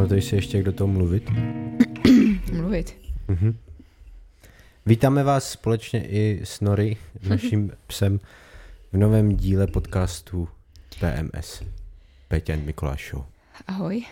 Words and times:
Pamatuješ 0.00 0.24
si 0.24 0.34
ještě, 0.36 0.56
jak 0.56 0.66
do 0.66 0.72
toho 0.72 0.88
mluvit? 0.88 1.30
Mluvit. 2.52 2.96
Mhm. 3.28 3.58
Vítáme 4.86 5.24
vás 5.24 5.50
společně 5.50 6.06
i 6.06 6.40
s 6.44 6.60
Nori, 6.60 6.96
naším 7.28 7.72
psem, 7.86 8.20
v 8.92 8.96
novém 8.96 9.36
díle 9.36 9.66
podcastu 9.66 10.48
PMS. 11.00 11.62
Peťa 12.28 12.54
and 12.54 12.64
Mikuláš 12.64 13.10
Show. 13.10 13.24
Ahoj. 13.66 14.04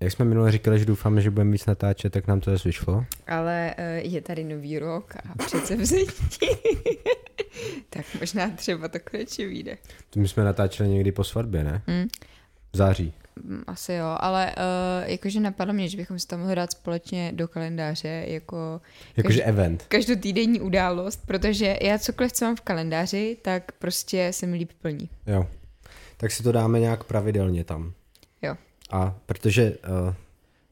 Jak 0.00 0.12
jsme 0.12 0.24
minule 0.24 0.52
říkali, 0.52 0.78
že 0.78 0.84
doufáme, 0.84 1.20
že 1.20 1.30
budeme 1.30 1.52
víc 1.52 1.66
natáčet, 1.66 2.12
tak 2.12 2.26
nám 2.26 2.40
to 2.40 2.50
zase 2.50 2.68
vyšlo. 2.68 3.04
Ale 3.26 3.74
uh, 3.78 4.12
je 4.12 4.20
tady 4.20 4.44
nový 4.44 4.78
rok 4.78 5.16
a 5.16 5.44
přece 5.44 5.76
vzetí. 5.76 6.46
tak 7.90 8.06
možná 8.20 8.50
třeba 8.50 8.88
to 8.88 8.98
konečně 9.10 9.46
vyjde. 9.46 9.78
To 10.10 10.20
my 10.20 10.28
jsme 10.28 10.44
natáčeli 10.44 10.88
někdy 10.88 11.12
po 11.12 11.24
svatbě, 11.24 11.64
ne? 11.64 11.82
Hmm. 11.86 12.08
V 12.72 12.76
září. 12.76 13.12
Mm, 13.44 13.62
Asi 13.66 13.92
jo, 13.92 14.16
ale 14.20 14.54
uh, 14.56 15.10
jakože 15.10 15.40
napadlo 15.40 15.74
mě, 15.74 15.88
že 15.88 15.96
bychom 15.96 16.18
si 16.18 16.26
tam 16.26 16.40
mohli 16.40 16.54
dát 16.54 16.70
společně 16.72 17.32
do 17.34 17.48
kalendáře 17.48 18.24
jako 18.28 18.80
Jakože 19.16 19.42
event. 19.42 19.84
každotýdenní 19.88 20.60
událost, 20.60 21.20
protože 21.26 21.78
já 21.82 21.98
cokoliv, 21.98 22.32
co 22.32 22.44
mám 22.44 22.56
v 22.56 22.60
kalendáři, 22.60 23.36
tak 23.42 23.72
prostě 23.72 24.28
se 24.32 24.46
mi 24.46 24.56
líp 24.56 24.70
plní. 24.82 25.08
Jo. 25.26 25.46
Tak 26.16 26.30
si 26.30 26.42
to 26.42 26.52
dáme 26.52 26.80
nějak 26.80 27.04
pravidelně 27.04 27.64
tam. 27.64 27.92
Jo. 28.42 28.56
A 28.90 29.14
protože 29.26 29.70
uh, 30.06 30.14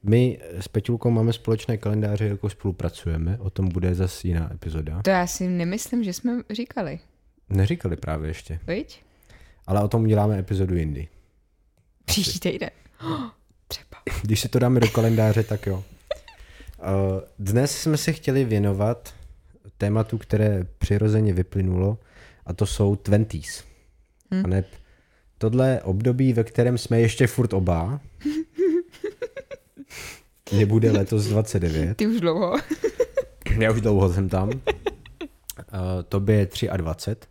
my 0.02 0.38
s 0.60 0.68
Peťulkou 0.68 1.10
máme 1.10 1.32
společné 1.32 1.76
kalendáře, 1.76 2.24
jako 2.28 2.50
spolupracujeme, 2.50 3.38
o 3.38 3.50
tom 3.50 3.68
bude 3.68 3.94
zase 3.94 4.28
jiná 4.28 4.50
epizoda. 4.54 5.02
To 5.02 5.10
já 5.10 5.26
si 5.26 5.48
nemyslím, 5.48 6.04
že 6.04 6.12
jsme 6.12 6.32
říkali, 6.50 6.98
Neříkali 7.50 7.96
právě 7.96 8.30
ještě, 8.30 8.60
viď? 8.66 9.02
ale 9.66 9.82
o 9.82 9.88
tom 9.88 10.02
uděláme 10.02 10.38
epizodu 10.38 10.74
jindy. 10.76 11.08
Příští 12.08 12.40
týden. 12.40 12.70
Třeba. 13.68 14.02
Když 14.22 14.40
si 14.40 14.48
to 14.48 14.58
dáme 14.58 14.80
do 14.80 14.88
kalendáře, 14.88 15.42
tak 15.42 15.66
jo. 15.66 15.76
Uh, 15.76 15.84
Dnes 17.38 17.80
jsme 17.80 17.96
se 17.96 18.12
chtěli 18.12 18.44
věnovat 18.44 19.14
tématu, 19.78 20.18
které 20.18 20.66
přirozeně 20.78 21.32
vyplynulo, 21.32 21.98
a 22.46 22.52
to 22.52 22.66
jsou 22.66 22.96
twenties. 22.96 23.64
Hm. 24.34 24.42
Hmm. 24.42 24.54
A 24.54 24.64
tohle 25.38 25.82
období, 25.82 26.32
ve 26.32 26.44
kterém 26.44 26.78
jsme 26.78 27.00
ještě 27.00 27.26
furt 27.26 27.52
oba, 27.52 28.00
nebude 30.52 30.90
letos 30.92 31.24
29, 31.26 31.96
Ty 31.96 32.06
už 32.06 32.20
dlouho. 32.20 32.56
já 33.58 33.72
už 33.72 33.80
dlouho 33.80 34.12
jsem 34.12 34.28
tam, 34.28 34.48
uh, 34.48 34.54
tobě 36.08 36.36
je 36.36 36.48
23. 36.76 37.28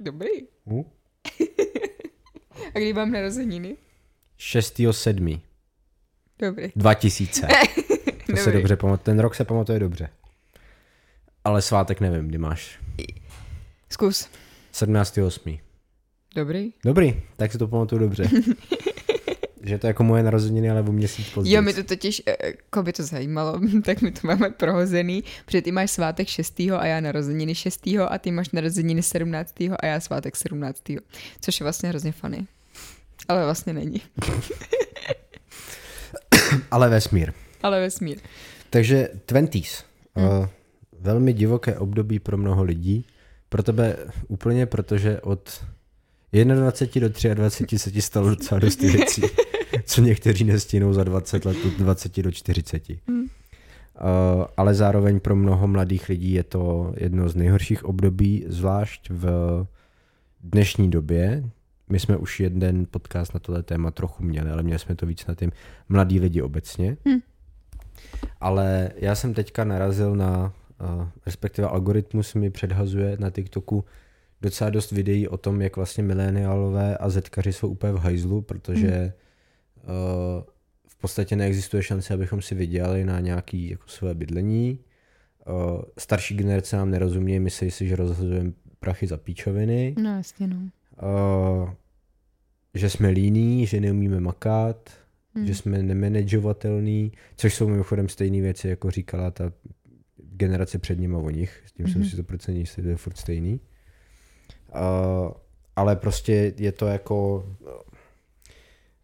Dobrý. 0.00 0.28
Uh. 0.64 0.84
A 2.74 2.78
kdy 2.78 2.92
mám 2.92 3.12
narozeniny? 3.12 3.76
6.7. 4.38 5.40
Dobrý. 6.38 6.72
2000. 6.76 7.46
To 8.30 8.36
se 8.36 8.44
Dobrý. 8.44 8.58
dobře 8.58 8.76
pamatuje, 8.76 9.04
ten 9.04 9.18
rok 9.18 9.34
se 9.34 9.44
pamatuje 9.44 9.78
dobře. 9.78 10.08
Ale 11.44 11.62
svátek 11.62 12.00
nevím, 12.00 12.28
kdy 12.28 12.38
máš. 12.38 12.78
Zkus. 13.90 14.28
17.8. 14.74 15.60
Dobrý. 16.34 16.72
Dobrý, 16.84 17.22
tak 17.36 17.52
si 17.52 17.58
to 17.58 17.68
pamatuju 17.68 18.00
dobře. 18.00 18.24
že 19.62 19.78
to 19.78 19.86
je 19.86 19.88
jako 19.88 20.04
moje 20.04 20.22
narozeniny, 20.22 20.70
ale 20.70 20.82
o 20.82 20.92
měsíc 20.92 21.28
později. 21.30 21.54
Jo, 21.54 21.62
mi 21.62 21.74
to 21.74 21.84
totiž, 21.84 22.22
eh, 22.26 22.46
jako 22.46 22.82
by 22.82 22.92
to 22.92 23.02
zajímalo, 23.02 23.60
tak 23.84 24.02
my 24.02 24.10
to 24.10 24.20
máme 24.26 24.50
prohozený, 24.50 25.24
protože 25.44 25.62
ty 25.62 25.72
máš 25.72 25.90
svátek 25.90 26.28
6. 26.28 26.60
a 26.60 26.86
já 26.86 27.00
narozeniny 27.00 27.54
6. 27.54 27.86
a 28.08 28.18
ty 28.18 28.30
máš 28.30 28.50
narozeniny 28.50 29.02
17. 29.02 29.54
a 29.78 29.86
já 29.86 30.00
svátek 30.00 30.36
17. 30.36 30.82
Což 31.40 31.60
je 31.60 31.64
vlastně 31.64 31.88
hrozně 31.88 32.12
funny. 32.12 32.46
Ale 33.30 33.44
vlastně 33.44 33.72
není. 33.72 34.00
Ale 36.70 36.88
vesmír. 36.88 37.32
Ale 37.62 37.80
vesmír. 37.80 38.18
Takže 38.70 39.08
twenties. 39.26 39.84
Hmm. 40.14 40.28
Uh, 40.28 40.46
velmi 41.00 41.32
divoké 41.32 41.78
období 41.78 42.18
pro 42.18 42.36
mnoho 42.36 42.62
lidí. 42.62 43.04
Pro 43.48 43.62
tebe 43.62 43.96
úplně, 44.28 44.66
protože 44.66 45.20
od 45.20 45.64
21 46.32 47.08
do 47.08 47.34
23 47.34 47.78
se 47.78 47.90
ti 47.90 48.02
stalo 48.02 48.30
docela 48.30 48.60
dost 48.60 48.80
věcí, 48.80 49.22
co 49.84 50.00
někteří 50.00 50.44
nestínou 50.44 50.92
za 50.92 51.04
20 51.04 51.44
let 51.44 51.56
od 51.66 51.72
20 51.72 52.22
do 52.22 52.32
40. 52.32 52.82
Hmm. 53.08 53.20
Uh, 53.20 53.26
ale 54.56 54.74
zároveň 54.74 55.20
pro 55.20 55.36
mnoho 55.36 55.68
mladých 55.68 56.08
lidí 56.08 56.32
je 56.32 56.44
to 56.44 56.94
jedno 56.96 57.28
z 57.28 57.34
nejhorších 57.34 57.84
období, 57.84 58.44
zvlášť 58.48 59.10
v 59.10 59.26
dnešní 60.40 60.90
době. 60.90 61.44
My 61.90 62.00
jsme 62.00 62.16
už 62.16 62.40
jeden 62.40 62.86
podcast 62.90 63.34
na 63.34 63.40
tohle 63.40 63.62
téma 63.62 63.90
trochu 63.90 64.24
měli, 64.24 64.50
ale 64.50 64.62
měli 64.62 64.78
jsme 64.78 64.94
to 64.94 65.06
víc 65.06 65.26
na 65.26 65.34
tím 65.34 65.52
mladí 65.88 66.20
lidi 66.20 66.42
obecně. 66.42 66.96
Hmm. 67.06 67.20
Ale 68.40 68.90
já 68.96 69.14
jsem 69.14 69.34
teďka 69.34 69.64
narazil 69.64 70.16
na, 70.16 70.52
uh, 70.98 71.08
respektive 71.26 71.68
algoritmus 71.68 72.34
mi 72.34 72.50
předhazuje 72.50 73.16
na 73.20 73.30
TikToku 73.30 73.84
docela 74.42 74.70
dost 74.70 74.92
videí 74.92 75.28
o 75.28 75.36
tom, 75.36 75.62
jak 75.62 75.76
vlastně 75.76 76.02
mileniálové 76.02 76.96
a 76.96 77.08
zetkaři 77.08 77.52
jsou 77.52 77.68
úplně 77.68 77.92
v 77.92 77.98
hajzlu, 77.98 78.42
protože 78.42 78.90
hmm. 78.90 79.96
uh, 79.96 80.42
v 80.88 80.96
podstatě 80.96 81.36
neexistuje 81.36 81.82
šance, 81.82 82.14
abychom 82.14 82.42
si 82.42 82.54
vydělali 82.54 83.04
na 83.04 83.20
nějaké 83.20 83.56
jako 83.56 83.88
své 83.88 84.14
bydlení. 84.14 84.78
Uh, 85.48 85.82
starší 85.98 86.36
generace 86.36 86.76
nám 86.76 86.90
nerozumí, 86.90 87.40
myslí 87.40 87.70
si, 87.70 87.88
že 87.88 87.96
rozhazujeme 87.96 88.52
prachy 88.80 89.06
za 89.06 89.16
píčoviny. 89.16 89.94
No 89.98 90.16
jasně 90.16 90.46
no. 90.46 90.56
Uh, 91.02 91.70
že 92.74 92.90
jsme 92.90 93.08
líní, 93.08 93.66
že 93.66 93.80
neumíme 93.80 94.20
makat, 94.20 94.90
Hmm. 95.34 95.46
že 95.46 95.54
jsme 95.54 95.82
nemanageovatelný, 95.82 97.12
což 97.36 97.54
jsou 97.54 97.68
mimochodem 97.68 98.08
stejné 98.08 98.40
věci, 98.40 98.68
jako 98.68 98.90
říkala 98.90 99.30
ta 99.30 99.52
generace 100.16 100.78
před 100.78 100.98
ním 100.98 101.16
a 101.16 101.18
o 101.18 101.30
nich. 101.30 101.62
S 101.66 101.72
tím 101.72 101.86
mm-hmm. 101.86 101.92
jsem 101.92 102.00
Mhm. 102.00 102.10
si 102.10 102.16
to 102.16 102.22
procent 102.22 102.56
jistý, 102.56 102.82
to 102.82 102.88
je 102.88 102.96
furt 102.96 103.16
stejný. 103.16 103.60
Uh, 104.74 105.30
ale 105.76 105.96
prostě 105.96 106.52
je 106.56 106.72
to 106.72 106.86
jako 106.86 107.46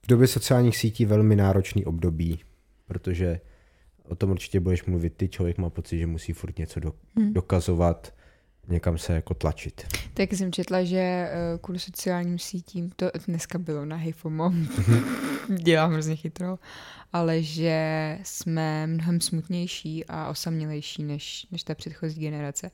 v 0.02 0.06
době 0.08 0.26
sociálních 0.26 0.76
sítí 0.76 1.04
velmi 1.04 1.36
náročný 1.36 1.84
období, 1.84 2.40
protože 2.86 3.40
o 4.04 4.14
tom 4.14 4.30
určitě 4.30 4.60
budeš 4.60 4.84
mluvit 4.84 5.14
ty, 5.16 5.28
člověk 5.28 5.58
má 5.58 5.70
pocit, 5.70 5.98
že 5.98 6.06
musí 6.06 6.32
furt 6.32 6.58
něco 6.58 6.80
do, 6.80 6.92
Hmm. 7.16 7.32
dokazovat, 7.32 8.14
někam 8.69 8.99
se 8.99 9.12
jako 9.12 9.34
tlačit. 9.34 9.87
Tak 10.15 10.32
jsem 10.32 10.53
četla, 10.53 10.84
že 10.84 10.99
eh, 10.99 11.31
kvůli 11.60 11.78
sociálním 11.78 12.38
sítím, 12.38 12.91
to 12.97 13.10
dneska 13.27 13.59
bylo 13.59 13.84
na 13.84 13.97
HeyFomo, 13.97 14.53
dělám 15.49 15.93
hrozně 15.93 16.16
chytro, 16.16 16.59
ale 17.12 17.43
že 17.43 18.19
jsme 18.22 18.87
mnohem 18.87 19.21
smutnější 19.21 20.05
a 20.09 20.28
osamělejší 20.28 21.05
než, 21.05 21.47
než 21.50 21.62
ta 21.62 21.75
předchozí 21.75 22.21
generace. 22.21 22.71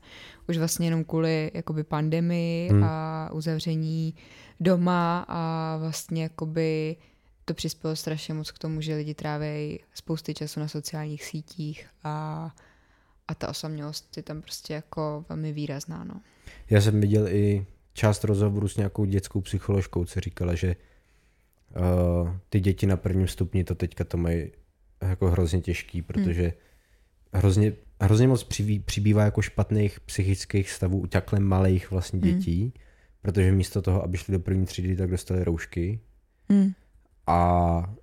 Už 0.49 0.57
vlastně 0.57 0.87
jenom 0.87 1.03
kvůli 1.03 1.51
jakoby 1.53 1.83
pandemii 1.83 2.69
Hmm. 2.69 2.83
a 2.83 3.29
uzavření 3.33 4.15
doma 4.59 5.25
a 5.27 5.77
vlastně 5.77 6.23
jakoby 6.23 6.95
to 7.45 7.53
přispělo 7.53 7.95
strašně 7.95 8.33
moc 8.33 8.51
k 8.51 8.57
tomu, 8.57 8.81
že 8.81 8.95
lidi 8.95 9.13
tráví 9.13 9.79
spousty 9.93 10.33
času 10.33 10.59
na 10.59 10.67
sociálních 10.67 11.25
sítích 11.25 11.87
a, 12.03 12.51
a 13.27 13.35
ta 13.35 13.49
osamělost 13.49 14.17
je 14.17 14.23
tam 14.23 14.41
prostě 14.41 14.73
jako 14.73 15.25
velmi 15.29 15.53
výrazná, 15.53 16.03
no. 16.03 16.21
Já 16.69 16.81
jsem 16.81 17.01
viděl 17.01 17.27
i 17.27 17.65
část 17.93 18.23
rozhovoru 18.23 18.67
s 18.67 18.77
nějakou 18.77 19.05
dětskou 19.05 19.41
psycholožkou, 19.41 20.05
co 20.05 20.19
říkala, 20.19 20.55
že 20.55 20.75
uh, 21.75 22.29
ty 22.49 22.59
děti 22.59 22.87
na 22.87 22.97
prvním 22.97 23.27
stupni 23.27 23.63
to 23.63 23.75
teďka 23.75 24.03
to 24.03 24.17
mají 24.17 24.51
jako 25.01 25.29
hrozně 25.29 25.61
těžký, 25.61 26.01
protože 26.01 26.53
hrozně, 27.33 27.73
hrozně 28.01 28.27
moc 28.27 28.43
přibý, 28.43 28.79
přibývá 28.79 29.23
jako 29.23 29.41
špatných 29.41 29.99
psychických 29.99 30.71
stavů 30.71 30.99
u 30.99 31.07
takhle 31.07 31.39
malých 31.39 31.91
vlastně 31.91 32.19
Hmm. 32.19 32.31
dětí, 32.39 32.73
protože 33.21 33.51
místo 33.51 33.81
toho, 33.81 34.03
aby 34.03 34.17
šli 34.17 34.31
do 34.31 34.39
první 34.39 34.65
třídy, 34.65 34.95
tak 34.95 35.09
dostali 35.11 35.43
roušky 35.43 35.99
Mm. 36.49 36.71
a 37.27 37.93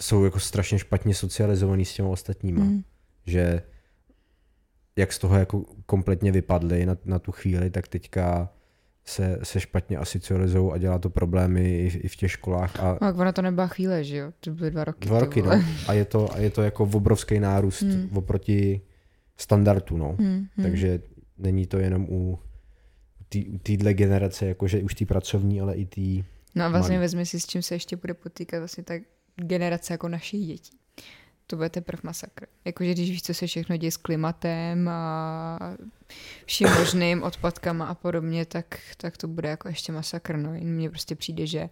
jsou 0.00 0.24
jako 0.24 0.40
strašně 0.40 0.78
špatně 0.78 1.14
socializovaný 1.14 1.84
s 1.84 1.94
těma 1.94 2.08
ostatníma 2.08 2.64
Mm. 2.64 2.82
že 3.26 3.62
jak 4.96 5.12
z 5.12 5.18
toho 5.18 5.36
jako 5.36 5.64
kompletně 5.86 6.32
vypadli 6.32 6.86
na, 6.86 6.96
na 7.04 7.18
tu 7.18 7.32
chvíli, 7.32 7.70
tak 7.70 7.88
teďka 7.88 8.48
se, 9.04 9.38
se 9.42 9.60
špatně 9.60 9.96
asocializují 9.98 10.72
a 10.72 10.78
dělá 10.78 10.98
to 10.98 11.10
problémy 11.10 11.78
i, 11.78 11.90
v- 11.90 12.04
i 12.04 12.08
v 12.08 12.16
těch 12.16 12.30
školách 12.30 12.80
a 12.80 12.92
No, 12.92 12.98
tak 12.98 13.16
ona 13.18 13.32
to 13.32 13.42
nebyla 13.42 13.66
chvíle, 13.66 14.04
že 14.04 14.16
jo? 14.16 14.32
To 14.40 14.50
byly 14.50 14.70
dva 14.70 14.84
roky. 14.84 15.08
dva 15.08 15.20
roky, 15.20 15.42
no. 15.42 15.50
A 15.88 15.92
je 15.92 16.04
to, 16.04 16.32
a 16.34 16.38
je 16.38 16.50
to 16.50 16.62
jako 16.62 16.84
obrovský 16.94 17.40
nárůst 17.40 17.82
Hmm. 17.82 18.10
oproti 18.16 18.80
standardu, 19.36 19.96
no. 19.96 20.16
Hmm, 20.18 20.28
hmm. 20.34 20.46
Takže 20.62 21.00
není 21.38 21.66
to 21.66 21.78
jenom 21.78 22.06
u 22.10 22.38
tý- 23.32 23.58
téhle 23.62 23.94
generace, 23.94 24.46
jakože 24.46 24.82
už 24.82 24.94
ty 24.94 25.06
pracovní, 25.06 25.60
ale 25.60 25.74
i 25.74 25.86
ty 25.86 26.24
No 26.54 26.64
a 26.64 26.68
vlastně 26.68 26.96
malý. 26.96 27.00
vezmi 27.04 27.26
si, 27.26 27.40
s 27.40 27.46
čím 27.46 27.62
se 27.62 27.74
ještě 27.74 27.96
bude 27.96 28.14
potýkat 28.14 28.58
vlastně 28.58 28.84
ta 28.84 28.94
generace 29.36 29.94
jako 29.94 30.08
našich 30.08 30.46
dětí. 30.46 30.76
To 31.46 31.56
bude 31.56 31.68
teprve 31.68 32.00
masakr. 32.02 32.46
Jakože 32.64 32.92
když 32.92 33.10
víš, 33.10 33.22
co 33.22 33.34
se 33.34 33.46
všechno 33.46 33.76
děje 33.76 33.90
s 33.90 33.96
klimatem 33.96 34.88
a 34.88 35.58
vším 36.46 36.68
možným 36.78 37.22
odpadkama 37.22 37.86
a 37.86 37.94
podobně, 37.94 38.46
tak, 38.46 38.80
tak 38.96 39.16
to 39.16 39.28
bude 39.28 39.48
jako 39.48 39.68
ještě 39.68 39.92
masakr. 39.92 40.36
No. 40.36 40.54
Jen 40.54 40.74
mně 40.74 40.90
prostě 40.90 41.14
přijde, 41.14 41.46
že 41.46 41.68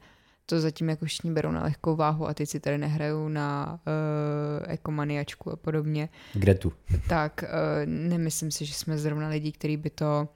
to 0.46 0.60
zatím 0.60 0.88
jako 0.88 1.04
všichni 1.04 1.32
berou 1.32 1.50
na 1.50 1.62
lehkou 1.62 1.96
váhu 1.96 2.26
a 2.26 2.34
teď 2.34 2.48
si 2.48 2.60
tady 2.60 2.78
nehrajou 2.78 3.28
na 3.28 3.80
uh, 3.86 4.72
ekomaniačku 4.72 5.52
a 5.52 5.56
podobně. 5.56 6.08
Gretu. 6.34 6.72
Tak 7.08 7.44
uh, 7.44 7.48
nemyslím 7.86 8.50
si, 8.50 8.64
že 8.64 8.74
jsme 8.74 8.98
zrovna 8.98 9.28
lidi, 9.28 9.52
kteří 9.52 9.76
by 9.76 9.90
to 9.90 10.28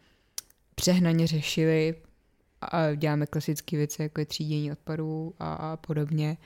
přehnaně 0.75 1.27
řešili 1.27 1.95
a 2.61 2.95
děláme 2.95 3.27
klasické 3.27 3.77
věci, 3.77 4.03
jako 4.03 4.21
je 4.21 4.27
třídění 4.27 4.73
odpadů 4.73 5.35
a, 5.39 5.55
a 5.55 5.77
podobně. 5.77 6.37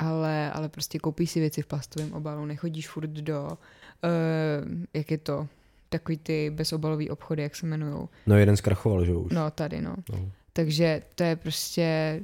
Ale, 0.00 0.52
ale 0.52 0.68
prostě 0.68 0.98
koupíš 0.98 1.30
si 1.30 1.40
věci 1.40 1.62
v 1.62 1.66
plastovém 1.66 2.12
obalu, 2.12 2.46
nechodíš 2.46 2.88
furt 2.88 3.10
do, 3.10 3.48
uh, 3.48 4.84
jak 4.94 5.10
je 5.10 5.18
to, 5.18 5.48
takový 5.88 6.18
ty 6.18 6.50
bezobalový 6.50 7.10
obchody, 7.10 7.42
jak 7.42 7.56
se 7.56 7.66
jmenují. 7.66 8.08
No 8.26 8.36
jeden 8.36 8.56
zkrachoval, 8.56 9.04
že 9.04 9.14
už. 9.14 9.32
No 9.32 9.50
tady, 9.50 9.80
no. 9.80 9.96
no. 10.12 10.30
Takže 10.52 11.02
to 11.14 11.22
je 11.22 11.36
prostě 11.36 12.20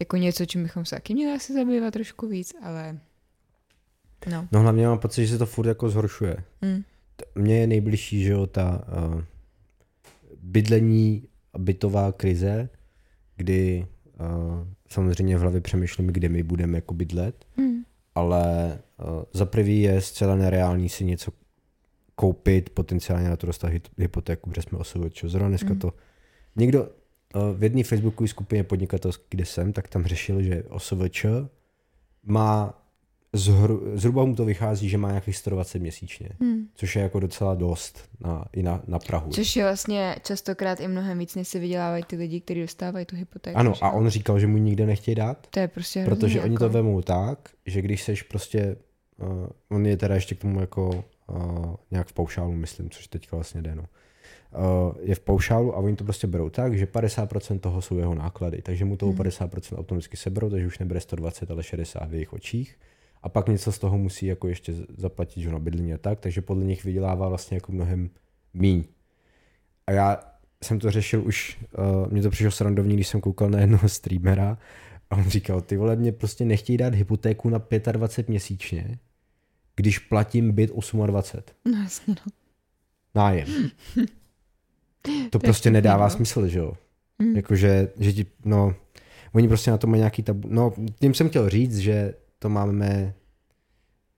jako 0.00 0.16
něco, 0.16 0.46
čím 0.46 0.62
bychom 0.62 0.84
se 0.84 0.96
taky 0.96 1.14
měli 1.14 1.36
asi 1.36 1.54
zabývat 1.54 1.90
trošku 1.90 2.28
víc, 2.28 2.54
ale 2.62 2.98
no. 4.30 4.48
No 4.52 4.60
hlavně 4.60 4.86
mám 4.86 4.98
pocit, 4.98 5.26
že 5.26 5.32
se 5.32 5.38
to 5.38 5.46
furt 5.46 5.66
jako 5.66 5.90
zhoršuje. 5.90 6.36
Mm. 6.62 6.82
Mně 7.34 7.58
je 7.58 7.66
nejbližší, 7.66 8.22
že 8.22 8.32
jo, 8.32 8.46
ta 8.46 8.84
uh, 9.06 9.22
bydlení 10.42 11.28
a 11.52 11.58
bytová 11.58 12.12
krize, 12.12 12.68
kdy 13.36 13.86
uh, 14.20 14.66
samozřejmě 14.88 15.36
v 15.36 15.40
hlavě 15.40 15.60
přemýšlím, 15.60 16.06
kde 16.06 16.28
my 16.28 16.42
budeme 16.42 16.78
jako 16.78 16.94
bydlet, 16.94 17.44
mm. 17.56 17.82
ale 18.14 18.78
uh, 18.98 19.22
za 19.32 19.46
prvý 19.46 19.80
je 19.80 20.00
zcela 20.00 20.36
nereální 20.36 20.88
si 20.88 21.04
něco 21.04 21.32
koupit, 22.14 22.70
potenciálně 22.70 23.28
na 23.28 23.36
to 23.36 23.46
dostat 23.46 23.72
hypotéku, 23.98 24.50
protože 24.50 24.62
jsme 24.62 24.78
OSVČ. 24.78 25.24
Zrovna 25.24 25.48
dneska 25.48 25.72
mm. 25.72 25.78
to 25.78 25.92
někdo, 26.56 26.88
v 27.54 27.62
jedné 27.62 27.84
facebookové 27.84 28.28
skupině 28.28 28.64
podnikatelské, 28.64 29.24
kde 29.30 29.44
jsem, 29.44 29.72
tak 29.72 29.88
tam 29.88 30.04
řešil, 30.04 30.42
že 30.42 30.62
OSVČ 30.62 31.26
má 32.24 32.82
zhru, 33.32 33.82
zhruba 33.94 34.24
mu 34.24 34.34
to 34.34 34.44
vychází, 34.44 34.88
že 34.88 34.98
má 34.98 35.08
nějakých 35.08 35.36
120 35.36 35.78
měsíčně, 35.78 36.28
hmm. 36.40 36.68
což 36.74 36.96
je 36.96 37.02
jako 37.02 37.20
docela 37.20 37.54
dost 37.54 38.08
na, 38.20 38.44
i 38.52 38.62
na, 38.62 38.82
na 38.86 38.98
Prahu. 38.98 39.30
Což 39.30 39.56
je 39.56 39.64
vlastně 39.64 40.16
častokrát 40.22 40.80
i 40.80 40.88
mnohem 40.88 41.18
víc, 41.18 41.34
než 41.34 41.48
si 41.48 41.58
vydělávají 41.58 42.04
ty 42.04 42.16
lidi, 42.16 42.40
kteří 42.40 42.60
dostávají 42.60 43.06
tu 43.06 43.16
hypotéku. 43.16 43.58
Ano, 43.58 43.74
a 43.80 43.90
on 43.90 44.08
říkal, 44.08 44.40
že 44.40 44.46
mu 44.46 44.58
nikde 44.58 44.86
nechtějí 44.86 45.14
dát. 45.14 45.46
To 45.50 45.60
je 45.60 45.68
prostě 45.68 46.04
Protože 46.04 46.38
jako... 46.38 46.48
oni 46.48 46.56
to 46.56 46.68
vemou 46.68 47.02
tak, 47.02 47.48
že 47.66 47.82
když 47.82 48.02
seš 48.02 48.22
prostě, 48.22 48.76
uh, 49.16 49.46
on 49.68 49.86
je 49.86 49.96
teda 49.96 50.14
ještě 50.14 50.34
k 50.34 50.40
tomu 50.40 50.60
jako 50.60 51.04
uh, 51.26 51.74
nějak 51.90 52.08
v 52.08 52.12
paušálu, 52.12 52.52
myslím, 52.52 52.90
což 52.90 53.06
teďka 53.06 53.36
vlastně 53.36 53.62
jde, 53.62 53.74
no 53.74 53.84
uh, 54.56 54.92
je 55.00 55.14
v 55.14 55.20
paušálu 55.20 55.74
a 55.74 55.78
oni 55.78 55.96
to 55.96 56.04
prostě 56.04 56.26
berou 56.26 56.50
tak, 56.50 56.78
že 56.78 56.86
50% 56.86 57.58
toho 57.58 57.82
jsou 57.82 57.98
jeho 57.98 58.14
náklady, 58.14 58.62
takže 58.62 58.84
mu 58.84 58.96
toho 58.96 59.12
hmm. 59.12 59.20
50% 59.20 59.78
automaticky 59.78 60.16
seberou, 60.16 60.50
takže 60.50 60.66
už 60.66 60.78
nebere 60.78 61.00
120, 61.00 61.50
ale 61.50 61.62
60 61.62 62.10
v 62.10 62.14
jejich 62.14 62.32
očích. 62.32 62.76
A 63.22 63.28
pak 63.28 63.48
něco 63.48 63.72
z 63.72 63.78
toho 63.78 63.98
musí 63.98 64.26
jako 64.26 64.48
ještě 64.48 64.74
zaplatit 64.96 65.40
že 65.40 65.50
na 65.50 65.58
bydlení 65.58 65.94
a 65.94 65.98
tak, 65.98 66.20
takže 66.20 66.42
podle 66.42 66.64
nich 66.64 66.84
vydělává 66.84 67.28
vlastně 67.28 67.56
jako 67.56 67.72
mnohem 67.72 68.10
míň. 68.54 68.84
A 69.86 69.92
já 69.92 70.20
jsem 70.64 70.78
to 70.78 70.90
řešil 70.90 71.26
už, 71.26 71.58
uh, 71.78 72.12
mně 72.12 72.22
to 72.22 72.30
přišlo 72.30 72.50
srandovní, 72.50 72.94
když 72.94 73.08
jsem 73.08 73.20
koukal 73.20 73.50
na 73.50 73.60
jednoho 73.60 73.88
streamera 73.88 74.58
a 75.10 75.16
on 75.16 75.24
říkal, 75.24 75.60
ty 75.60 75.76
vole, 75.76 75.96
mě 75.96 76.12
prostě 76.12 76.44
nechtějí 76.44 76.76
dát 76.76 76.94
hypotéku 76.94 77.48
na 77.48 77.62
25 77.92 78.28
měsíčně, 78.28 78.98
když 79.76 79.98
platím 79.98 80.52
byt 80.52 80.70
28. 81.06 81.72
No 81.72 81.82
jasně, 81.82 82.14
no. 82.26 82.32
Nájem. 83.14 83.48
To 85.30 85.38
prostě 85.38 85.70
nedává 85.70 86.04
no. 86.04 86.10
smysl, 86.10 86.48
že 86.48 86.58
jo? 86.58 86.72
Hmm. 87.20 87.36
Jakože, 87.36 87.88
že 87.98 88.12
ti, 88.12 88.26
no, 88.44 88.74
oni 89.32 89.48
prostě 89.48 89.70
na 89.70 89.78
to 89.78 89.86
mají 89.86 90.00
nějaký 90.00 90.22
tabu. 90.22 90.48
No, 90.50 90.72
tím 91.00 91.14
jsem 91.14 91.28
chtěl 91.28 91.48
říct, 91.48 91.78
že 91.78 92.14
to 92.38 92.48
máme 92.48 93.14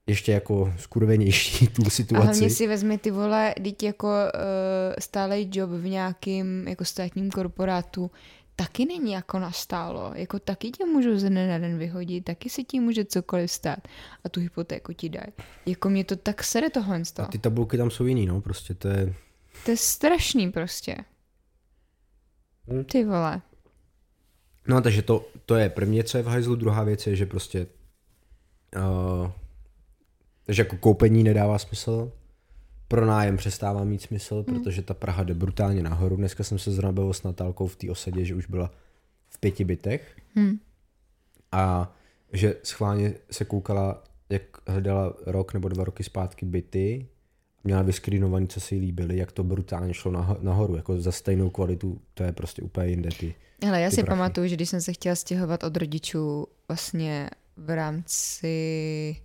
ještě 0.07 0.33
jako 0.33 0.73
skurvenější 0.77 1.67
tu 1.77 1.91
situaci. 1.91 2.23
A 2.23 2.25
hlavně 2.25 2.51
si 2.51 2.67
vezmi 2.67 2.99
ty 2.99 3.11
vole, 3.11 3.55
teď 3.63 3.83
jako 3.83 4.07
uh, 4.07 4.95
stálej 4.99 5.49
job 5.53 5.71
v 5.71 5.85
nějakým 5.85 6.69
jako 6.69 6.85
státním 6.85 7.31
korporátu, 7.31 8.11
taky 8.57 8.85
není 8.85 9.13
jako 9.13 9.39
nastálo. 9.39 10.13
Jako 10.15 10.39
taky 10.39 10.71
tě 10.71 10.85
můžou 10.85 11.19
ze 11.19 11.31
dne 11.31 11.49
na 11.49 11.59
den 11.59 11.79
vyhodit, 11.79 12.25
taky 12.25 12.51
si 12.51 12.65
ti 12.65 12.81
může 12.81 13.05
cokoliv 13.05 13.51
stát 13.51 13.89
a 14.25 14.29
tu 14.29 14.41
hypotéku 14.41 14.93
ti 14.93 15.09
dají. 15.09 15.33
Jako 15.67 15.91
mě 15.91 16.05
to 16.05 16.17
tak 16.17 16.45
sere 16.45 16.71
tohle. 16.71 17.03
A 17.19 17.27
ty 17.27 17.39
tabulky 17.39 17.77
tam 17.77 17.91
jsou 17.91 18.07
jiný, 18.07 18.27
no, 18.27 18.41
prostě 18.41 18.75
to 18.75 18.89
je... 18.89 19.15
To 19.65 19.71
je 19.71 19.77
strašný 19.77 20.53
prostě. 20.53 20.97
Hm. 22.73 22.85
Ty 22.85 23.05
vole. 23.05 23.41
No 24.69 24.81
takže 24.81 25.03
to, 25.03 25.29
to 25.47 25.57
je 25.57 25.69
první, 25.69 26.05
co 26.05 26.17
je 26.17 26.23
v 26.23 26.27
hajzlu, 26.27 26.55
druhá 26.55 26.85
věc 26.85 27.07
je, 27.07 27.17
že 27.17 27.27
prostě 27.27 27.67
uh, 28.77 29.31
takže 30.47 30.63
jako 30.63 30.77
koupení 30.77 31.25
nedává 31.25 31.59
smysl, 31.59 32.13
pronájem 32.89 33.37
přestává 33.37 33.85
mít 33.85 34.03
smysl, 34.03 34.35
hmm. 34.35 34.45
protože 34.45 34.83
ta 34.83 34.95
Praha 34.95 35.23
jde 35.23 35.35
brutálně 35.35 35.83
nahoru. 35.83 36.17
Dneska 36.17 36.45
jsem 36.45 36.59
se 36.59 36.71
zrovna 36.71 37.13
s 37.13 37.23
Natálkou 37.23 37.67
v 37.67 37.77
té 37.77 37.91
osadě, 37.91 38.25
že 38.25 38.35
už 38.35 38.47
byla 38.47 38.71
v 39.29 39.39
pěti 39.39 39.65
bytech 39.65 40.17
hmm. 40.35 40.59
a 41.53 41.95
že 42.33 42.57
schválně 42.63 43.15
se 43.31 43.45
koukala, 43.45 44.05
jak 44.29 44.43
hledala 44.67 45.15
rok 45.27 45.55
nebo 45.55 45.69
dva 45.69 45.85
roky 45.85 46.05
zpátky 46.05 46.47
byty 46.47 47.07
měla 47.65 47.83
vyskrínovaný, 47.83 48.49
co 48.49 48.61
si 48.61 48.75
jí 48.75 48.81
líbily, 48.81 49.17
jak 49.17 49.33
to 49.33 49.45
brutálně 49.45 49.95
šlo 49.95 50.13
nahoru, 50.41 50.77
jako 50.77 51.01
za 51.01 51.13
stejnou 51.13 51.51
kvalitu, 51.51 52.01
to 52.15 52.23
je 52.23 52.33
prostě 52.33 52.63
úplně 52.63 52.87
jinde 52.87 53.09
ty 53.19 53.35
Hele, 53.65 53.81
já 53.81 53.91
ty 53.91 53.97
si 53.97 54.03
prachy. 54.03 54.19
pamatuju, 54.19 54.49
že 54.49 54.55
když 54.57 54.69
jsem 54.69 54.81
se 54.81 54.93
chtěla 54.93 55.15
stěhovat 55.15 55.65
od 55.65 55.77
rodičů 55.77 56.47
vlastně 56.69 57.31
v 57.57 57.75
rámci 57.75 59.17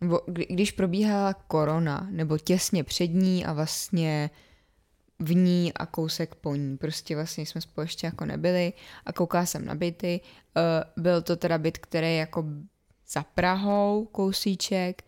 nebo 0.00 0.20
když 0.26 0.72
probíhala 0.72 1.34
korona, 1.34 2.08
nebo 2.10 2.38
těsně 2.38 2.84
před 2.84 3.06
ní 3.06 3.44
a 3.44 3.52
vlastně 3.52 4.30
v 5.18 5.34
ní 5.34 5.72
a 5.72 5.86
kousek 5.86 6.34
po 6.34 6.54
ní. 6.54 6.76
Prostě 6.76 7.14
vlastně 7.14 7.46
jsme 7.46 7.60
spolu 7.60 7.84
ještě 7.84 8.06
jako 8.06 8.24
nebyli 8.24 8.72
a 9.06 9.12
koukala 9.12 9.46
jsem 9.46 9.64
na 9.64 9.74
byty. 9.74 10.20
Uh, 10.56 11.02
byl 11.02 11.22
to 11.22 11.36
teda 11.36 11.58
byt, 11.58 11.78
který 11.78 12.06
je 12.06 12.16
jako 12.16 12.44
za 13.08 13.22
Prahou 13.22 14.08
kousíček, 14.12 15.04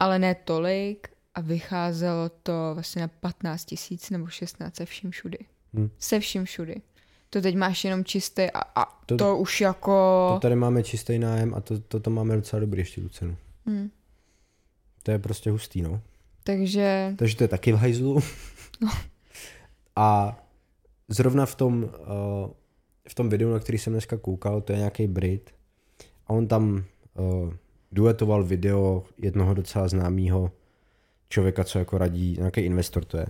ale 0.00 0.18
ne 0.18 0.34
tolik 0.34 1.08
a 1.34 1.40
vycházelo 1.40 2.28
to 2.28 2.70
vlastně 2.74 3.02
na 3.02 3.08
15 3.08 3.64
tisíc 3.64 4.10
nebo 4.10 4.26
16 4.26 4.76
se 4.76 4.86
vším 4.86 5.10
všudy. 5.10 5.38
Hmm. 5.74 5.90
Se 5.98 6.20
vším 6.20 6.44
všudy. 6.44 6.82
To 7.32 7.40
teď 7.40 7.56
máš 7.56 7.84
jenom 7.84 8.04
čistý 8.04 8.42
a, 8.50 8.60
a 8.60 8.98
to, 9.06 9.16
to 9.16 9.36
už 9.36 9.60
jako... 9.60 9.92
To 10.34 10.40
tady 10.40 10.56
máme 10.56 10.82
čistý 10.82 11.18
nájem 11.18 11.54
a 11.54 11.60
to, 11.60 11.80
to, 11.80 12.00
to 12.00 12.10
máme 12.10 12.36
docela 12.36 12.60
dobrý 12.60 12.80
ještě 12.80 13.00
tu 13.00 13.08
cenu. 13.08 13.36
Hmm. 13.66 13.90
To 15.02 15.10
je 15.10 15.18
prostě 15.18 15.50
hustý, 15.50 15.82
no. 15.82 16.00
Takže... 16.44 17.14
Takže 17.18 17.36
to 17.36 17.44
je 17.44 17.48
taky 17.48 17.72
v 17.72 17.76
hajzlu. 17.76 18.20
No. 18.80 18.90
a 19.96 20.38
zrovna 21.08 21.46
v 21.46 21.54
tom, 21.54 21.82
uh, 21.84 22.50
v 23.08 23.14
tom 23.14 23.28
videu, 23.28 23.50
na 23.50 23.58
který 23.58 23.78
jsem 23.78 23.92
dneska 23.92 24.16
koukal, 24.16 24.60
to 24.60 24.72
je 24.72 24.78
nějaký 24.78 25.06
Brit 25.06 25.50
a 26.26 26.30
on 26.30 26.46
tam 26.46 26.84
uh, 27.14 27.52
duetoval 27.92 28.44
video 28.44 29.04
jednoho 29.18 29.54
docela 29.54 29.88
známého 29.88 30.52
člověka, 31.28 31.64
co 31.64 31.78
jako 31.78 31.98
radí, 31.98 32.36
nějaký 32.38 32.60
investor 32.60 33.04
to 33.04 33.16
je. 33.16 33.26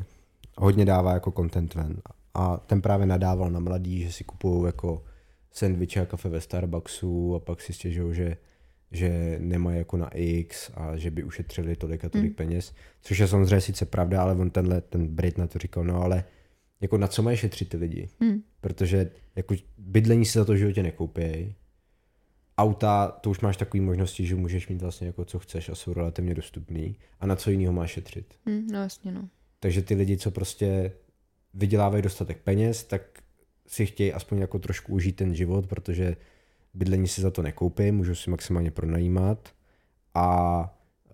Hodně 0.58 0.84
dává 0.84 1.12
jako 1.12 1.32
content 1.32 1.74
ven. 1.74 1.96
A 2.34 2.56
ten 2.56 2.82
právě 2.82 3.06
nadával 3.06 3.50
na 3.50 3.60
mladý, 3.60 4.02
že 4.02 4.12
si 4.12 4.24
kupují 4.24 4.66
jako 4.66 5.04
sendviče 5.50 6.00
a 6.00 6.06
kafe 6.06 6.28
ve 6.28 6.40
Starbucksu 6.40 7.34
a 7.34 7.40
pak 7.40 7.60
si 7.60 7.72
stěžují, 7.72 8.14
že, 8.14 8.36
že 8.90 9.38
nemají 9.40 9.78
jako 9.78 9.96
na 9.96 10.08
X 10.14 10.70
a 10.74 10.96
že 10.96 11.10
by 11.10 11.24
ušetřili 11.24 11.76
tolik 11.76 12.04
a 12.04 12.08
tolik 12.08 12.30
mm. 12.30 12.34
peněz. 12.34 12.74
Což 13.02 13.18
je 13.18 13.28
samozřejmě 13.28 13.60
sice 13.60 13.86
pravda, 13.86 14.22
ale 14.22 14.34
on 14.34 14.50
tenhle, 14.50 14.80
ten 14.80 15.06
Brit 15.06 15.38
na 15.38 15.46
to 15.46 15.58
říkal, 15.58 15.84
no 15.84 16.02
ale 16.02 16.24
jako 16.80 16.98
na 16.98 17.08
co 17.08 17.22
mají 17.22 17.36
šetřit 17.36 17.68
ty 17.68 17.76
lidi? 17.76 18.08
Mm. 18.20 18.42
Protože 18.60 19.10
jako 19.36 19.54
bydlení 19.78 20.24
si 20.24 20.38
za 20.38 20.44
to 20.44 20.56
životě 20.56 20.82
nekoupějí 20.82 21.54
auta, 22.58 23.08
to 23.08 23.30
už 23.30 23.40
máš 23.40 23.56
takové 23.56 23.82
možnosti, 23.82 24.26
že 24.26 24.34
můžeš 24.34 24.68
mít 24.68 24.82
vlastně 24.82 25.06
jako 25.06 25.24
co 25.24 25.38
chceš 25.38 25.68
a 25.68 25.74
jsou 25.74 25.92
relativně 25.92 26.34
dostupný. 26.34 26.96
A 27.20 27.26
na 27.26 27.36
co 27.36 27.50
jiného 27.50 27.72
máš 27.72 27.90
šetřit? 27.90 28.34
Mm, 28.46 28.66
no 28.72 28.82
jasně, 28.82 29.12
no. 29.12 29.28
Takže 29.60 29.82
ty 29.82 29.94
lidi, 29.94 30.16
co 30.16 30.30
prostě 30.30 30.92
vydělávají 31.54 32.02
dostatek 32.02 32.42
peněz, 32.42 32.84
tak 32.84 33.02
si 33.66 33.86
chtějí 33.86 34.12
aspoň 34.12 34.38
jako 34.38 34.58
trošku 34.58 34.92
užít 34.92 35.16
ten 35.16 35.34
život, 35.34 35.66
protože 35.66 36.16
bydlení 36.74 37.08
si 37.08 37.20
za 37.20 37.30
to 37.30 37.42
nekoupí, 37.42 37.92
můžou 37.92 38.14
si 38.14 38.30
maximálně 38.30 38.70
pronajímat 38.70 39.54
a 40.14 40.60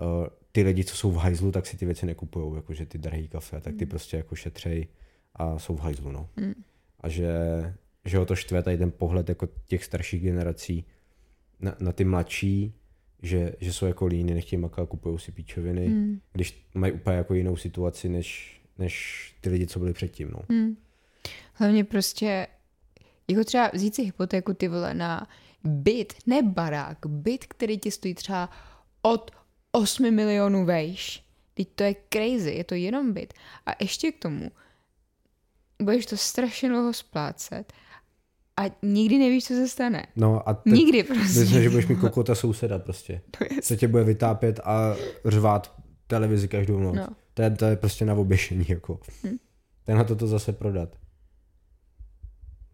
uh, 0.00 0.26
ty 0.52 0.62
lidi, 0.62 0.84
co 0.84 0.96
jsou 0.96 1.10
v 1.10 1.16
hajzlu, 1.16 1.52
tak 1.52 1.66
si 1.66 1.76
ty 1.76 1.86
věci 1.86 2.06
nekupují, 2.06 2.56
jakože 2.56 2.86
ty 2.86 2.98
drahý 2.98 3.28
kafe, 3.28 3.60
tak 3.60 3.76
ty 3.76 3.84
mm. 3.84 3.90
prostě 3.90 4.16
jako 4.16 4.34
šetřej 4.34 4.88
a 5.34 5.58
jsou 5.58 5.76
v 5.76 5.80
hajzlu, 5.80 6.12
no. 6.12 6.28
Mm. 6.36 6.54
A 7.00 7.08
že, 7.08 7.32
že 8.04 8.18
ho 8.18 8.26
to 8.26 8.36
štve 8.36 8.62
tady 8.62 8.78
ten 8.78 8.90
pohled 8.90 9.28
jako 9.28 9.48
těch 9.66 9.84
starších 9.84 10.22
generací, 10.22 10.84
na, 11.60 11.76
na 11.80 11.92
ty 11.92 12.04
mladší, 12.04 12.74
že, 13.22 13.52
že 13.60 13.72
jsou 13.72 13.86
jako 13.86 14.06
líny, 14.06 14.34
nechtějí 14.34 14.60
makat, 14.60 14.88
kupují 14.88 15.18
si 15.18 15.32
píčoviny, 15.32 15.86
hmm. 15.86 16.20
když 16.32 16.68
mají 16.74 16.92
úplně 16.92 17.16
jako 17.16 17.34
jinou 17.34 17.56
situaci, 17.56 18.08
než, 18.08 18.57
než 18.78 19.24
ty 19.40 19.50
lidi, 19.50 19.66
co 19.66 19.78
byli 19.78 19.92
předtím. 19.92 20.30
No. 20.30 20.40
Hmm. 20.48 20.76
Hlavně 21.54 21.84
prostě 21.84 22.46
Jako 23.28 23.44
třeba 23.44 23.70
vzít 23.74 23.94
si 23.94 24.02
hypotéku 24.02 24.54
ty 24.54 24.68
vole 24.68 24.94
na 24.94 25.26
byt, 25.64 26.12
ne 26.26 26.42
barák, 26.42 26.98
byt, 27.06 27.44
který 27.46 27.78
ti 27.78 27.90
stojí 27.90 28.14
třeba 28.14 28.50
od 29.02 29.30
8 29.72 30.10
milionů 30.10 30.64
vejš. 30.64 31.24
Teď 31.54 31.68
to 31.74 31.82
je 31.82 31.94
crazy, 32.12 32.50
je 32.50 32.64
to 32.64 32.74
jenom 32.74 33.12
byt. 33.12 33.34
A 33.66 33.70
ještě 33.80 34.12
k 34.12 34.18
tomu, 34.18 34.50
budeš 35.82 36.06
to 36.06 36.16
strašně 36.16 36.68
dlouho 36.68 36.92
splácet 36.92 37.72
a 38.56 38.76
nikdy 38.82 39.18
nevíš, 39.18 39.44
co 39.44 39.54
se 39.54 39.68
stane. 39.68 40.06
No 40.16 40.48
a 40.48 40.54
ty, 40.54 40.70
Nikdy 40.70 41.02
prostě. 41.02 41.40
Myslím, 41.40 41.62
že 41.62 41.70
budeš 41.70 41.86
mít 41.86 42.00
kokota 42.00 42.34
souseda 42.34 42.78
prostě. 42.78 43.20
To 43.38 43.44
Se 43.62 43.76
tě 43.76 43.88
bude 43.88 44.04
vytápět 44.04 44.60
a 44.64 44.94
řvát 45.24 45.74
televizi 46.06 46.48
každou 46.48 46.80
noc. 46.80 46.96
No. 46.96 47.06
To, 47.38 47.42
je, 47.42 47.50
to 47.50 47.64
je 47.64 47.76
prostě 47.76 48.04
na 48.04 48.14
oběšení, 48.14 48.64
jako. 48.68 49.00
Hm. 49.24 49.36
Ten 49.84 49.98
na 49.98 50.04
to 50.04 50.26
zase 50.26 50.52
prodat. 50.52 50.96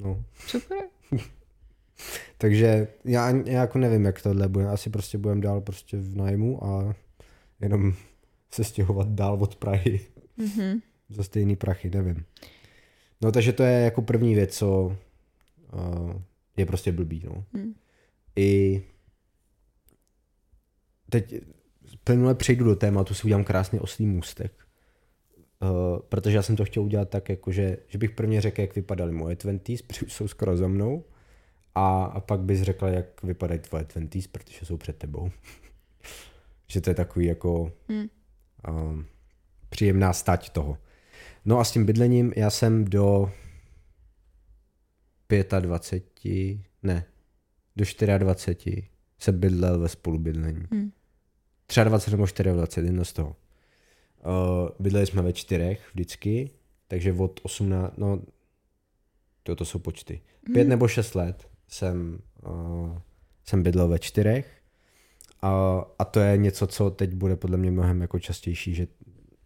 No. 0.01 0.25
super. 0.47 0.79
Takže 2.39 2.89
já, 3.05 3.31
já 3.31 3.61
jako 3.61 3.79
nevím, 3.79 4.05
jak 4.05 4.23
tohle 4.23 4.49
bude. 4.49 4.69
Asi 4.69 4.91
prostě 4.91 5.19
budeme 5.19 5.41
dál 5.41 5.61
prostě 5.61 5.97
v 5.97 6.17
nájmu 6.17 6.65
a 6.65 6.95
jenom 7.61 7.95
se 8.51 8.65
stěhovat 8.65 9.09
dál 9.09 9.43
od 9.43 9.57
Prahy 9.57 10.01
Mhm. 10.37 10.79
za 11.09 11.23
stejný 11.25 11.57
prachy, 11.57 11.91
nevím. 11.91 12.25
No 13.21 13.33
takže 13.33 13.53
to 13.53 13.63
je 13.63 13.81
jako 13.81 14.03
první 14.03 14.35
věc, 14.35 14.57
co 14.57 14.97
uh, 15.73 16.23
je 16.57 16.67
prostě 16.67 16.93
blbý, 16.93 17.23
no. 17.27 17.45
Hmm. 17.55 17.75
I 18.37 18.83
teď 21.11 21.35
plynule 22.05 22.35
přejdu 22.35 22.65
do 22.65 22.77
tématu, 22.77 23.15
si 23.15 23.25
udělám 23.25 23.45
krásný 23.45 23.81
oslý 23.81 24.07
můstek. 24.07 24.53
Uh, 25.63 25.99
protože 26.09 26.37
já 26.37 26.43
jsem 26.43 26.57
to 26.57 26.65
chtěl 26.65 26.83
udělat 26.83 27.09
tak, 27.09 27.29
jako 27.29 27.53
že, 27.53 27.77
že 27.87 27.99
bych 27.99 28.11
prvně 28.11 28.41
řekl, 28.41 28.61
jak 28.61 28.75
vypadaly 28.77 29.13
moje 29.13 29.37
twenties, 29.37 29.83
protože 29.83 30.07
už 30.07 30.13
jsou 30.13 30.29
skoro 30.29 30.57
za 30.57 30.69
mnou. 30.69 31.05
A, 31.75 32.05
a 32.05 32.21
pak 32.21 32.41
bys 32.41 32.63
řekla, 32.63 32.89
jak 32.89 33.23
vypadají 33.23 33.61
tvoje 33.61 33.85
twenties, 33.85 34.27
protože 34.27 34.67
jsou 34.67 34.77
před 34.77 34.97
tebou. 34.97 35.31
že 36.67 36.81
to 36.81 36.91
je 36.91 36.95
takový 36.95 37.27
jako 37.27 37.73
Hmm. 37.89 38.09
um, 38.69 39.07
příjemná 39.69 40.13
stať 40.13 40.51
toho. 40.51 40.79
No 41.45 41.59
a 41.59 41.65
s 41.65 41.73
tím 41.73 41.87
bydlením 41.87 42.33
já 42.37 42.51
jsem 42.51 42.85
do 42.85 43.33
25, 45.61 46.59
ne, 46.83 47.05
do 47.77 47.85
24 48.19 48.89
se 49.19 49.33
bydlel 49.33 49.79
ve 49.79 49.89
spolubydlení. 49.89 50.65
Hmm. 50.73 50.93
23 51.85 52.11
nebo 52.11 52.27
24, 52.53 52.87
jedno 52.87 53.05
z 53.05 53.13
toho. 53.13 53.37
Uh, 54.27 54.69
bydleli 54.79 55.07
jsme 55.07 55.23
ve 55.23 55.33
čtyřech 55.33 55.91
vždycky, 55.95 56.51
takže 56.89 57.13
od 57.13 57.41
18, 57.43 57.97
no 57.97 58.23
to, 59.43 59.57
to 59.57 59.65
jsou 59.65 59.79
počty. 59.79 60.21
Pět 60.53 60.69
nebo 60.69 60.89
šest 60.89 61.15
let 61.15 61.49
jsem, 61.69 62.19
uh, 62.47 62.99
jsem 63.45 63.63
bydlel 63.63 63.89
ve 63.89 63.99
čtyřech 63.99 64.65
a, 65.43 65.85
a 65.99 66.05
to 66.05 66.21
je 66.21 66.37
něco, 66.37 66.67
co 66.67 66.91
teď 66.91 67.15
bude 67.15 67.37
podle 67.37 67.57
mě 67.57 67.71
mnohem 67.71 68.01
jako 68.01 68.19
častější, 68.19 68.75
že 68.75 68.87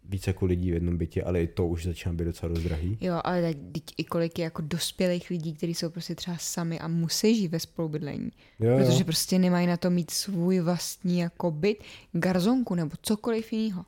více 0.09 0.29
jako 0.29 0.45
lidí 0.45 0.71
v 0.71 0.73
jednom 0.73 0.97
bytě, 0.97 1.23
ale 1.23 1.41
i 1.43 1.47
to 1.47 1.67
už 1.67 1.85
začíná 1.85 2.13
být 2.13 2.23
docela 2.23 2.53
dost 2.53 2.63
drahý. 2.63 2.97
Jo, 3.01 3.21
ale 3.23 3.53
teď 3.53 3.83
i 3.97 4.03
kolik 4.03 4.39
je 4.39 4.43
jako 4.43 4.61
dospělých 4.61 5.29
lidí, 5.29 5.53
kteří 5.53 5.73
jsou 5.73 5.89
prostě 5.89 6.15
třeba 6.15 6.37
sami 6.37 6.79
a 6.79 6.87
musí 6.87 7.35
žít 7.35 7.47
ve 7.47 7.59
spolubydlení. 7.59 8.31
Jo, 8.59 8.77
Protože 8.77 8.99
jo. 8.99 9.03
prostě 9.05 9.39
nemají 9.39 9.67
na 9.67 9.77
to 9.77 9.89
mít 9.89 10.11
svůj 10.11 10.59
vlastní 10.59 11.19
jako 11.19 11.51
byt, 11.51 11.83
garzonku 12.11 12.75
nebo 12.75 12.91
cokoliv 13.01 13.53
jiného. 13.53 13.85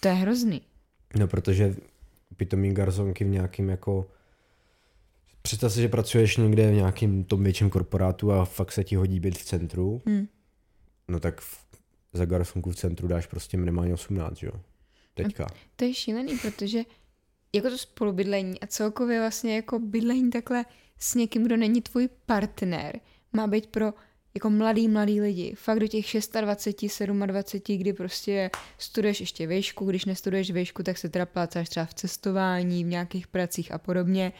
To 0.00 0.08
je 0.08 0.14
hrozný. 0.14 0.62
No, 1.18 1.28
protože 1.28 1.74
pitomí 2.36 2.74
garzonky 2.74 3.24
v 3.24 3.28
nějakým 3.28 3.68
jako... 3.70 4.06
Představ 5.42 5.72
si, 5.72 5.80
že 5.80 5.88
pracuješ 5.88 6.36
někde 6.36 6.70
v 6.70 6.74
nějakým 6.74 7.24
tom 7.24 7.44
větším 7.44 7.70
korporátu 7.70 8.32
a 8.32 8.44
fakt 8.44 8.72
se 8.72 8.84
ti 8.84 8.96
hodí 8.96 9.20
být 9.20 9.38
v 9.38 9.44
centru, 9.44 10.02
Hmm. 10.06 10.26
no 11.08 11.20
tak 11.20 11.40
v, 11.40 11.66
za 12.12 12.24
garsonku 12.24 12.70
v 12.70 12.76
centru 12.76 13.08
dáš 13.08 13.26
prostě 13.26 13.56
minimálně 13.56 13.94
18, 13.94 14.36
že 14.36 14.46
jo? 14.46 14.52
Teďka. 15.14 15.46
To 15.76 15.84
je 15.84 15.94
šílený, 15.94 16.38
protože 16.38 16.82
jako 17.52 17.70
to 17.70 17.78
spolubydlení 17.78 18.60
a 18.60 18.66
celkově 18.66 19.20
vlastně 19.20 19.56
jako 19.56 19.78
bydlení 19.78 20.30
takhle 20.30 20.64
s 20.98 21.14
někým, 21.14 21.44
kdo 21.44 21.56
není 21.56 21.82
tvůj 21.82 22.08
partner, 22.26 23.00
má 23.32 23.46
být 23.46 23.66
pro 23.66 23.94
jako 24.34 24.50
mladý, 24.50 24.88
mladý 24.88 25.20
lidi. 25.20 25.54
Fakt 25.54 25.80
do 25.80 25.86
těch 25.86 26.06
26, 26.40 27.02
27, 27.02 27.78
kdy 27.78 27.92
prostě 27.92 28.50
studuješ 28.78 29.20
ještě 29.20 29.46
výšku, 29.46 29.84
když 29.84 30.04
nestuduješ 30.04 30.50
výšku, 30.50 30.82
tak 30.82 30.98
se 30.98 31.08
teda 31.08 31.26
plácáš 31.26 31.68
třeba 31.68 31.86
v 31.86 31.94
cestování, 31.94 32.84
v 32.84 32.88
nějakých 32.88 33.26
pracích 33.26 33.72
a 33.72 33.78
podobně. 33.78 34.32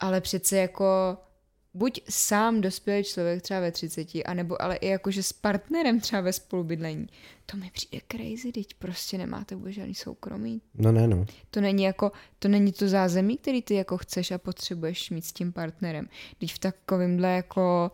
Ale 0.00 0.20
přece 0.20 0.56
jako 0.56 1.16
buď 1.74 2.00
sám 2.08 2.60
dospělý 2.60 3.04
člověk 3.04 3.42
třeba 3.42 3.60
ve 3.60 3.72
30, 3.72 4.08
anebo 4.26 4.62
ale 4.62 4.76
i 4.76 4.86
jakože 4.88 5.22
s 5.22 5.32
partnerem 5.32 6.00
třeba 6.00 6.22
ve 6.22 6.32
spolubydlení. 6.32 7.06
To 7.46 7.56
mi 7.56 7.70
přijde 7.72 8.00
crazy, 8.12 8.52
teď 8.52 8.74
prostě 8.74 9.18
nemáte 9.18 9.54
vůbec 9.54 9.72
žádný 9.74 9.94
soukromí. 9.94 10.60
No 10.74 10.92
ne, 10.92 11.08
no. 11.08 11.26
To 11.50 11.60
není 11.60 11.82
jako, 11.82 12.12
to 12.38 12.48
není 12.48 12.72
to 12.72 12.88
zázemí, 12.88 13.36
který 13.36 13.62
ty 13.62 13.74
jako 13.74 13.96
chceš 13.98 14.30
a 14.30 14.38
potřebuješ 14.38 15.10
mít 15.10 15.24
s 15.24 15.32
tím 15.32 15.52
partnerem. 15.52 16.08
Teď 16.38 16.52
v 16.54 16.58
takovémhle 16.58 17.28
jako 17.32 17.90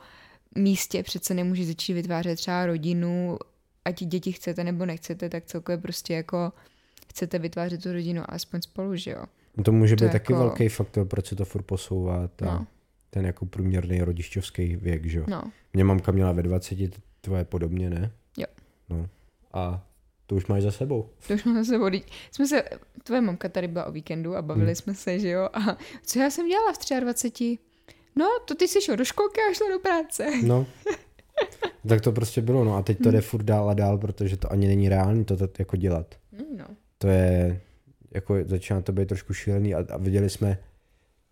místě 0.55 1.03
přece 1.03 1.35
nemůžeš 1.35 1.67
začít 1.67 1.93
vytvářet 1.93 2.37
třeba 2.37 2.67
rodinu, 2.67 3.39
ať 3.85 4.05
děti 4.05 4.33
chcete 4.33 4.65
nebo 4.65 4.87
nechcete, 4.87 5.29
tak 5.29 5.45
celkově 5.45 5.79
prostě 5.79 6.15
jako 6.15 6.53
chcete 7.11 7.39
vytvářet 7.39 7.83
tu 7.83 7.93
rodinu 7.93 8.23
alespoň 8.29 8.61
spolu, 8.61 8.97
že 8.97 9.11
jo? 9.11 9.25
No 9.57 9.65
To 9.65 9.73
může 9.73 9.97
To 9.97 10.05
být 10.05 10.13
taky 10.13 10.33
jako- 10.33 10.45
velký 10.45 10.69
faktor, 10.69 11.07
proč 11.07 11.27
se 11.27 11.37
to 11.37 11.45
furt 11.45 11.63
posouvá. 11.63 12.29
Ta, 12.37 12.45
No. 12.47 12.67
Ten 13.11 13.27
jako 13.27 13.47
průměrný 13.47 14.01
rodičovský 14.03 14.77
věk, 14.77 15.07
že 15.07 15.19
jo? 15.19 15.25
No, 15.29 15.43
Mě 15.73 15.85
mamka 15.85 16.13
měla 16.13 16.33
ve 16.33 16.43
20, 16.43 16.77
t- 16.77 16.89
tvoje 17.21 17.45
podobně, 17.45 17.91
ne? 17.91 18.11
Jo. 18.37 18.47
No. 18.89 19.09
A 19.53 19.87
to 20.27 20.35
už 20.37 20.47
máš 20.47 20.63
za 20.63 20.71
sebou. 20.71 21.09
to 21.27 21.35
už 21.35 21.45
máme 21.45 21.65
se 21.65 21.79
vody. 21.79 22.03
Jsme 22.33 22.47
se, 22.47 22.63
tvoje 23.03 23.21
mamka 23.21 23.49
tady 23.49 23.69
byla 23.69 23.85
o 23.85 23.93
víkendu 23.93 24.37
a 24.37 24.43
bavili 24.43 24.67
Hmm. 24.67 24.75
jsme 24.75 24.95
se, 24.95 25.19
že 25.19 25.29
jo? 25.29 25.49
A 25.53 25.77
co 26.07 26.19
já 26.19 26.31
jsem 26.31 26.49
dělala 26.49 26.73
v 26.73 27.01
23? 27.01 27.59
No, 28.17 28.27
to 28.45 28.55
ty 28.55 28.69
jsi 28.69 28.81
šel 28.83 28.97
do 28.97 29.05
školky 29.05 29.41
a 29.51 29.55
šla 29.55 29.67
do 29.73 29.79
práce. 29.79 30.31
No. 30.47 30.67
tak 31.89 32.01
to 32.01 32.13
prostě 32.13 32.41
bylo, 32.43 32.65
no 32.65 32.77
a 32.77 32.83
teď 32.83 32.99
to 33.03 33.11
jde 33.11 33.21
furt 33.21 33.43
dál 33.43 33.71
a 33.71 33.75
dál, 33.75 33.99
protože 33.99 34.37
to 34.37 34.53
ani 34.53 34.67
není 34.67 34.89
reálný 34.89 35.25
to, 35.25 35.37
to 35.37 35.49
jako 35.59 35.77
dělat. 35.77 36.15
No. 36.57 36.65
To 36.99 37.09
je, 37.09 37.61
jako 38.15 38.37
začíná 38.45 38.81
to 38.81 38.93
být 38.93 39.09
trošku 39.09 39.33
šílený 39.35 39.75
a, 39.75 39.85
a 39.91 39.97
viděli 39.97 40.31
jsme, 40.31 40.59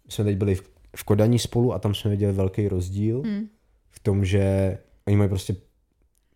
jsme 0.09 0.25
teď 0.25 0.37
byli 0.37 0.54
v, 0.54 0.71
v 0.97 1.05
Kodaní 1.05 1.38
spolu 1.38 1.73
a 1.75 1.79
tam 1.79 1.95
jsme 1.95 2.11
viděli 2.11 2.33
velký 2.33 2.69
rozdíl 2.69 3.23
Hmm. 3.23 3.49
v 3.91 4.00
tom, 4.00 4.25
že 4.25 4.79
oni 5.07 5.17
mají 5.17 5.29
prostě 5.29 5.57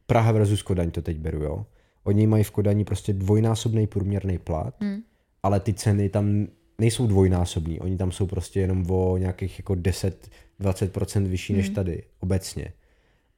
Praha 0.07 0.33
versus 0.33 0.63
Kodaň 0.63 0.91
to 0.91 1.03
teď 1.03 1.17
beru, 1.19 1.43
jo. 1.43 1.67
Oni 2.05 2.27
mají 2.27 2.45
v 2.45 2.51
Kodani 2.51 2.85
prostě 2.85 3.13
dvojnásobný 3.13 3.87
průměrný 3.87 4.39
plat, 4.39 4.75
Hmm. 4.81 5.03
ale 5.43 5.61
ty 5.61 5.75
ceny 5.75 6.09
tam 6.09 6.47
nejsou 6.79 7.07
dvojnásobní, 7.07 7.81
oni 7.81 7.97
tam 7.97 8.13
jsou 8.13 8.27
prostě 8.27 8.61
jenom 8.61 8.91
o 8.91 9.17
nějakých 9.17 9.59
jako 9.59 9.75
10-20% 9.75 11.27
vyšší 11.27 11.53
než 11.53 11.67
Hmm. 11.67 11.75
tady 11.75 12.03
obecně. 12.21 12.73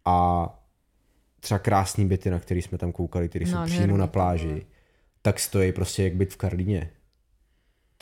A 0.04 0.48
třeba 1.40 1.58
krásný 1.58 2.06
byty, 2.06 2.30
na 2.30 2.38
který 2.38 2.62
jsme 2.62 2.78
tam 2.78 2.92
koukali, 2.92 3.28
které 3.28 3.46
jsou 3.46 3.54
Nádherný, 3.54 3.78
přímo 3.78 3.96
na 3.96 4.06
pláži, 4.06 4.66
tak 5.22 5.40
stojí 5.40 5.72
prostě 5.72 6.02
jak 6.02 6.14
byt 6.14 6.32
v 6.32 6.36
Karlíně. 6.36 6.90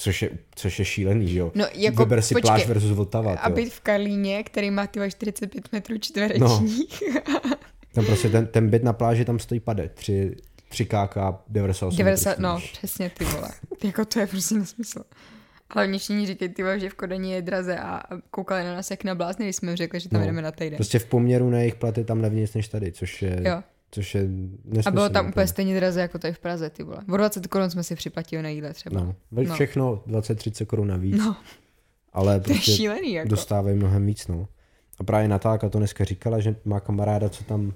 Což 0.01 0.23
je, 0.23 0.31
což 0.55 0.79
je 0.79 0.85
šílený, 0.85 1.29
že 1.29 1.39
jo? 1.39 1.53
No, 1.55 1.67
jako, 1.75 2.05
Vyber 2.05 2.23
si 2.23 2.35
počkej, 2.35 2.49
pláž 2.49 2.67
versus 2.67 2.91
Vltava. 2.91 3.35
A 3.35 3.51
být 3.51 3.73
v 3.73 3.81
Karlíně, 3.81 4.43
který 4.43 4.71
má 4.71 4.87
tyhle 4.87 5.11
45 5.11 5.73
metrů 5.73 5.99
čtverečních. 5.99 7.03
No. 7.29 7.41
Tam 7.95 8.05
prostě 8.07 8.29
ten, 8.29 8.47
ten 8.47 8.71
byt 8.71 8.83
na 8.83 8.93
pláži 8.93 9.25
tam 9.25 9.39
stojí 9.39 9.61
pade. 9.61 9.89
3, 9.89 10.37
3 10.69 10.85
kk 10.85 11.17
98 11.49 11.99
90, 11.99 12.31
metrů 12.31 12.43
no, 12.43 12.61
přesně 12.73 13.11
ty 13.11 13.25
vole. 13.25 13.49
jako 13.85 14.05
to 14.05 14.21
je 14.21 14.27
prostě 14.27 14.55
nesmysl. 14.55 15.03
Ale 15.71 15.87
mě 15.87 15.99
všichni 15.99 16.27
říkají, 16.27 16.49
ty 16.49 16.63
vole, 16.63 16.81
že 16.81 16.91
v 16.91 16.95
Kodani 16.95 17.33
je 17.33 17.43
draze 17.43 17.79
a 17.79 18.03
koukali 18.31 18.65
na 18.65 18.75
nás 18.75 18.91
jak 18.91 19.05
na 19.05 19.15
blázny, 19.15 19.45
když 19.45 19.57
jsme 19.57 19.77
řekli, 19.77 20.01
že 20.01 20.09
tam 20.09 20.21
No, 20.21 20.27
jdeme 20.27 20.43
na 20.43 20.53
týden. 20.53 20.77
Prostě 20.77 20.99
v 20.99 21.07
poměru 21.07 21.51
na 21.51 21.59
jejich 21.59 21.75
platy 21.75 22.05
tam 22.05 22.21
levnější 22.21 22.53
než 22.59 22.69
tady, 22.69 22.93
což 22.93 23.23
je, 23.23 23.41
Jo. 23.45 23.63
Což 23.91 24.15
je 24.15 24.23
nesmysl. 24.65 24.89
A 24.89 24.91
bylo 24.91 25.09
tam 25.09 25.29
úplně 25.29 25.47
stejně 25.47 25.77
draze 25.77 26.01
jako 26.01 26.19
tady 26.19 26.35
v 26.35 26.39
Praze, 26.39 26.71
ty 26.71 26.83
vole. 26.83 26.99
O 27.13 27.17
20 27.17 27.47
korun 27.47 27.71
jsme 27.71 27.83
si 27.85 27.95
připlatili 27.97 28.43
na 28.43 28.49
jídle 28.49 28.73
třeba. 28.75 29.01
No, 29.01 29.15
No. 29.31 29.55
všechno 29.55 30.03
20-30 30.07 30.67
korun 30.67 30.89
navíc, 30.89 31.19
No, 31.19 31.37
ale 32.13 32.41
to 32.41 32.51
je 32.51 32.55
prostě 32.55 32.73
šílený, 32.73 33.13
jako. 33.13 33.29
dostávají 33.29 33.77
mnohem 33.77 34.07
víc, 34.07 34.27
no. 34.29 34.49
A 34.99 35.05
právě 35.05 35.29
Natálka 35.29 35.69
to 35.69 35.79
dneska 35.79 36.05
říkala, 36.05 36.41
že 36.41 36.57
má 36.65 36.81
kamaráda, 36.81 37.29
co 37.29 37.45
tam, 37.45 37.73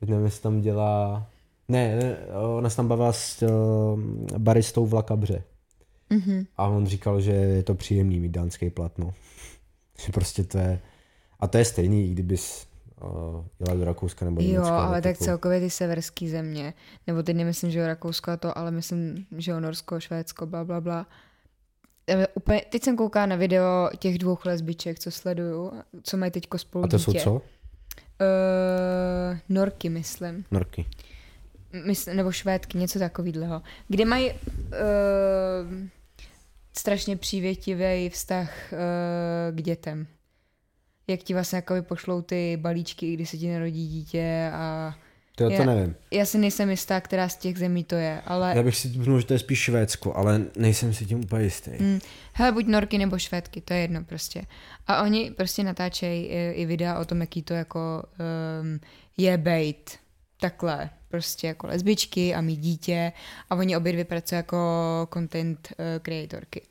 teď 0.00 0.08
nevím, 0.08 0.24
jestli 0.24 0.42
tam 0.42 0.60
dělá, 0.60 1.26
ne, 1.68 1.96
ne 1.96 2.16
ona 2.56 2.70
se 2.70 2.76
tam 2.76 2.88
bavila 2.88 3.12
s 3.12 3.42
uh, 3.42 4.00
baristou 4.38 4.86
v 4.86 4.94
Lakabře. 4.94 5.42
Mhm. 6.10 6.44
A 6.56 6.68
on 6.68 6.86
říkal, 6.86 7.20
že 7.20 7.32
je 7.32 7.62
to 7.62 7.74
příjemný 7.74 8.20
mít 8.20 8.32
dánský 8.32 8.70
plat, 8.70 8.98
no. 8.98 9.14
Že 10.06 10.12
prostě 10.12 10.44
to 10.44 10.58
je, 10.58 10.80
a 11.40 11.46
to 11.46 11.58
je 11.58 11.64
stejný, 11.64 12.06
i 12.06 12.12
kdybys 12.12 12.65
uh, 13.02 13.44
jela 13.66 13.74
do 13.78 13.84
Rakouska 13.84 14.24
nebo 14.24 14.40
Jo, 14.40 14.46
Německa. 14.48 14.78
ale 14.86 15.02
tak 15.02 15.10
jako- 15.10 15.24
celkově 15.24 15.60
ty 15.60 15.70
severské 15.70 16.28
země, 16.28 16.74
nebo 17.06 17.22
teď 17.22 17.36
nemyslím, 17.36 17.70
že 17.70 17.78
jo 17.78 17.86
Rakousko 17.86 18.30
a 18.30 18.36
to, 18.36 18.58
ale 18.58 18.70
myslím, 18.70 19.26
že 19.36 19.50
jo 19.50 19.60
Norsko, 19.60 20.00
Švédsko, 20.00 20.46
bla, 20.46 20.64
bla, 20.64 20.80
bla. 20.80 21.06
eh, 22.08 22.26
úplně, 22.34 22.62
teď 22.70 22.82
jsem 22.84 22.96
koukala 22.96 23.26
na 23.26 23.36
video 23.36 23.90
těch 23.98 24.18
dvou 24.18 24.38
lesbiček, 24.44 24.98
co 24.98 25.10
sleduju, 25.10 25.72
co 26.02 26.16
mají 26.16 26.30
teďko 26.32 26.58
spolu 26.58 26.84
A 26.84 26.88
to 26.88 26.96
dítě. 26.96 27.10
jsou 27.20 27.24
co? 27.24 27.42
Uh, 28.20 29.38
Norky, 29.48 29.88
myslím. 29.88 30.44
Norky. 30.50 30.86
Mysl, 31.86 32.14
nebo 32.14 32.32
švédky, 32.32 32.78
něco 32.78 32.98
takového. 32.98 33.62
Kde 33.88 34.04
mají 34.04 34.32
uh, 34.32 34.38
strašně 36.78 37.16
přívětivý 37.16 38.08
vztah 38.10 38.50
uh, 38.72 38.78
k 39.56 39.62
dětem. 39.62 40.06
Jak 41.08 41.20
ti 41.22 41.34
vlastně 41.34 41.56
jakoby 41.56 41.82
pošlou 41.82 42.22
ty 42.22 42.56
balíčky, 42.60 43.14
kdy 43.14 43.26
se 43.26 43.36
ti 43.36 43.52
narodí 43.52 43.88
dítě 43.88 44.50
a 44.54 44.94
To 45.34 45.44
já 45.44 45.50
to 45.50 45.54
Já- 45.62 45.64
nevím. 45.74 45.94
já 46.10 46.24
si 46.24 46.38
nejsem 46.38 46.70
jistá, 46.70 47.00
která 47.00 47.28
z 47.28 47.36
těch 47.36 47.58
zemí 47.58 47.84
to 47.84 47.94
je, 47.94 48.20
ale 48.26 48.52
Já 48.56 48.62
bych 48.62 48.76
si 48.76 48.88
typnul, 48.90 49.20
že 49.20 49.26
to 49.26 49.32
je 49.32 49.38
spíš 49.38 49.58
Švédsko, 49.58 50.14
ale 50.16 50.44
nejsem 50.56 50.94
si 50.94 51.06
tím 51.06 51.20
úplně 51.20 51.44
jistý. 51.44 51.70
Mm. 51.80 51.98
Hele, 52.32 52.52
buď 52.52 52.66
Norky 52.66 52.98
nebo 52.98 53.18
Švédky, 53.18 53.60
to 53.60 53.74
je 53.74 53.80
jedno 53.80 54.04
prostě. 54.04 54.42
A 54.86 55.02
oni 55.02 55.30
prostě 55.30 55.62
natáčejí 55.64 56.24
i, 56.26 56.52
i 56.52 56.66
videa 56.66 56.98
o 56.98 57.04
tom, 57.04 57.20
jaký 57.20 57.42
to 57.42 57.54
jako 57.54 58.02
um, 58.62 58.80
je 59.16 59.38
bejt 59.38 59.98
takhle, 60.40 60.90
prostě 61.08 61.46
jako 61.46 61.66
lesbičky 61.66 62.34
a 62.34 62.40
mít 62.40 62.60
dítě 62.60 63.12
a 63.50 63.54
oni 63.54 63.76
obě 63.76 63.92
dvě 63.92 64.04
pracují 64.04 64.36
jako 64.36 64.58
content 65.14 65.68
uh, 65.70 65.84
creatorky. 66.02 66.62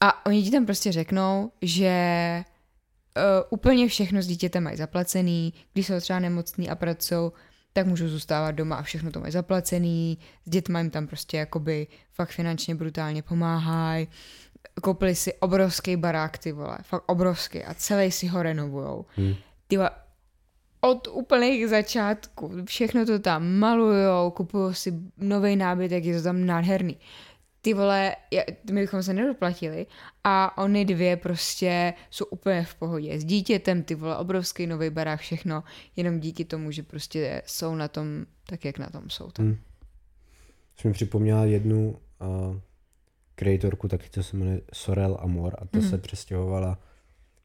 A 0.00 0.26
oni 0.26 0.42
ti 0.42 0.50
tam 0.50 0.66
prostě 0.66 0.92
řeknou, 0.92 1.50
že 1.62 2.44
úplně 3.50 3.88
všechno 3.88 4.22
s 4.22 4.26
dítětem 4.26 4.64
mají 4.64 4.76
zaplacený, 4.76 5.54
když 5.72 5.86
jsou 5.86 6.00
třeba 6.00 6.18
nemocný 6.18 6.70
a 6.70 6.74
pracují, 6.74 7.30
tak 7.72 7.86
můžou 7.86 8.08
zůstávat 8.08 8.54
doma 8.54 8.76
a 8.76 8.82
všechno 8.82 9.10
to 9.10 9.20
mají 9.20 9.32
zaplacený, 9.32 10.18
s 10.46 10.50
dětmi 10.50 10.78
jim 10.78 10.90
tam 10.90 11.06
prostě 11.06 11.36
jakoby 11.36 11.86
fakt 12.12 12.30
finančně 12.30 12.74
brutálně 12.74 13.22
pomáhají, 13.22 14.08
koupili 14.82 15.14
si 15.14 15.34
obrovský 15.34 15.96
barák, 15.96 16.38
ty 16.38 16.52
vole, 16.52 16.78
fakt 16.82 17.04
obrovský 17.06 17.64
a 17.64 17.74
celý 17.74 18.10
si 18.10 18.26
ho 18.26 18.42
renovujou. 18.42 19.06
Hmm. 19.16 19.34
Ty 19.68 19.76
vole, 19.76 19.90
od 20.80 21.08
úplných 21.12 21.68
začátků, 21.68 22.52
všechno 22.64 23.06
to 23.06 23.18
tam 23.18 23.48
malujou, 23.58 24.30
kupují 24.30 24.74
si 24.74 24.94
nový 25.16 25.56
nábytek, 25.56 26.04
je 26.04 26.16
to 26.16 26.22
tam 26.22 26.46
nádherný. 26.46 26.96
Ty 27.68 27.74
vole, 27.74 28.16
my 28.72 28.80
bychom 28.80 29.02
se 29.02 29.14
nedoplatili 29.14 29.86
a 30.24 30.58
oni 30.58 30.84
dvě 30.84 31.16
prostě 31.16 31.94
jsou 32.10 32.24
úplně 32.24 32.64
v 32.64 32.74
pohodě. 32.74 33.20
S 33.20 33.24
dítětem, 33.24 33.82
ty 33.82 33.94
vole, 33.94 34.16
obrovský 34.16 34.66
nový 34.66 34.90
barák, 34.90 35.20
všechno, 35.20 35.64
jenom 35.96 36.20
díky 36.20 36.44
tomu, 36.44 36.70
že 36.70 36.82
prostě 36.82 37.42
jsou 37.46 37.74
na 37.74 37.88
tom 37.88 38.26
tak, 38.46 38.64
jak 38.64 38.78
na 38.78 38.90
tom 38.90 39.10
jsou. 39.10 39.30
Tam. 39.30 39.46
Hmm. 39.46 39.56
Jsi 40.76 40.88
mi 40.88 40.94
připomněla 40.94 41.44
jednu 41.44 41.90
uh, 42.20 42.56
kreatorku, 43.34 43.88
taky 43.88 44.08
to 44.08 44.22
se 44.22 44.36
jmenuje 44.36 44.60
Sorel 44.72 45.16
Amor 45.20 45.56
a 45.58 45.64
ta 45.66 45.78
Mhm. 45.78 45.88
se 45.88 45.98
přestěhovala, 45.98 46.78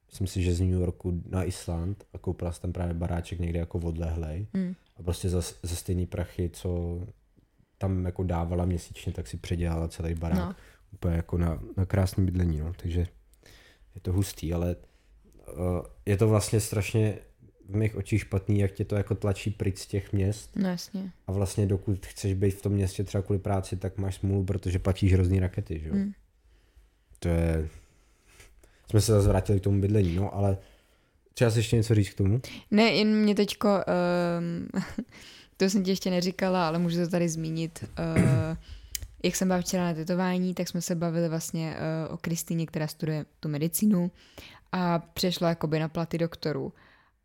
myslím 0.09 0.27
si, 0.27 0.41
že 0.43 0.53
z 0.53 0.59
New 0.61 0.69
Yorku 0.79 1.21
na 1.29 1.43
Island 1.43 2.03
a 2.13 2.17
koupila 2.17 2.51
tam 2.51 2.73
právě 2.73 2.93
baráček 2.93 3.39
někde 3.39 3.59
jako 3.59 3.79
odlehlej 3.79 4.47
Hmm. 4.53 4.75
a 4.99 5.03
prostě 5.03 5.29
za, 5.29 5.41
za 5.41 5.75
stejný 5.75 6.05
prachy, 6.05 6.49
co 6.53 6.99
tam 7.77 8.05
jako 8.05 8.23
dávala 8.23 8.65
měsíčně, 8.65 9.13
tak 9.13 9.27
si 9.27 9.37
předělala 9.37 9.87
celý 9.87 10.15
barák. 10.15 10.39
No. 10.39 10.55
Úplně 10.93 11.15
jako 11.15 11.37
na, 11.37 11.59
na 11.77 11.85
krásné 11.85 12.23
bydlení, 12.23 12.59
no. 12.59 12.73
takže 12.81 12.99
je 13.95 14.01
to 14.01 14.13
hustý, 14.13 14.53
ale 14.53 14.75
uh, 15.53 15.85
je 16.05 16.17
to 16.17 16.27
vlastně 16.27 16.59
strašně 16.59 17.17
v 17.69 17.75
mých 17.75 17.95
očích 17.95 18.21
špatný, 18.21 18.59
jak 18.59 18.71
tě 18.71 18.85
to 18.85 18.95
jako 18.95 19.15
tlačí 19.15 19.51
pryč 19.51 19.77
z 19.77 19.87
těch 19.87 20.13
měst 20.13 20.55
No 20.55 20.69
jasně. 20.69 21.11
a 21.27 21.31
vlastně 21.31 21.65
dokud 21.65 22.05
chceš 22.05 22.33
být 22.33 22.51
v 22.51 22.61
tom 22.61 22.71
městě 22.71 23.03
třeba 23.03 23.21
kvůli 23.21 23.39
práci, 23.39 23.77
tak 23.77 23.97
máš 23.97 24.15
smůlu, 24.15 24.45
protože 24.45 24.79
platíš 24.79 25.13
hrozný 25.13 25.39
rakety, 25.39 25.79
že 25.79 25.89
jo. 25.89 25.95
Mm. 25.95 26.11
To 27.19 27.27
je... 27.27 27.69
Jsme 28.89 29.01
se 29.01 29.11
zase 29.11 29.27
vrátili 29.27 29.59
k 29.59 29.63
tomu 29.63 29.81
bydlení, 29.81 30.15
no, 30.15 30.35
ale 30.35 30.57
třeba 31.33 31.51
si 31.51 31.59
ještě 31.59 31.75
něco 31.75 31.95
říct 31.95 32.09
k 32.09 32.17
tomu? 32.17 32.41
Ne, 32.71 32.83
jen 32.83 33.15
mě 33.15 33.35
teďko, 33.35 33.69
um, 33.69 34.81
to 35.63 35.69
jsem 35.69 35.83
ti 35.83 35.91
ještě 35.91 36.09
neříkala, 36.09 36.67
ale 36.67 36.79
můžu 36.79 36.97
to 36.97 37.07
tady 37.07 37.29
zmínit. 37.29 37.83
Uh, 37.83 38.57
jak 39.23 39.35
jsem 39.35 39.47
byla 39.47 39.61
včera 39.61 39.83
na 39.83 39.93
tetování, 39.93 40.53
tak 40.53 40.67
jsme 40.67 40.81
se 40.81 40.95
bavili 40.95 41.29
vlastně 41.29 41.75
uh, 42.07 42.13
o 42.13 42.17
Kristýně, 42.17 42.65
která 42.65 42.87
studuje 42.87 43.25
tu 43.39 43.49
medicínu 43.49 44.11
a 44.71 44.99
přešla 44.99 45.49
jakoby 45.49 45.79
na 45.79 45.87
platy 45.87 46.17
doktorů. 46.17 46.73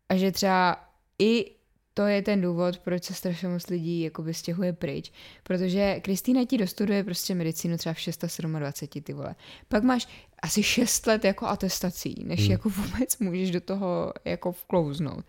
A 0.09 0.15
že 0.15 0.31
třeba 0.31 0.89
i 1.19 1.51
to 1.93 2.05
je 2.05 2.21
ten 2.21 2.41
důvod, 2.41 2.79
proč 2.79 3.03
se 3.03 3.13
strašně 3.13 3.47
moc 3.47 3.67
lidí 3.67 4.01
jakoby 4.01 4.33
stěhuje 4.33 4.73
pryč. 4.73 5.11
Protože 5.43 5.99
Kristýna 5.99 6.45
ti 6.45 6.57
dostuduje 6.57 7.03
prostě 7.03 7.35
medicínu 7.35 7.77
třeba 7.77 7.93
v 7.93 7.99
627, 7.99 9.03
ty 9.03 9.13
vole. 9.13 9.35
Pak 9.67 9.83
máš 9.83 10.07
asi 10.41 10.63
6 10.63 11.07
let 11.07 11.25
jako 11.25 11.45
atestací, 11.47 12.15
než 12.23 12.39
Hmm. 12.39 12.51
jako 12.51 12.69
vůbec 12.69 13.17
můžeš 13.17 13.51
do 13.51 13.61
toho 13.61 14.13
jako 14.25 14.51
vklouznout. 14.51 15.25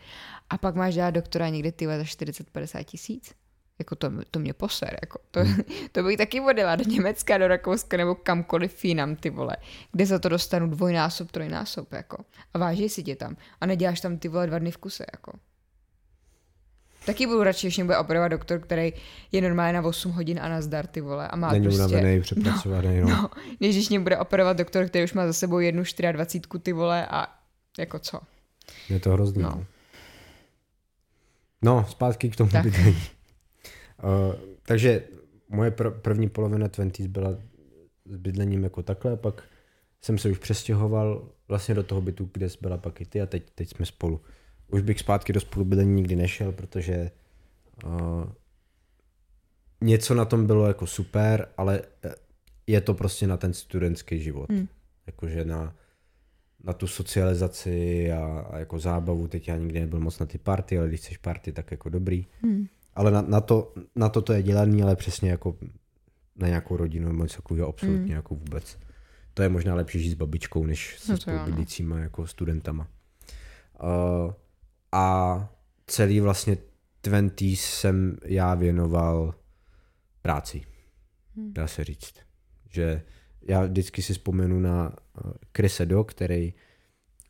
A 0.51 0.59
pak 0.59 0.75
máš 0.75 0.95
dát 0.95 1.11
doktora 1.11 1.49
někde 1.49 1.73
ty 1.73 1.87
vole 1.87 1.99
za 1.99 2.05
40-50 2.05 2.85
tisíc. 2.85 3.35
Jako 3.79 3.97
to, 3.97 4.11
to 4.31 4.39
mě 4.39 4.53
poser, 4.53 4.99
jako 5.03 5.19
to, 5.31 5.41
to 5.93 6.03
bych 6.03 6.17
taky 6.17 6.41
odjela 6.41 6.77
do 6.77 6.85
Německa, 6.85 7.39
do 7.39 7.49
Rakouska 7.49 7.97
nebo 7.97 8.15
kamkoliv 8.15 8.85
jinam, 8.85 9.17
ty 9.17 9.31
vole, 9.31 9.57
kde 9.93 10.07
za 10.07 10.19
to 10.19 10.29
dostanu 10.29 10.67
dvojnásob, 10.71 11.31
trojnásob, 11.31 11.93
jako. 11.93 12.25
A 12.55 12.59
váží 12.59 12.89
si 12.89 13.03
tě 13.03 13.17
tam. 13.17 13.37
A 13.61 13.67
neděláš 13.67 14.01
tam 14.01 14.19
ty 14.19 14.29
vole 14.29 14.47
dva 14.47 14.59
dny 14.59 14.71
v 14.71 14.77
kuse, 14.77 15.05
jako. 15.13 15.33
Taky 17.11 17.27
budu 17.27 17.43
radši, 17.43 17.67
když 17.67 17.77
mě 17.77 17.85
bude 17.85 17.99
operovat 17.99 18.31
doktor, 18.31 18.59
který 18.59 18.93
je 19.33 19.41
normálně 19.41 19.73
na 19.73 19.83
8 19.83 20.13
hodin 20.13 20.41
a 20.41 20.49
na 20.49 20.63
zdar, 20.63 20.87
ty 20.87 21.01
vole. 21.01 21.29
A 21.29 21.37
má 21.37 21.53
Není 21.53 21.65
prostě... 21.65 21.83
unavený, 21.83 22.21
přepracovaný, 22.21 23.01
no. 23.01 23.09
no. 23.09 23.17
No, 23.23 23.31
než 23.61 23.75
když 23.75 23.89
mě 23.89 24.01
bude 24.01 24.19
operovat 24.19 24.57
doktor, 24.57 24.87
který 24.87 25.05
už 25.05 25.13
má 25.13 25.27
za 25.27 25.33
sebou 25.33 25.59
jednu 25.59 25.83
24 26.13 26.63
ty 26.63 26.73
vole 26.73 27.07
a 27.07 27.27
jako 27.79 27.99
co. 27.99 28.21
Je 28.89 29.01
to 29.01 29.11
hrozný. 29.11 29.43
No. 29.43 29.49
No. 29.49 29.67
no, 31.63 31.87
zpátky 31.89 32.31
k 32.31 32.37
tomu 32.37 32.51
Tak. 32.51 32.65
bydlení. 32.65 33.03
Uh, 34.03 34.35
takže 34.63 35.03
moje 35.49 35.71
pr- 35.71 36.01
první 36.01 36.29
polovina 36.29 36.67
20 36.67 37.01
byla 37.01 37.31
s 38.05 38.17
bydlením 38.17 38.65
jako 38.65 38.83
takhle, 38.83 39.17
pak 39.17 39.43
jsem 40.01 40.19
se 40.19 40.29
už 40.29 40.39
přestěhoval 40.39 41.29
vlastně 41.49 41.75
do 41.75 41.83
toho 41.83 42.01
bytu, 42.01 42.31
kde 42.33 42.49
jsi 42.49 42.59
byla 42.61 42.77
pak 42.77 43.01
i 43.01 43.05
ty 43.05 43.21
a 43.21 43.27
teď, 43.27 43.51
teď 43.55 43.69
jsme 43.69 43.87
spolu. 43.87 44.21
Už 44.71 44.83
bych 44.83 44.99
zpátky 44.99 45.33
do 45.33 45.41
spolubydlení 45.41 45.95
nikdy 45.95 46.17
nešel, 46.17 46.53
protože 46.53 47.11
uh, 47.85 48.25
něco 49.81 50.15
na 50.15 50.25
tom 50.25 50.47
bylo 50.47 50.67
jako 50.67 50.87
super, 50.87 51.49
ale 51.57 51.83
eh, 52.05 52.15
je 52.67 52.81
to 52.81 52.95
prostě 52.95 53.27
na 53.27 53.37
ten 53.37 53.53
studentský 53.53 54.21
život. 54.23 54.51
Hmm. 54.51 54.69
Jakože 55.07 55.45
na, 55.45 55.75
na 56.65 56.73
tu 56.73 56.87
socializaci 56.87 58.13
a, 58.13 58.47
a 58.51 58.59
jako 58.59 58.79
zábavu. 58.79 59.29
Teď 59.29 59.49
já 59.49 59.57
nikdy 59.57 59.81
nebyl 59.81 60.01
moc 60.01 60.19
na 60.19 60.27
ty 60.27 60.39
party, 60.39 60.79
ale 60.79 60.89
když 60.89 61.01
chceš 61.01 61.17
party, 61.17 61.53
tak 61.53 61.71
jako 61.71 61.89
dobrý. 61.89 62.27
Hmm. 62.43 62.67
Ale 62.95 63.11
na, 63.11 63.23
na, 63.23 63.41
to, 63.41 63.75
na 63.97 64.09
to 64.09 64.23
to 64.23 64.33
je 64.33 64.43
dělaný, 64.43 64.83
ale 64.83 64.97
přesně 64.97 65.31
jako 65.31 65.57
na 66.37 66.49
nějakou 66.49 66.77
rodinu 66.77 67.09
nebo 67.09 67.23
něco 67.23 67.43
takového 67.43 67.69
absolutně 67.69 68.05
Mm. 68.05 68.17
jako 68.17 68.35
vůbec. 68.35 68.79
To 69.35 69.43
je 69.43 69.49
možná 69.49 69.75
lepší 69.75 70.01
žít 70.03 70.11
s 70.11 70.15
babičkou, 70.15 70.67
než 70.67 70.99
se 70.99 71.13
no. 71.13 71.19
spolubydlícíma 71.19 71.99
jako 71.99 72.27
studentama. 72.27 72.89
Uh, 73.83 74.33
a 74.93 75.49
celý 75.87 76.21
vlastně 76.21 76.57
20 77.03 77.41
jsem 77.41 78.17
já 78.25 78.55
věnoval 78.55 79.35
práci, 80.23 80.63
Hmm. 81.37 81.53
dá 81.53 81.67
se 81.67 81.85
říct. 81.85 82.15
Že 82.71 83.03
já 83.49 83.65
vždycky 83.65 84.03
si 84.03 84.13
vzpomenu 84.13 84.61
na 84.61 84.89
uh, 85.25 85.33
Chrise 85.57 85.87
Do, 85.87 86.05
který 86.05 86.55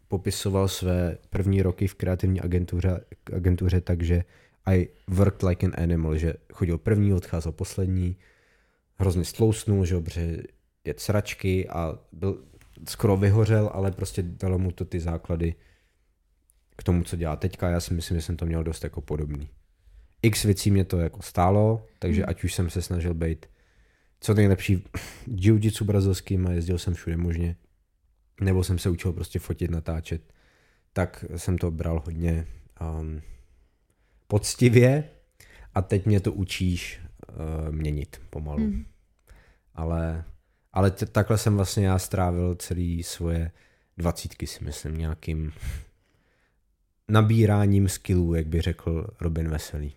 popisoval 0.09 0.68
své 0.68 1.18
první 1.31 1.62
roky 1.62 1.87
v 1.87 1.94
kreativní 1.94 2.40
agentuře, 2.40 3.05
agentuře 3.33 3.81
takže 3.81 4.25
I 4.66 4.88
worked 5.09 5.42
like 5.42 5.66
an 5.66 5.73
animal, 5.77 6.16
že 6.16 6.35
chodil 6.53 6.79
první, 6.79 7.14
odcházel 7.14 7.53
poslední, 7.53 8.16
hrozně 8.96 9.25
stlousnul, 9.25 9.85
že 9.85 10.01
protože 10.01 10.42
je 10.85 10.94
sračky 10.96 11.68
a 11.68 11.99
byl 12.12 12.44
skoro 12.88 13.16
vyhořel, 13.16 13.70
ale 13.73 13.90
prostě 13.90 14.23
dalo 14.23 14.59
mu 14.59 14.73
to 14.73 14.85
ty 14.85 15.01
základy 15.01 15.55
k 16.80 16.82
tomu, 16.82 17.04
co 17.04 17.16
dělá 17.16 17.36
teďka. 17.36 17.68
Já 17.68 17.80
si 17.80 17.94
myslím, 17.94 18.16
že 18.18 18.22
jsem 18.22 18.36
to 18.36 18.46
měl 18.46 18.64
dost 18.64 18.84
jako 18.84 19.00
podobný. 19.00 19.48
X 20.22 20.42
věcí 20.44 20.70
mě 20.70 20.84
to 20.84 20.98
jako 20.98 21.22
stálo, 21.22 21.86
takže 21.98 22.20
Hmm. 22.20 22.30
ať 22.30 22.44
už 22.44 22.54
jsem 22.54 22.70
se 22.70 22.82
snažil 22.82 23.14
být 23.14 23.46
co 24.20 24.34
nejlepší 24.34 24.84
jiu-jitsu 25.26 25.84
brazilským 25.84 26.46
a 26.46 26.50
jezdil 26.50 26.78
jsem 26.78 26.94
všude 26.94 27.16
možně, 27.16 27.56
nebo 28.40 28.64
jsem 28.64 28.78
se 28.78 28.90
učil 28.90 29.12
prostě 29.12 29.38
fotit, 29.38 29.70
natáčet, 29.70 30.22
tak 30.92 31.24
jsem 31.36 31.58
to 31.58 31.70
bral 31.70 32.02
hodně 32.04 32.46
um, 33.00 33.22
poctivě 34.26 35.04
a 35.74 35.82
teď 35.82 36.06
mě 36.06 36.20
to 36.20 36.32
učíš 36.32 37.00
uh, 37.28 37.74
měnit 37.74 38.20
pomalu. 38.30 38.64
Hmm. 38.64 38.84
Ale, 39.74 40.24
ale 40.72 40.90
t- 40.90 41.06
takhle 41.06 41.38
jsem 41.38 41.56
vlastně 41.56 41.86
já 41.86 41.98
strávil 41.98 42.54
celý 42.54 43.02
svoje 43.02 43.50
dvacítky 43.96 44.46
si 44.46 44.64
myslím 44.64 44.98
nějakým 44.98 45.52
nabíráním 47.11 47.88
skillů, 47.88 48.35
jak 48.35 48.46
by 48.46 48.61
řekl 48.61 49.07
Robin 49.20 49.49
Veselý. 49.49 49.96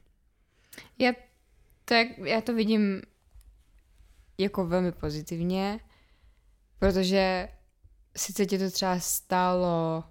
Já, 1.00 1.14
tak, 1.86 2.08
já 2.18 2.42
to 2.42 2.54
vidím 2.54 3.02
jako 4.38 4.68
velmi 4.68 4.92
pozitivně, 4.92 5.80
Protože 6.84 7.50
sice 8.18 8.46
tě 8.46 8.60
to 8.60 8.72
třeba 8.72 9.00
stálo 9.00 10.04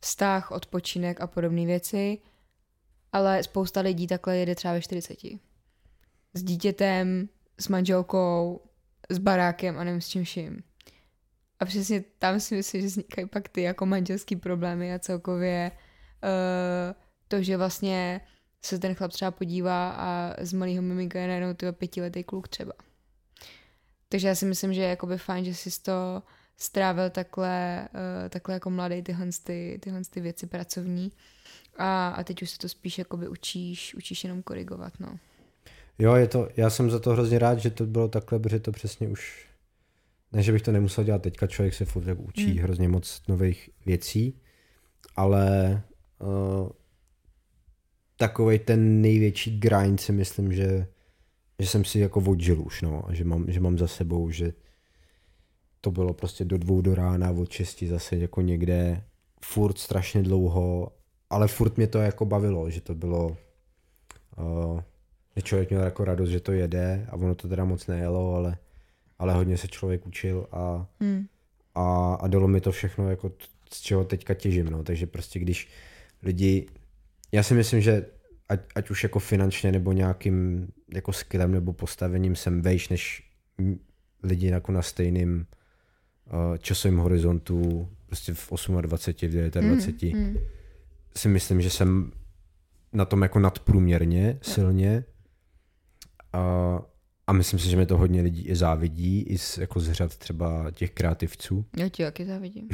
vztah, 0.00 0.50
odpočinek 0.50 1.20
a 1.20 1.26
podobné 1.26 1.66
věci, 1.66 2.18
ale 3.12 3.42
spousta 3.42 3.80
lidí 3.80 4.06
takhle 4.06 4.36
jede 4.36 4.54
třeba 4.54 4.74
ve 4.74 4.82
40. 4.82 5.18
S 6.34 6.42
dítětem, 6.42 7.28
s 7.60 7.68
manželkou, 7.68 8.60
s 9.08 9.18
barákem 9.18 9.78
a 9.78 9.84
nevím 9.84 10.00
s 10.00 10.08
čím 10.08 10.24
vším. 10.24 10.62
A 11.60 11.64
přesně 11.64 12.04
tam 12.18 12.40
si 12.40 12.54
myslím, 12.54 12.80
že 12.80 12.86
vznikají 12.86 13.28
pak 13.28 13.48
ty 13.48 13.62
jako 13.62 13.86
manželský 13.86 14.36
problémy 14.36 14.94
a 14.94 14.98
celkově 14.98 15.70
uh, 15.72 16.94
to, 17.28 17.42
že 17.42 17.56
vlastně 17.56 18.20
se 18.62 18.78
ten 18.78 18.94
chlap 18.94 19.12
třeba 19.12 19.30
podívá 19.30 19.90
a 19.90 20.34
z 20.44 20.52
malého 20.52 20.82
miminka 20.82 21.20
je 21.20 21.28
najednou 21.28 21.54
tyhle 21.54 21.72
pětiletý 21.72 22.24
kluk 22.24 22.48
třeba. 22.48 22.72
Takže 24.08 24.28
já 24.28 24.34
si 24.34 24.46
myslím, 24.46 24.74
že 24.74 24.80
je 24.80 24.88
jakoby 24.88 25.18
fajn, 25.18 25.44
že 25.44 25.54
jsi 25.54 25.82
to 25.82 26.22
strávil 26.56 27.10
takhle, 27.10 27.88
uh, 27.94 28.28
takhle 28.28 28.54
jako 28.54 28.70
mladý 28.70 29.02
tyhle, 29.02 29.26
ty, 29.44 29.78
tyhle 29.82 30.00
ty 30.10 30.20
věci 30.20 30.46
pracovní 30.46 31.12
a, 31.76 32.08
a 32.08 32.24
teď 32.24 32.42
už 32.42 32.50
se 32.50 32.58
to 32.58 32.68
spíš 32.68 32.98
jakoby 32.98 33.28
učíš, 33.28 33.94
učíš 33.94 34.24
jenom 34.24 34.42
korigovat, 34.42 34.92
no. 35.00 35.18
Jo, 35.98 36.14
je 36.14 36.28
to, 36.28 36.48
já 36.56 36.70
jsem 36.70 36.90
za 36.90 36.98
to 36.98 37.10
hrozně 37.10 37.38
rád, 37.38 37.58
že 37.58 37.70
to 37.70 37.86
bylo 37.86 38.08
takhle, 38.08 38.38
protože 38.38 38.60
to 38.60 38.72
přesně 38.72 39.08
už, 39.08 39.47
ne, 40.32 40.42
že 40.42 40.52
bych 40.52 40.62
to 40.62 40.72
nemusel 40.72 41.04
dělat 41.04 41.22
teďka, 41.22 41.46
člověk 41.46 41.74
se 41.74 41.84
furt 41.84 42.04
tak 42.04 42.18
učí 42.20 42.50
hmm. 42.50 42.62
hrozně 42.62 42.88
moc 42.88 43.22
nových 43.28 43.70
věcí, 43.86 44.40
ale 45.16 45.82
uh, 46.18 46.68
takový 48.16 48.58
ten 48.58 49.00
největší 49.00 49.58
grind 49.58 50.00
si 50.00 50.12
myslím, 50.12 50.52
že, 50.52 50.86
že 51.58 51.66
jsem 51.66 51.84
si 51.84 51.98
jako 51.98 52.20
odžil 52.20 52.62
už, 52.62 52.82
no, 52.82 53.08
a 53.08 53.14
že 53.14 53.24
mám, 53.24 53.44
že 53.48 53.60
mám 53.60 53.78
za 53.78 53.86
sebou, 53.86 54.30
že 54.30 54.52
to 55.80 55.90
bylo 55.90 56.14
prostě 56.14 56.44
do 56.44 56.58
dvou 56.58 56.80
do 56.80 56.94
rána, 56.94 57.30
od 57.30 57.50
šesti 57.50 57.88
zase 57.88 58.16
jako 58.16 58.40
někde, 58.40 59.04
furt 59.44 59.78
strašně 59.78 60.22
dlouho, 60.22 60.92
ale 61.30 61.48
furt 61.48 61.76
mě 61.76 61.86
to 61.86 61.98
jako 61.98 62.24
bavilo, 62.24 62.70
že 62.70 62.80
to 62.80 62.94
bylo, 62.94 63.36
uh, 64.38 64.80
že 65.36 65.42
člověk 65.42 65.70
měl 65.70 65.82
jako 65.82 66.04
radost, 66.04 66.30
že 66.30 66.40
to 66.40 66.52
jede 66.52 67.06
a 67.10 67.16
ono 67.16 67.34
to 67.34 67.48
teda 67.48 67.64
moc 67.64 67.86
nejelo, 67.86 68.34
ale, 68.34 68.58
ale 69.18 69.34
hodně 69.34 69.56
se 69.56 69.68
člověk 69.68 70.06
učil 70.06 70.46
a, 70.52 70.86
hmm. 71.00 71.26
a, 71.74 72.14
a 72.14 72.26
dalo 72.26 72.48
mi 72.48 72.60
to 72.60 72.72
všechno 72.72 73.10
jako 73.10 73.32
z 73.72 73.80
čeho 73.80 74.04
teďka 74.04 74.34
těžím, 74.34 74.66
no, 74.70 74.84
takže 74.84 75.06
prostě 75.06 75.38
když 75.38 75.68
lidi, 76.22 76.66
já 77.32 77.42
si 77.42 77.54
myslím, 77.54 77.80
že 77.80 78.06
ať, 78.48 78.60
ať 78.74 78.90
už 78.90 79.02
jako 79.02 79.18
finančně 79.18 79.72
nebo 79.72 79.92
nějakým 79.92 80.68
jako 80.94 81.12
skillem 81.12 81.52
nebo 81.52 81.72
postavením 81.72 82.36
jsem 82.36 82.62
vejš 82.62 82.88
než 82.88 83.30
lidi 84.22 84.46
jako 84.46 84.72
na 84.72 84.82
stejným 84.82 85.46
uh, 86.26 86.56
časovém 86.58 86.98
horizontu, 86.98 87.88
prostě 88.06 88.34
v 88.34 88.48
28, 88.48 88.76
v 88.76 88.82
29, 88.82 89.56
mm, 89.56 89.80
mm. 90.14 90.36
si 91.16 91.28
myslím, 91.28 91.60
že 91.60 91.70
jsem 91.70 92.12
na 92.92 93.04
tom 93.04 93.22
jako 93.22 93.38
nadprůměrně 93.38 94.38
silně 94.42 95.04
a, 96.32 96.38
a 97.28 97.32
myslím 97.32 97.58
si, 97.58 97.68
že 97.68 97.76
mi 97.76 97.86
to 97.86 97.96
hodně 97.96 98.22
lidí 98.22 98.42
i 98.42 98.56
závidí, 98.56 99.22
i 99.22 99.38
z, 99.38 99.58
jako 99.58 99.80
z 99.80 99.92
řad 99.92 100.16
třeba 100.16 100.70
těch 100.70 100.90
kreativců. 100.90 101.64
Já 101.76 101.88
ti 101.88 102.02
taky 102.02 102.26
závidím. 102.26 102.68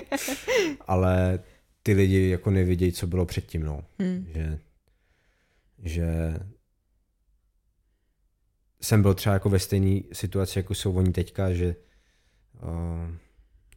Ale 0.86 1.38
ty 1.82 1.92
lidi 1.92 2.28
jako 2.28 2.50
nevědějí, 2.50 2.92
co 2.92 3.06
bylo 3.06 3.26
předtím, 3.26 3.62
no. 3.62 3.84
Hmm. 3.98 4.26
Že, 4.34 4.58
že 5.82 6.36
jsem 8.80 9.02
byl 9.02 9.14
třeba 9.14 9.32
jako 9.32 9.48
ve 9.48 9.58
stejné 9.58 10.00
situaci, 10.12 10.58
jako 10.58 10.74
jsou 10.74 10.92
oni 10.92 11.12
teďka, 11.12 11.52
že 11.52 11.76
uh, 12.62 13.14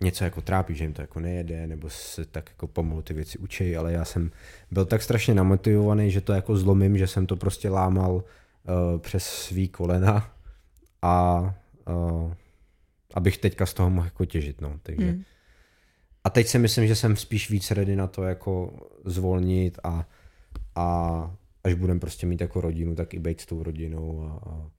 něco 0.01 0.23
jako 0.23 0.41
trápí, 0.41 0.75
že 0.75 0.83
jim 0.83 0.93
to 0.93 1.01
jako 1.01 1.19
nejede, 1.19 1.67
nebo 1.67 1.89
se 1.89 2.25
tak 2.25 2.49
jako 2.49 2.67
pomalu 2.67 3.01
ty 3.01 3.13
věci 3.13 3.37
učí, 3.37 3.75
ale 3.75 3.93
já 3.93 4.05
jsem 4.05 4.31
byl 4.71 4.85
tak 4.85 5.01
strašně 5.01 5.33
namotivovaný, 5.33 6.11
že 6.11 6.21
to 6.21 6.33
jako 6.33 6.57
zlomím, 6.57 6.97
že 6.97 7.07
jsem 7.07 7.25
to 7.25 7.35
prostě 7.35 7.69
lámal 7.69 8.23
uh, 8.67 8.99
přes 8.99 9.25
svý 9.25 9.67
kolena 9.67 10.35
a 11.01 11.41
uh, 11.89 12.33
abych 13.13 13.37
teďka 13.37 13.65
z 13.65 13.73
toho 13.73 13.89
mohl 13.89 14.07
jako 14.07 14.25
těžit, 14.25 14.61
no, 14.61 14.79
takže 14.83 15.07
hmm. 15.07 15.23
a 16.23 16.29
teď 16.29 16.47
si 16.47 16.59
myslím, 16.59 16.87
že 16.87 16.95
jsem 16.95 17.15
spíš 17.15 17.49
víc 17.49 17.71
ready 17.71 17.95
na 17.95 18.07
to 18.07 18.23
jako 18.23 18.73
zvolnit 19.05 19.79
a, 19.83 20.07
a 20.75 21.35
až 21.63 21.73
budem 21.73 21.99
prostě 21.99 22.27
mít 22.27 22.41
jako 22.41 22.61
rodinu, 22.61 22.95
tak 22.95 23.13
i 23.13 23.19
být 23.19 23.41
s 23.41 23.45
tou 23.45 23.63
rodinou 23.63 24.23
a, 24.23 24.49
a 24.49 24.71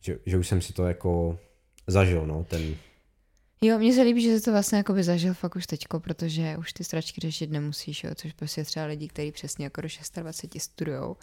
že, 0.00 0.18
že 0.26 0.38
už 0.38 0.48
jsem 0.48 0.60
si 0.60 0.72
to 0.72 0.86
jako 0.86 1.38
zažil, 1.86 2.26
no, 2.26 2.44
ten, 2.44 2.74
Jo, 3.60 3.78
mně 3.78 3.94
se 3.94 4.02
líbí, 4.02 4.22
že 4.22 4.38
jsi 4.38 4.44
to 4.44 4.52
vlastně 4.52 4.78
jako 4.78 4.92
by 4.92 5.02
zažil 5.02 5.34
fakt 5.34 5.56
už 5.56 5.66
teďko, 5.66 6.00
protože 6.00 6.56
už 6.58 6.72
ty 6.72 6.84
stračky 6.84 7.20
řešit 7.20 7.50
nemusíš, 7.50 8.04
jo, 8.04 8.10
což 8.14 8.32
prostě 8.32 8.64
třeba 8.64 8.86
lidi, 8.86 9.08
kteří 9.08 9.32
přesně 9.32 9.64
jako 9.64 9.80
do 9.80 9.88
26 10.14 10.62
studujou. 10.62 11.16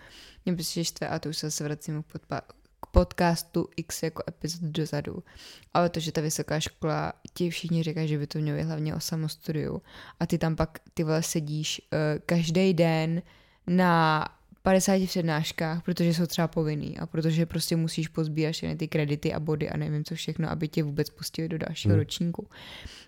Mě 0.45 0.53
prostě 0.53 0.85
štve, 0.85 1.07
a 1.07 1.19
to 1.19 1.29
už 1.29 1.37
se 1.37 1.63
vracím 1.63 2.03
k, 2.03 2.15
podpa- 2.15 2.41
k 2.79 2.85
podcastu 2.85 3.67
X 3.75 4.03
jako 4.03 4.23
epizod 4.27 4.61
dozadu. 4.61 5.23
Ale 5.73 5.89
to, 5.89 5.99
že 5.99 6.11
ta 6.11 6.21
vysoká 6.21 6.59
škola, 6.59 7.13
ti 7.33 7.49
všichni 7.49 7.83
říkají, 7.83 8.07
že 8.07 8.17
by 8.17 8.27
to 8.27 8.39
mělo 8.39 8.63
hlavně 8.63 8.95
o 8.95 8.99
samostudiu. 8.99 9.81
A 10.19 10.25
ty 10.25 10.37
tam 10.37 10.55
pak 10.55 10.79
ty 10.93 11.03
vole 11.03 11.23
sedíš 11.23 11.81
uh, 11.81 11.99
každý 12.25 12.73
den 12.73 13.21
na 13.67 14.25
50 14.65 15.07
přednáškách, 15.07 15.83
protože 15.83 16.13
jsou 16.13 16.25
třeba 16.25 16.47
povinný 16.47 16.97
a 16.97 17.05
protože 17.05 17.45
prostě 17.45 17.75
musíš 17.75 18.07
pozbírat 18.07 18.53
všechny 18.53 18.75
ty 18.75 18.87
kredity 18.87 19.33
a 19.33 19.39
body 19.39 19.69
a 19.69 19.77
nevím 19.77 20.03
co 20.03 20.15
všechno, 20.15 20.49
aby 20.49 20.67
tě 20.67 20.83
vůbec 20.83 21.09
pustili 21.09 21.49
do 21.49 21.57
dalšího 21.57 21.91
hmm. 21.91 21.99
ročníku. 21.99 22.47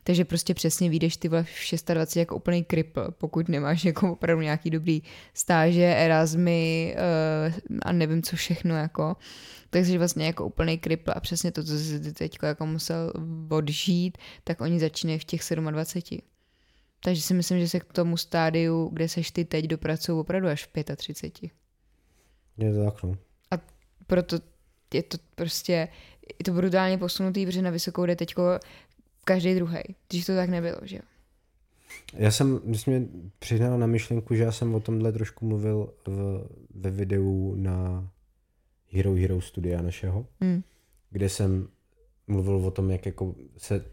Takže 0.04 0.26
prostě 0.26 0.54
přesně 0.54 0.90
vyjdeš 0.90 1.18
ty 1.18 1.30
v 1.30 1.32
26 1.32 2.16
jako 2.16 2.36
úplný 2.36 2.64
kripl, 2.64 3.12
pokud 3.12 3.50
nemáš 3.50 3.86
jako 3.86 4.12
opravdu 4.12 4.42
nějaký 4.42 4.70
dobrý 4.70 5.02
stáže, 5.34 5.96
erasmy 5.96 6.96
uh, 6.98 7.80
a 7.82 7.92
nevím 7.92 8.24
co 8.24 8.36
všechno 8.36 8.76
jako. 8.76 9.16
Takže 9.70 9.98
vlastně 9.98 10.26
jako 10.26 10.46
úplný 10.46 10.78
kripl 10.78 11.12
a 11.16 11.20
přesně 11.20 11.52
to, 11.52 11.64
co 11.64 11.80
jsi 11.80 12.14
teď 12.14 12.38
jako 12.44 12.66
musel 12.66 13.14
odžít, 13.50 14.18
tak 14.44 14.62
oni 14.62 14.80
začínají 14.80 15.20
v 15.20 15.24
těch 15.24 15.42
27. 15.72 16.37
Takže 17.08 17.22
si 17.22 17.34
myslím, 17.34 17.60
že 17.60 17.70
se 17.70 17.80
k 17.80 17.94
tomu 17.94 18.18
stádiu, 18.18 18.90
kde 18.94 19.10
seš 19.10 19.32
ty 19.32 19.46
teď, 19.46 19.66
dopracují 19.66 20.20
opravdu 20.20 20.48
až 20.48 20.66
v 20.66 20.96
35. 20.96 21.52
Je 22.58 22.74
to 22.74 22.86
tak, 22.86 23.04
no. 23.04 23.18
A 23.52 23.56
proto 24.08 24.40
je 24.94 25.04
to 25.04 25.18
prostě, 25.36 25.88
je 26.40 26.46
to 26.46 26.52
brutálně 26.52 26.98
posunutý, 26.98 27.46
protože 27.46 27.62
na 27.62 27.70
vysokou 27.70 28.06
jde 28.06 28.16
teďko 28.16 28.44
každý 29.24 29.56
druhý. 29.56 29.80
Když 30.10 30.26
to 30.26 30.36
tak 30.36 30.50
nebylo, 30.50 30.78
že 30.82 30.96
jo? 30.96 31.02
Já 32.14 32.32
jsem, 32.32 32.62
mě 32.64 33.08
přihnal 33.40 33.80
na 33.80 33.88
myšlenku, 33.88 34.36
že 34.36 34.44
já 34.44 34.52
jsem 34.52 34.76
o 34.76 34.80
tomhle 34.80 35.12
trošku 35.12 35.46
mluvil 35.46 35.94
v, 36.08 36.48
ve 36.76 36.92
videu 36.92 37.56
na 37.56 38.10
Hero 38.92 39.14
Hero 39.14 39.42
studia 39.42 39.82
našeho, 39.82 40.28
mm. 40.40 40.64
kde 41.10 41.30
jsem 41.30 41.68
mluvil 42.28 42.56
o 42.56 42.72
tom, 42.72 42.90
jak 42.90 43.06
jako 43.06 43.36
se 43.58 43.86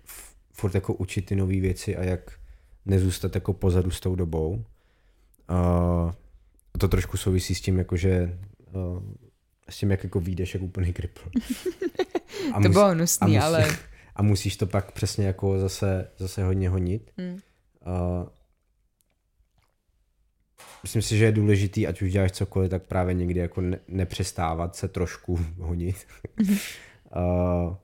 furt 0.52 0.74
jako 0.74 0.94
učit 0.94 1.26
ty 1.26 1.36
nové 1.36 1.60
věci 1.60 1.96
a 1.96 2.04
jak 2.04 2.43
nezůstat 2.86 3.34
jako 3.34 3.52
pozadu 3.52 3.90
s 3.90 4.00
tou 4.00 4.14
dobou. 4.14 4.64
A 5.48 6.14
to 6.78 6.88
trošku 6.88 7.16
souvisí 7.16 7.54
s 7.54 7.60
tím, 7.60 7.78
jako 7.78 7.96
že 7.96 8.38
s 9.68 9.78
tím, 9.78 9.90
jak 9.90 10.04
jako 10.04 10.20
vyjdeš 10.20 10.54
jako 10.54 10.66
úplný 10.66 10.92
kripl. 10.92 11.20
A 12.54 12.62
to 12.62 12.68
bylo 12.68 12.88
hnusný, 12.88 13.26
musí, 13.26 13.38
ale... 13.38 13.68
A 14.16 14.22
musíš 14.22 14.56
to 14.56 14.66
pak 14.66 14.92
přesně 14.92 15.26
jako 15.26 15.58
zase, 15.58 16.10
zase 16.18 16.44
hodně 16.44 16.68
honit. 16.68 17.10
Hmm. 17.18 17.38
A 17.84 18.26
myslím 20.82 21.02
si, 21.02 21.18
že 21.18 21.24
je 21.24 21.32
důležitý, 21.32 21.86
ať 21.86 22.02
už 22.02 22.12
děláš 22.12 22.32
cokoliv, 22.32 22.70
tak 22.70 22.82
právě 22.82 23.14
někdy 23.14 23.40
jako 23.40 23.60
ne, 23.60 23.78
nepřestávat 23.88 24.76
se 24.76 24.88
trošku 24.88 25.40
honit. 25.58 26.06
uh, 26.40 27.74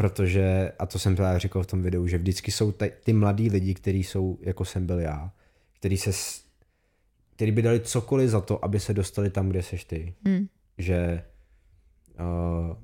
protože, 0.00 0.72
a 0.78 0.86
to 0.86 0.98
jsem 0.98 1.16
právě 1.16 1.40
říkal 1.40 1.62
v 1.62 1.66
tom 1.66 1.82
videu, 1.82 2.06
že 2.06 2.18
vždycky 2.18 2.52
jsou 2.52 2.72
ty, 2.72 2.92
ty 3.04 3.12
mladí 3.12 3.50
lidi, 3.50 3.74
kteří 3.74 4.04
jsou, 4.04 4.38
jako 4.42 4.64
jsem 4.64 4.86
byl 4.86 5.00
já, 5.00 5.32
kteří 5.72 5.96
se, 5.96 6.10
který 7.36 7.52
by 7.52 7.62
dali 7.62 7.80
cokoliv 7.80 8.30
za 8.30 8.40
to, 8.40 8.64
aby 8.64 8.80
se 8.80 8.94
dostali 8.94 9.30
tam, 9.30 9.48
kde 9.48 9.62
seš 9.62 9.84
ty. 9.84 10.14
Hmm. 10.26 10.46
Že 10.78 11.24
uh, 12.20 12.76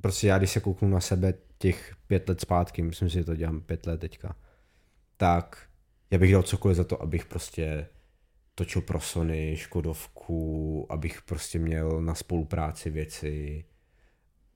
prostě 0.00 0.26
já, 0.26 0.38
když 0.38 0.50
se 0.50 0.60
kouknu 0.60 0.88
na 0.88 1.00
sebe 1.00 1.34
těch 1.58 1.94
pět 2.06 2.28
let 2.28 2.40
zpátky, 2.40 2.82
myslím 2.82 3.10
si, 3.10 3.14
že 3.14 3.24
to 3.24 3.36
dělám 3.36 3.60
pět 3.60 3.86
let 3.86 4.00
teďka, 4.00 4.36
tak 5.16 5.66
já 6.10 6.18
bych 6.18 6.32
dal 6.32 6.42
cokoliv 6.42 6.76
za 6.76 6.84
to, 6.84 7.02
abych 7.02 7.24
prostě 7.24 7.86
točil 8.54 8.82
pro 8.82 9.00
Sony, 9.00 9.56
Škodovku, 9.56 10.86
abych 10.90 11.22
prostě 11.22 11.58
měl 11.58 12.02
na 12.02 12.14
spolupráci 12.14 12.90
věci, 12.90 13.64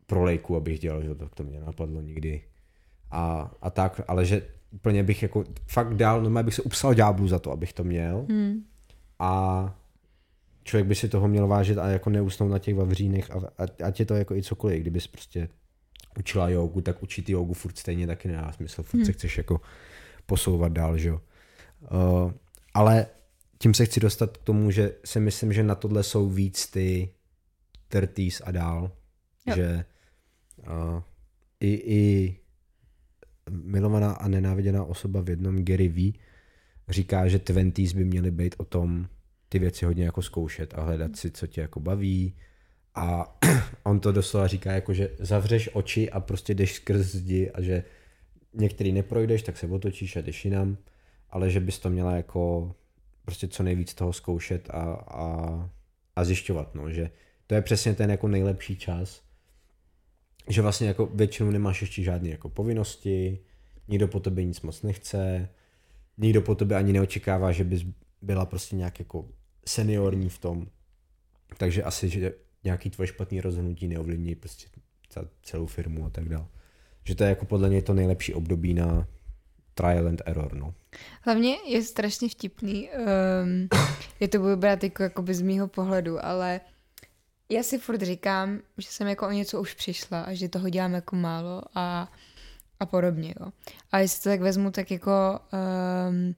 pro 0.06 0.24
lejku, 0.24 0.56
abych 0.56 0.78
dělal, 0.78 1.02
že 1.02 1.14
to, 1.14 1.28
to 1.28 1.42
mě 1.42 1.60
napadlo 1.60 2.00
nikdy. 2.00 2.42
A, 3.10 3.52
a 3.62 3.70
tak, 3.70 4.00
ale 4.08 4.24
že 4.24 4.42
úplně 4.70 5.02
bych 5.02 5.22
jako 5.22 5.44
fakt 5.66 5.94
dál, 5.94 6.22
no 6.22 6.42
bych 6.42 6.54
se 6.54 6.62
upsal 6.62 6.94
ďáblu 6.94 7.28
za 7.28 7.38
to, 7.38 7.52
abych 7.52 7.72
to 7.72 7.84
měl. 7.84 8.26
Hmm. 8.28 8.64
A 9.18 9.74
člověk 10.64 10.86
by 10.86 10.94
si 10.94 11.08
toho 11.08 11.28
měl 11.28 11.46
vážit 11.46 11.78
a 11.78 11.88
jako 11.88 12.10
neusnout 12.10 12.50
na 12.50 12.58
těch 12.58 12.74
vavřínech 12.74 13.30
a, 13.30 13.34
a, 13.58 13.86
ať 13.86 14.00
je 14.00 14.06
to 14.06 14.14
jako 14.14 14.34
i 14.34 14.42
cokoliv, 14.42 14.80
kdybys 14.80 15.06
prostě 15.06 15.48
učila 16.18 16.48
jogu, 16.48 16.80
tak 16.80 17.02
učit 17.02 17.28
jogu 17.28 17.54
furt 17.54 17.78
stejně 17.78 18.06
taky 18.06 18.28
nedá 18.28 18.52
smysl, 18.52 18.82
furt 18.82 18.98
hmm. 18.98 19.06
se 19.06 19.12
chceš 19.12 19.38
jako 19.38 19.60
posouvat 20.26 20.72
dál, 20.72 20.98
že 20.98 21.08
jo. 21.08 21.20
Uh, 21.92 22.32
ale 22.74 23.06
tím 23.58 23.74
se 23.74 23.86
chci 23.86 24.00
dostat 24.00 24.36
k 24.36 24.42
tomu, 24.42 24.70
že 24.70 24.92
si 25.04 25.20
myslím, 25.20 25.52
že 25.52 25.62
na 25.62 25.74
tohle 25.74 26.02
jsou 26.02 26.28
víc 26.28 26.66
ty 26.66 27.10
tertís 27.88 28.42
a 28.44 28.50
dál, 28.50 28.90
jo. 29.46 29.54
že 29.56 29.84
uh, 30.58 31.02
i, 31.60 31.68
i 31.84 32.36
milovaná 33.50 34.12
a 34.12 34.28
nenáviděná 34.28 34.84
osoba 34.84 35.20
v 35.20 35.30
jednom 35.30 35.64
Gary 35.64 35.88
V 35.88 36.12
říká, 36.88 37.28
že 37.28 37.38
twenties 37.38 37.92
by 37.92 38.04
měly 38.04 38.30
být 38.30 38.54
o 38.58 38.64
tom 38.64 39.06
ty 39.48 39.58
věci 39.58 39.84
hodně 39.84 40.04
jako 40.04 40.22
zkoušet 40.22 40.74
a 40.74 40.82
hledat 40.82 41.16
si, 41.16 41.30
co 41.30 41.46
tě 41.46 41.60
jako 41.60 41.80
baví, 41.80 42.34
a 42.96 43.36
on 43.82 44.00
to 44.00 44.12
doslova 44.12 44.46
říká 44.46 44.72
jako, 44.72 44.94
že 44.94 45.10
zavřeš 45.18 45.70
oči 45.72 46.10
a 46.10 46.20
prostě 46.20 46.54
jdeš 46.54 46.74
skrz 46.74 47.06
zdi 47.06 47.50
a 47.50 47.62
že 47.62 47.84
některý 48.54 48.92
neprojdeš, 48.92 49.42
tak 49.42 49.56
se 49.56 49.66
otočíš 49.66 50.16
a 50.16 50.20
jdeš 50.20 50.44
jinam, 50.44 50.76
ale 51.30 51.50
že 51.50 51.60
bys 51.60 51.78
to 51.78 51.90
měla 51.90 52.16
jako 52.16 52.74
prostě 53.24 53.48
co 53.48 53.62
nejvíc 53.62 53.94
toho 53.94 54.12
zkoušet 54.12 54.70
a, 54.70 54.82
a, 54.94 55.70
a 56.16 56.24
zjišťovat, 56.24 56.74
no, 56.74 56.90
že 56.90 57.10
to 57.46 57.54
je 57.54 57.62
přesně 57.62 57.94
ten 57.94 58.10
jako 58.10 58.28
nejlepší 58.28 58.76
čas, 58.76 59.22
že 60.48 60.62
vlastně 60.62 60.88
jako 60.88 61.06
většinou 61.06 61.50
nemáš 61.50 61.80
ještě 61.80 62.02
žádné 62.02 62.28
jako 62.28 62.48
povinnosti, 62.48 63.38
nikdo 63.88 64.08
po 64.08 64.20
tobě 64.20 64.44
nic 64.44 64.60
moc 64.60 64.82
nechce, 64.82 65.48
nikdo 66.18 66.42
po 66.42 66.54
tobě 66.54 66.76
ani 66.76 66.92
neočekává, 66.92 67.52
že 67.52 67.64
bys 67.64 67.82
byla 68.22 68.46
prostě 68.46 68.76
nějak 68.76 68.98
jako 68.98 69.28
seniorní 69.66 70.28
v 70.28 70.38
tom, 70.38 70.66
takže 71.56 71.82
asi, 71.82 72.08
že 72.08 72.32
nějaký 72.64 72.90
tvoje 72.90 73.06
špatný 73.06 73.40
rozhodnutí 73.40 73.88
neovlivní 73.88 74.34
prostě 74.34 74.68
celou 75.42 75.66
firmu 75.66 76.06
a 76.06 76.10
tak 76.10 76.28
dále. 76.28 76.46
Že 77.04 77.14
to 77.14 77.24
je 77.24 77.28
jako 77.28 77.44
podle 77.44 77.68
mě 77.68 77.82
to 77.82 77.94
nejlepší 77.94 78.34
období 78.34 78.74
na 78.74 79.08
trial 79.74 80.08
and 80.08 80.22
error, 80.26 80.54
no. 80.54 80.74
Hlavně 81.22 81.56
je 81.66 81.82
strašně 81.82 82.28
vtipný, 82.28 82.88
um, 83.42 83.68
je 84.20 84.28
to 84.28 84.38
budu 84.38 84.56
brát 84.56 84.84
jako 84.84 85.02
jakoby 85.02 85.34
z 85.34 85.42
mýho 85.42 85.68
pohledu, 85.68 86.24
ale 86.24 86.60
já 87.48 87.62
si 87.62 87.78
furt 87.78 88.02
říkám, 88.02 88.60
že 88.78 88.88
jsem 88.88 89.06
jako 89.06 89.26
o 89.26 89.30
něco 89.30 89.60
už 89.60 89.74
přišla 89.74 90.20
a 90.22 90.34
že 90.34 90.48
toho 90.48 90.68
dělám 90.68 90.94
jako 90.94 91.16
málo 91.16 91.62
a, 91.74 92.12
a 92.80 92.86
podobně, 92.86 93.34
jo. 93.40 93.52
A 93.92 93.98
jestli 93.98 94.22
to 94.22 94.28
tak 94.28 94.40
vezmu, 94.40 94.70
tak 94.70 94.90
jako 94.90 95.40
um, 96.08 96.34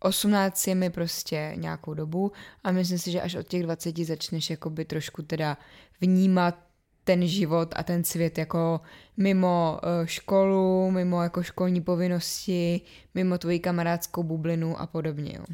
18 0.00 0.66
je 0.66 0.74
mi 0.74 0.90
prostě 0.90 1.52
nějakou 1.56 1.94
dobu 1.94 2.32
a 2.64 2.70
myslím 2.70 2.98
si, 2.98 3.10
že 3.10 3.20
až 3.20 3.34
od 3.34 3.48
těch 3.48 3.62
20 3.62 3.98
začneš 3.98 4.50
jakoby 4.50 4.84
trošku 4.84 5.22
teda 5.22 5.58
vnímat 6.00 6.58
ten 7.04 7.26
život 7.26 7.74
a 7.76 7.82
ten 7.82 8.04
svět 8.04 8.38
jako 8.38 8.80
mimo 9.16 9.80
uh, 9.82 10.06
školu, 10.06 10.90
mimo 10.90 11.22
jako 11.22 11.42
školní 11.42 11.80
povinnosti, 11.80 12.80
mimo 13.14 13.38
tvoji 13.38 13.58
kamarádskou 13.58 14.22
bublinu 14.22 14.80
a 14.80 14.86
podobně, 14.86 15.32
jo. 15.36 15.44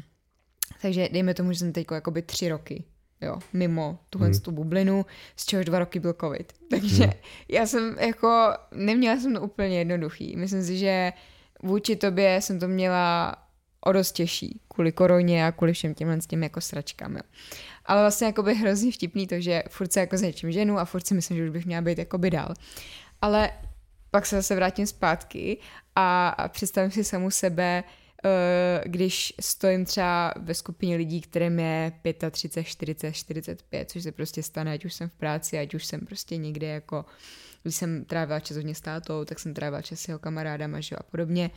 Takže 0.81 1.09
dejme 1.11 1.33
tomu, 1.33 1.53
že 1.53 1.59
jsem 1.59 1.73
teď 1.73 1.87
jakoby 1.91 2.21
tři 2.21 2.49
roky, 2.49 2.83
jo, 3.21 3.39
mimo 3.53 3.99
tuhle 4.09 4.27
hmm. 4.27 4.39
tu 4.39 4.51
bublinu, 4.51 5.05
z 5.35 5.45
čehož 5.45 5.65
dva 5.65 5.79
roky 5.79 5.99
byl 5.99 6.13
covid. 6.21 6.53
Takže 6.69 7.03
hmm. 7.03 7.13
já 7.49 7.65
jsem 7.65 7.95
jako, 7.99 8.49
neměla 8.71 9.19
jsem 9.19 9.33
to 9.33 9.41
úplně 9.41 9.77
jednoduchý. 9.77 10.35
Myslím 10.37 10.63
si, 10.63 10.77
že 10.77 11.13
vůči 11.63 11.95
tobě 11.95 12.41
jsem 12.41 12.59
to 12.59 12.67
měla 12.67 13.35
o 13.85 13.91
dost 13.91 14.11
těžší 14.11 14.59
kvůli 14.67 14.91
koroně 14.91 15.47
a 15.47 15.51
kvůli 15.51 15.73
všem 15.73 15.93
těmhle 15.93 16.21
s 16.21 16.27
těmi 16.27 16.45
jako 16.45 16.61
sračkami. 16.61 17.19
Ale 17.85 18.01
vlastně 18.01 18.27
jako 18.27 18.43
by 18.43 18.55
hrozně 18.55 18.91
vtipný 18.91 19.27
to, 19.27 19.39
že 19.39 19.63
furt 19.69 19.93
se 19.93 19.99
jako 19.99 20.17
s 20.17 20.21
něčím 20.21 20.51
ženu 20.51 20.79
a 20.79 20.85
furt 20.85 21.07
si 21.07 21.13
myslím, 21.13 21.37
že 21.37 21.43
už 21.43 21.49
bych 21.49 21.65
měla 21.65 21.81
být 21.81 21.97
jako 21.97 22.17
by 22.17 22.29
dál. 22.29 22.53
Ale 23.21 23.51
pak 24.11 24.25
se 24.25 24.35
zase 24.35 24.55
vrátím 24.55 24.87
zpátky 24.87 25.57
a, 25.95 26.35
představím 26.47 26.91
si 26.91 27.03
samu 27.03 27.31
sebe, 27.31 27.83
když 28.85 29.33
stojím 29.41 29.85
třeba 29.85 30.33
ve 30.39 30.53
skupině 30.53 30.95
lidí, 30.95 31.21
kterým 31.21 31.59
je 31.59 31.91
35, 32.31 32.63
40, 32.63 33.13
45, 33.13 33.89
což 33.89 34.03
se 34.03 34.11
prostě 34.11 34.43
stane, 34.43 34.73
ať 34.73 34.85
už 34.85 34.93
jsem 34.93 35.09
v 35.09 35.13
práci, 35.13 35.59
ať 35.59 35.73
už 35.73 35.85
jsem 35.85 35.99
prostě 35.99 36.37
někde 36.37 36.67
jako, 36.67 37.05
když 37.63 37.75
jsem 37.75 38.05
trávila 38.05 38.39
čas 38.39 38.57
hodně 38.57 38.75
s 38.75 38.81
tátou, 38.81 39.25
tak 39.25 39.39
jsem 39.39 39.53
trávila 39.53 39.81
čas 39.81 39.99
s 39.99 40.07
jeho 40.07 40.19
kamarádama, 40.19 40.79
že 40.79 40.95
a 40.95 41.03
podobně. 41.03 41.51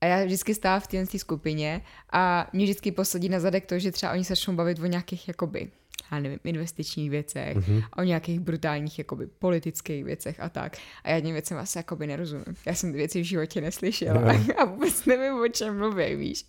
A 0.00 0.06
já 0.06 0.24
vždycky 0.24 0.54
stávám 0.54 0.80
v 0.80 0.86
téhle 0.86 1.06
skupině 1.16 1.82
a 2.12 2.50
mě 2.52 2.64
vždycky 2.64 2.92
posledí 2.92 3.28
na 3.28 3.40
zadek 3.40 3.66
to, 3.66 3.78
že 3.78 3.92
třeba 3.92 4.12
oni 4.12 4.24
se 4.24 4.32
začnou 4.32 4.54
bavit 4.54 4.78
o 4.78 4.86
nějakých 4.86 5.28
jakoby 5.28 5.70
já 6.12 6.18
nevím, 6.18 6.38
investičních 6.44 7.10
věcech, 7.10 7.56
mm-hmm. 7.56 7.84
o 7.96 8.02
nějakých 8.02 8.40
brutálních 8.40 8.98
jakoby 8.98 9.26
politických 9.26 10.04
věcech 10.04 10.40
a 10.40 10.48
tak. 10.48 10.76
A 11.04 11.10
já 11.10 11.20
těm 11.20 11.32
věcem 11.32 11.58
asi 11.58 11.78
jakoby 11.78 12.06
nerozumím. 12.06 12.56
Já 12.66 12.74
jsem 12.74 12.92
ty 12.92 12.98
věci 12.98 13.20
v 13.20 13.24
životě 13.24 13.60
neslyšela 13.60 14.20
no. 14.20 14.54
a 14.58 14.64
vůbec 14.64 15.06
nevím, 15.06 15.40
o 15.40 15.48
čem 15.48 15.78
mluví, 15.78 16.14
víš. 16.14 16.46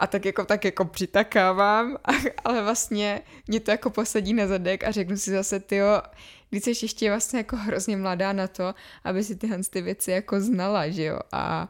A 0.00 0.06
tak 0.06 0.24
jako 0.24 0.44
tak 0.44 0.64
jako 0.64 0.84
přitakávám, 0.84 1.96
a, 2.04 2.12
ale 2.44 2.62
vlastně 2.62 3.22
mě 3.46 3.60
to 3.60 3.70
jako 3.70 3.90
posadí 3.90 4.34
na 4.34 4.46
zadek 4.46 4.84
a 4.84 4.90
řeknu 4.90 5.16
si 5.16 5.30
zase, 5.30 5.60
tyjo, 5.60 6.02
když 6.50 6.64
jsi 6.64 6.84
ještě 6.84 7.10
vlastně 7.10 7.38
jako 7.38 7.56
hrozně 7.56 7.96
mladá 7.96 8.32
na 8.32 8.48
to, 8.48 8.74
aby 9.04 9.24
si 9.24 9.36
tyhle 9.36 9.58
ty 9.70 9.82
věci 9.82 10.10
jako 10.10 10.40
znala, 10.40 10.88
že 10.88 11.04
jo. 11.04 11.18
A, 11.32 11.68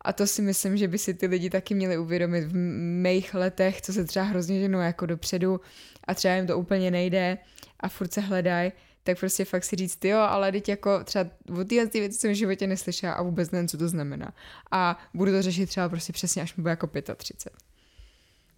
a 0.00 0.12
to 0.12 0.26
si 0.26 0.42
myslím, 0.42 0.76
že 0.76 0.88
by 0.88 0.98
si 0.98 1.14
ty 1.14 1.26
lidi 1.26 1.50
taky 1.50 1.74
měli 1.74 1.98
uvědomit 1.98 2.44
v 2.44 2.54
mých 2.54 3.34
letech, 3.34 3.82
co 3.82 3.92
se 3.92 4.04
třeba 4.04 4.24
hrozně 4.24 4.60
ženou 4.60 4.80
jako 4.80 5.06
dopředu 5.06 5.60
a 6.04 6.14
třeba 6.14 6.34
jim 6.34 6.46
to 6.46 6.58
úplně 6.58 6.90
nejde 6.90 7.38
a 7.80 7.88
furt 7.88 8.12
se 8.12 8.20
hledají, 8.20 8.72
tak 9.02 9.18
prostě 9.18 9.44
fakt 9.44 9.64
si 9.64 9.76
říct, 9.76 10.04
jo, 10.04 10.18
ale 10.18 10.52
teď 10.52 10.68
jako 10.68 11.04
třeba 11.04 11.30
o 11.60 11.64
tyhle 11.64 11.86
ty 11.86 12.00
věci 12.00 12.18
jsem 12.18 12.32
v 12.32 12.34
životě 12.34 12.66
neslyšela 12.66 13.12
a 13.12 13.22
vůbec 13.22 13.50
nevím, 13.50 13.68
co 13.68 13.78
to 13.78 13.88
znamená. 13.88 14.32
A 14.70 14.98
budu 15.14 15.32
to 15.32 15.42
řešit 15.42 15.66
třeba 15.66 15.88
prostě 15.88 16.12
přesně, 16.12 16.42
až 16.42 16.56
mi 16.56 16.62
bude 16.62 16.70
jako 16.70 16.86
35. 17.16 17.52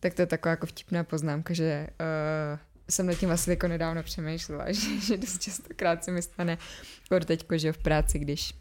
Tak 0.00 0.14
to 0.14 0.22
je 0.22 0.26
taková 0.26 0.50
jako 0.50 0.66
vtipná 0.66 1.04
poznámka, 1.04 1.54
že 1.54 1.86
uh, 1.90 2.58
jsem 2.90 3.06
nad 3.06 3.14
tím 3.14 3.30
asi 3.30 3.50
jako 3.50 3.68
nedávno 3.68 4.02
přemýšlela, 4.02 4.64
že, 4.72 5.00
že 5.00 5.16
dost 5.16 5.42
častokrát 5.42 6.04
se 6.04 6.10
mi 6.10 6.22
stane, 6.22 6.58
teďko, 7.24 7.58
že 7.58 7.72
v 7.72 7.78
práci, 7.78 8.18
když 8.18 8.54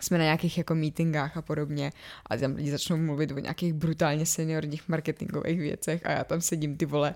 jsme 0.00 0.18
na 0.18 0.24
nějakých 0.24 0.58
jako 0.58 0.74
meetingách 0.74 1.36
a 1.36 1.42
podobně 1.42 1.92
a 2.26 2.36
tam 2.36 2.54
lidi 2.54 2.70
začnou 2.70 2.96
mluvit 2.96 3.32
o 3.32 3.38
nějakých 3.38 3.72
brutálně 3.72 4.26
seniorních 4.26 4.88
marketingových 4.88 5.58
věcech 5.58 6.06
a 6.06 6.12
já 6.12 6.24
tam 6.24 6.40
sedím 6.40 6.76
ty 6.76 6.86
vole 6.86 7.14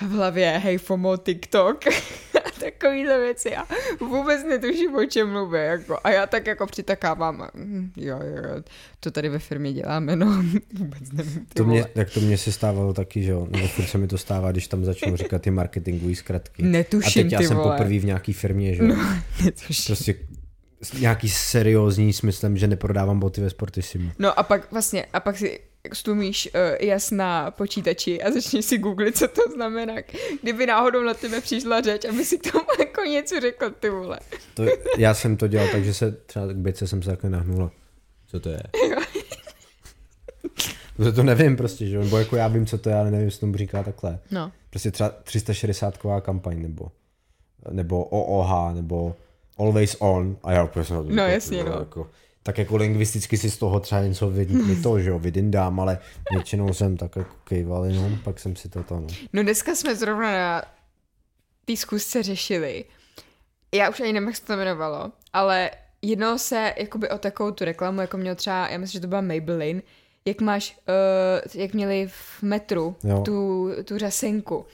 v 0.00 0.10
hlavě 0.10 0.60
hej 0.64 0.78
FOMO 0.78 1.16
TikTok 1.16 1.86
a 2.46 2.50
takovýhle 2.60 3.18
věci 3.18 3.56
a 3.56 3.66
vůbec 4.00 4.44
netuším 4.44 4.94
o 4.94 5.04
čem 5.04 5.30
mluví 5.32 5.58
jako 5.58 5.98
a 6.04 6.10
já 6.10 6.26
tak 6.26 6.46
jako 6.46 6.66
přitakávám 6.66 7.42
a, 7.42 7.50
hm, 7.54 7.92
jo, 7.96 8.18
jo, 8.22 8.62
to 9.00 9.10
tady 9.10 9.28
ve 9.28 9.38
firmě 9.38 9.72
děláme, 9.72 10.16
no 10.16 10.26
vůbec 10.74 11.12
nevím. 11.12 11.46
To 11.54 11.64
mě, 11.64 11.84
tak 11.84 12.10
to 12.10 12.20
mě 12.20 12.38
se 12.38 12.52
stávalo 12.52 12.92
taky, 12.92 13.22
že 13.22 13.30
jo, 13.30 13.46
nebo 13.50 13.68
furt 13.68 13.86
se 13.86 13.98
mi 13.98 14.06
to 14.06 14.18
stává, 14.18 14.52
když 14.52 14.68
tam 14.68 14.84
začnu 14.84 15.16
říkat 15.16 15.42
ty 15.42 15.50
marketingové 15.50 16.14
zkratky. 16.14 16.62
Netuším, 16.62 17.20
A 17.20 17.24
teď 17.24 17.32
já 17.32 17.48
jsem 17.48 17.56
poprvé 17.56 17.98
v 17.98 18.04
nějaký 18.04 18.32
firmě, 18.32 18.74
že 18.74 18.82
jo. 18.82 18.88
No, 18.88 18.96
netuším. 19.44 19.84
Prostě 19.86 20.14
nějaký 20.98 21.28
seriózní 21.28 22.12
smyslem, 22.12 22.56
že 22.56 22.66
neprodávám 22.66 23.20
boty 23.20 23.40
ve 23.40 23.50
Sportissimu. 23.50 24.10
No 24.18 24.38
a 24.38 24.42
pak 24.42 24.72
vlastně, 24.72 25.06
a 25.12 25.20
pak 25.20 25.38
si 25.38 25.60
stumíš 25.92 26.48
uh, 26.54 26.86
jas 26.86 27.10
na 27.10 27.50
počítači 27.50 28.22
a 28.22 28.30
začneš 28.30 28.64
si 28.64 28.78
googlit, 28.78 29.16
co 29.16 29.28
to 29.28 29.42
znamená. 29.54 29.94
Kdyby 30.42 30.66
náhodou 30.66 31.02
na 31.02 31.14
tebe 31.14 31.40
přišla 31.40 31.80
řeč, 31.80 32.04
aby 32.04 32.24
si 32.24 32.38
k 32.38 32.52
tomu 32.52 32.64
jako 32.78 33.00
něco 33.02 33.40
řekl, 33.40 33.70
ty 33.70 33.90
vole. 33.90 34.18
To, 34.54 34.64
já 34.98 35.14
jsem 35.14 35.36
to 35.36 35.48
dělal, 35.48 35.68
takže 35.72 35.94
se 35.94 36.12
třeba 36.12 36.46
k 36.46 36.56
bice 36.56 36.86
jsem 36.86 37.02
se 37.02 37.10
takhle 37.10 37.30
nahnula. 37.30 37.70
Co 38.26 38.40
to 38.40 38.48
je? 38.48 38.62
to, 40.96 41.12
to 41.12 41.22
nevím 41.22 41.56
prostě, 41.56 41.86
že 41.86 41.98
nebo 41.98 42.18
jako 42.18 42.36
já 42.36 42.48
vím, 42.48 42.66
co 42.66 42.78
to 42.78 42.88
je, 42.88 42.94
ale 42.94 43.10
nevím, 43.10 43.30
co 43.30 43.40
tomu 43.40 43.56
říká 43.56 43.82
takhle. 43.82 44.18
No. 44.30 44.52
Prostě 44.70 44.90
třeba 44.90 45.08
360 45.08 45.98
ková 45.98 46.20
kampaň, 46.20 46.62
nebo, 46.62 46.92
nebo 47.70 48.04
OOH, 48.04 48.74
nebo 48.74 49.16
Always 49.60 49.96
On. 49.98 50.36
A 50.42 50.52
já 50.52 50.64
úplně 50.64 50.84
jsem 50.84 50.96
to 50.96 51.02
No, 51.02 51.08
říkal, 51.10 51.28
jasně, 51.28 51.64
no. 51.64 51.72
Jako, 51.72 52.10
tak 52.42 52.58
jako 52.58 52.76
lingvisticky 52.76 53.36
si 53.38 53.50
z 53.50 53.58
toho 53.58 53.80
třeba 53.80 54.00
něco 54.02 54.30
vy, 54.30 54.44
vy 54.44 54.82
to, 54.82 55.00
že 55.00 55.10
jo, 55.10 55.18
vydindám, 55.18 55.80
ale 55.80 55.98
většinou 56.32 56.72
jsem 56.74 56.96
tak 56.96 57.16
jako 57.16 57.34
kejval 57.44 57.84
jenom, 57.84 58.18
pak 58.24 58.40
jsem 58.40 58.56
si 58.56 58.68
to 58.68 58.82
to, 58.82 59.00
no. 59.00 59.06
No 59.32 59.42
dneska 59.42 59.74
jsme 59.74 59.94
zrovna 59.96 60.32
na 60.32 60.62
té 61.64 61.76
zkusce 61.76 62.22
řešili. 62.22 62.84
Já 63.74 63.90
už 63.90 64.00
ani 64.00 64.12
nevím, 64.12 64.26
jak 64.28 64.36
se 64.36 64.44
to 64.44 64.52
jmenovalo, 64.52 65.12
ale 65.32 65.70
jednalo 66.02 66.38
se 66.38 66.74
jakoby 66.76 67.08
o 67.10 67.18
takovou 67.18 67.50
tu 67.50 67.64
reklamu, 67.64 68.00
jako 68.00 68.16
měl 68.16 68.34
třeba, 68.34 68.68
já 68.68 68.78
myslím, 68.78 68.92
že 68.98 69.00
to 69.00 69.06
byla 69.08 69.20
Maybelline, 69.20 69.82
jak 70.24 70.40
máš, 70.40 70.78
uh, 71.54 71.60
jak 71.62 71.74
měli 71.74 72.08
v 72.08 72.42
metru 72.42 72.96
Jo. 73.04 73.20
tu, 73.24 73.68
tu 73.84 73.98
řasenku. 73.98 74.66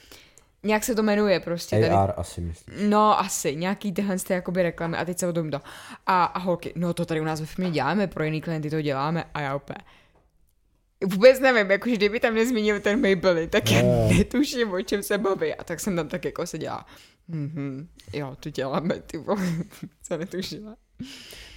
Nějak 0.67 0.83
se 0.83 0.95
to 0.95 1.03
jmenuje 1.03 1.39
prostě. 1.39 1.75
Tady. 1.75 1.89
AR 1.89 2.13
asi 2.17 2.41
myslím. 2.41 2.89
No 2.89 3.19
asi, 3.19 3.55
nějaký 3.55 3.91
tyhle 3.91 4.19
ty 4.19 4.33
jakoby 4.33 4.63
reklamy 4.63 4.97
a 4.97 5.05
teď 5.05 5.19
se 5.19 5.27
o 5.27 5.33
tom 5.33 5.51
to. 5.51 5.61
A, 6.05 6.23
a 6.23 6.39
holky, 6.39 6.73
no 6.75 6.93
to 6.93 7.05
tady 7.05 7.21
u 7.21 7.23
nás 7.23 7.39
ve 7.39 7.45
firmě 7.45 7.71
děláme, 7.71 8.07
pro 8.07 8.23
jiný 8.23 8.41
klienty 8.41 8.69
to 8.69 8.81
děláme 8.81 9.23
a 9.33 9.41
já 9.41 9.55
úplně. 9.55 9.77
Vůbec 11.05 11.39
nevím, 11.39 11.71
jakože 11.71 11.95
kdyby 11.95 12.19
tam 12.19 12.35
nezmínil 12.35 12.79
ten 12.79 13.01
Maybelline, 13.01 13.47
tak 13.47 13.71
já 13.71 13.79
Jo. 13.79 14.09
netuším, 14.17 14.71
o 14.71 14.81
čem 14.81 15.03
se 15.03 15.17
baví. 15.17 15.53
A 15.55 15.63
tak 15.63 15.79
jsem 15.79 15.95
tam 15.95 16.07
tak 16.07 16.25
jako 16.25 16.47
seděla. 16.47 16.85
Mhm, 17.27 17.87
jo, 18.13 18.35
to 18.39 18.49
děláme, 18.49 18.95
ty 19.01 19.17
co 20.03 20.17
netušila. 20.17 20.75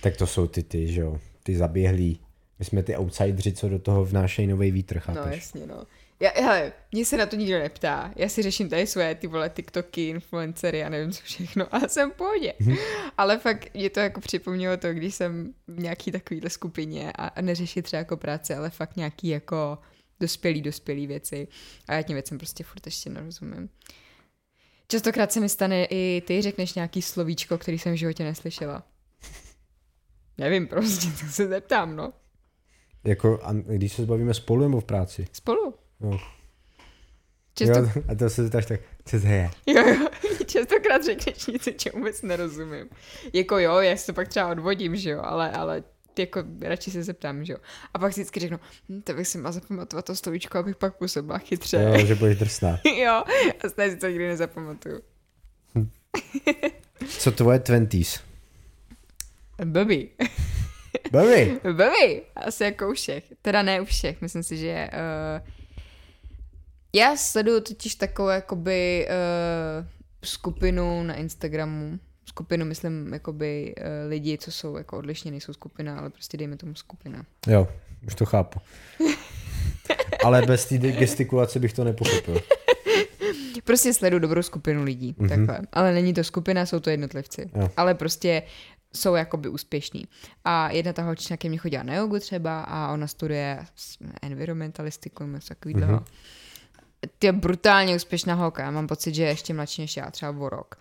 Tak 0.02 0.16
to 0.16 0.26
jsou 0.26 0.46
ty 0.46 0.62
ty, 0.62 0.88
že 0.92 1.00
jo, 1.00 1.18
ty 1.42 1.56
zaběhlí. 1.56 2.20
My 2.58 2.64
jsme 2.64 2.82
ty 2.82 2.96
outsideri, 2.96 3.52
co 3.52 3.68
do 3.68 3.78
toho 3.78 4.04
vnášejí 4.04 4.48
nový 4.48 4.70
vítr, 4.70 4.94
No 4.96 5.00
chápeš? 5.00 5.34
jasně, 5.36 5.66
no. 5.66 5.84
Já, 6.22 6.30
hele, 6.34 6.72
mě 6.92 7.04
se 7.04 7.16
na 7.16 7.26
to 7.26 7.36
nikdo 7.36 7.58
neptá. 7.58 8.12
Já 8.16 8.28
si 8.28 8.42
řeším 8.42 8.68
tady 8.68 8.86
svoje 8.86 9.14
ty 9.14 9.26
vole 9.26 9.50
TikToky, 9.50 10.08
influencery 10.08 10.84
a 10.84 10.88
nevím 10.88 11.12
co 11.12 11.22
všechno 11.22 11.74
a 11.74 11.88
jsem 11.88 12.10
v 12.10 12.14
pohodě. 12.14 12.54
Mhm. 12.60 12.76
Ale 13.18 13.38
fakt 13.38 13.74
mě 13.74 13.90
to 13.90 14.00
jako 14.00 14.20
připomnělo 14.20 14.76
to, 14.76 14.94
když 14.94 15.14
jsem 15.14 15.54
v 15.66 15.78
nějaký 15.78 16.12
takovýhle 16.12 16.50
skupině 16.50 17.12
a, 17.12 17.26
a 17.26 17.40
neřešit 17.40 17.82
třeba 17.82 17.98
jako 17.98 18.16
práce, 18.16 18.56
ale 18.56 18.70
fakt 18.70 18.96
nějaký 18.96 19.28
jako 19.28 19.78
dospělý, 20.20 20.62
dospělý 20.62 21.06
věci. 21.06 21.48
A 21.88 21.94
já 21.94 22.02
těm 22.02 22.14
věcem 22.14 22.38
prostě 22.38 22.64
furt 22.64 22.86
ještě 22.86 23.10
nerozumím. 23.10 23.68
Častokrát 24.88 25.32
se 25.32 25.40
mi 25.40 25.48
stane 25.48 25.84
i 25.84 26.22
ty 26.26 26.42
řekneš 26.42 26.74
nějaký 26.74 27.02
slovíčko, 27.02 27.58
který 27.58 27.78
jsem 27.78 27.92
v 27.92 27.96
životě 27.96 28.24
neslyšela. 28.24 28.82
Nevím 30.38 30.66
prostě, 30.66 31.08
to 31.20 31.32
se 31.32 31.48
zeptám, 31.48 31.96
no. 31.96 32.12
Jako, 33.04 33.40
a 33.42 33.52
když 33.52 33.92
se 33.92 34.02
zbavíme 34.02 34.34
spolu 34.34 34.62
nebo 34.62 34.80
v 34.80 34.84
práci? 34.84 35.26
Spolu. 35.32 35.74
Jo. 36.00 36.18
Často, 37.54 37.78
Jo, 37.78 38.04
a 38.08 38.14
to 38.14 38.30
se 38.30 38.42
zeptáš 38.42 38.66
tak, 38.66 38.80
co 39.04 39.20
to 39.20 39.26
je? 39.26 39.50
Jo, 39.66 39.86
jo, 39.86 40.08
častokrát 40.46 41.04
řekneš 41.04 41.46
něco, 41.46 41.70
čemu 41.70 41.98
vůbec 41.98 42.22
nerozumím. 42.22 42.88
Jako 43.32 43.58
jo, 43.58 43.78
já 43.78 43.96
si 43.96 44.06
to 44.06 44.12
pak 44.12 44.28
třeba 44.28 44.48
odvodím, 44.48 44.96
že 44.96 45.10
jo, 45.10 45.20
ale, 45.22 45.50
ale 45.50 45.82
jako 46.18 46.42
radši 46.62 46.90
se 46.90 47.02
zeptám, 47.02 47.44
že 47.44 47.52
jo. 47.52 47.58
A 47.94 47.98
pak 47.98 48.12
si 48.12 48.20
vždycky 48.20 48.40
řeknu, 48.40 48.60
hm, 48.88 49.02
to 49.02 49.14
bych 49.14 49.28
si 49.28 49.38
měla 49.38 49.52
zapamatovat 49.52 50.04
to 50.04 50.16
slovíčko, 50.16 50.58
abych 50.58 50.76
pak 50.76 50.96
působila 50.96 51.38
chytře. 51.38 51.76
Jo, 51.76 52.06
že 52.06 52.14
budeš 52.14 52.38
drsná. 52.38 52.80
jo, 53.02 53.22
a 53.64 53.68
stejně 53.68 53.90
si 53.90 53.96
to 53.96 54.08
nikdy 54.08 54.28
nezapamatuju. 54.28 55.00
Co 57.08 57.32
tvoje 57.32 57.58
twenties? 57.58 58.20
Blbý. 59.64 60.10
Baby! 61.10 61.60
Blbý. 61.62 62.20
Asi 62.36 62.64
jako 62.64 62.90
u 62.90 62.92
všech. 62.92 63.24
Teda 63.42 63.62
ne 63.62 63.80
u 63.80 63.84
všech, 63.84 64.20
myslím 64.20 64.42
si, 64.42 64.56
že 64.56 64.90
uh, 64.92 65.48
já 66.92 67.16
sleduju 67.16 67.60
totiž 67.60 67.94
takovou 67.94 68.28
jakoby 68.28 69.08
uh, 69.08 69.86
skupinu 70.24 71.02
na 71.02 71.14
Instagramu, 71.14 71.98
skupinu 72.24 72.64
myslím 72.64 73.12
jakoby 73.12 73.74
uh, 73.78 73.84
lidi, 74.10 74.38
co 74.38 74.52
jsou 74.52 74.76
jako 74.76 74.98
odlišně, 74.98 75.30
nejsou 75.30 75.52
skupina, 75.52 75.98
ale 75.98 76.10
prostě 76.10 76.36
dejme 76.36 76.56
tomu 76.56 76.74
skupina. 76.74 77.24
Jo, 77.46 77.68
už 78.06 78.14
to 78.14 78.24
chápu. 78.26 78.60
Ale 80.24 80.42
bez 80.46 80.66
té 80.66 80.78
gestikulace 80.78 81.58
bych 81.58 81.72
to 81.72 81.84
nepochopil. 81.84 82.40
Prostě 83.64 83.94
sleduju 83.94 84.20
dobrou 84.20 84.42
skupinu 84.42 84.84
lidí, 84.84 85.14
Mhm. 85.18 85.28
mm-hmm. 85.28 85.46
takhle. 85.46 85.66
Ale 85.72 85.92
není 85.94 86.14
to 86.14 86.24
skupina, 86.24 86.66
jsou 86.66 86.80
to 86.80 86.90
jednotlivci. 86.90 87.50
Jo. 87.54 87.70
Ale 87.76 87.94
prostě 87.94 88.42
jsou 88.94 89.14
jakoby 89.14 89.48
úspěšní. 89.48 90.04
A 90.44 90.70
jedna 90.70 90.92
ta 90.92 91.02
holčina 91.02 91.36
ke 91.36 91.48
mně 91.48 91.58
chodila 91.58 91.82
na 91.82 91.94
jogu 91.94 92.18
třeba 92.18 92.60
a 92.60 92.92
ona 92.92 93.06
studuje 93.06 93.58
environmentalistiku, 94.22 95.26
něco 95.26 95.48
takového. 95.48 95.80
Mhm. 95.86 95.94
Mm-hmm. 95.96 96.04
Ty 97.18 97.26
je 97.26 97.32
brutálně 97.32 97.96
úspěšná 97.96 98.34
holka, 98.34 98.62
já 98.62 98.70
mám 98.70 98.86
pocit, 98.86 99.14
že 99.14 99.22
je 99.22 99.28
ještě 99.28 99.54
mladší 99.54 99.82
než 99.82 99.96
já, 99.96 100.10
třeba 100.10 100.30
o 100.30 100.48
rok. 100.48 100.74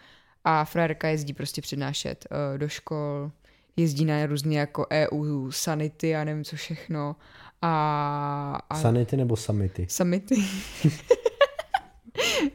A 0.44 0.66
frajerka 0.66 1.08
jezdí 1.08 1.34
prostě 1.34 1.62
přednášet 1.62 2.28
uh, 2.32 2.58
do 2.58 2.70
škol, 2.70 3.32
jezdí 3.78 4.06
na 4.06 4.26
různé 4.26 4.56
jako 4.56 4.88
EU 4.92 5.52
sanity 5.52 6.16
a 6.16 6.24
nevím 6.24 6.44
co 6.44 6.56
všechno. 6.56 7.16
A, 7.62 8.62
a 8.70 8.76
Sanity 8.82 9.18
nebo 9.18 9.36
samity? 9.36 9.88
Summity. 9.90 10.36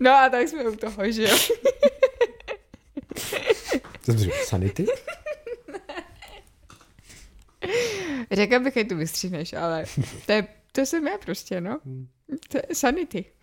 no 0.00 0.10
a 0.10 0.28
tak 0.28 0.48
jsme 0.48 0.64
u 0.64 0.76
toho, 0.76 1.12
že 1.12 1.22
jo. 1.22 1.36
Řekl? 4.08 4.32
Sanity? 4.44 4.86
Řekla 8.32 8.58
bych, 8.58 8.74
že 8.74 8.84
tu 8.84 8.96
vystřihneš, 8.96 9.52
ale 9.52 9.84
to, 10.26 10.32
je, 10.32 10.46
to 10.74 10.86
jsem 10.86 11.06
já 11.06 11.18
prostě, 11.18 11.60
no. 11.60 11.80
To 12.48 12.58
je 12.58 12.74
sanity. 12.74 13.24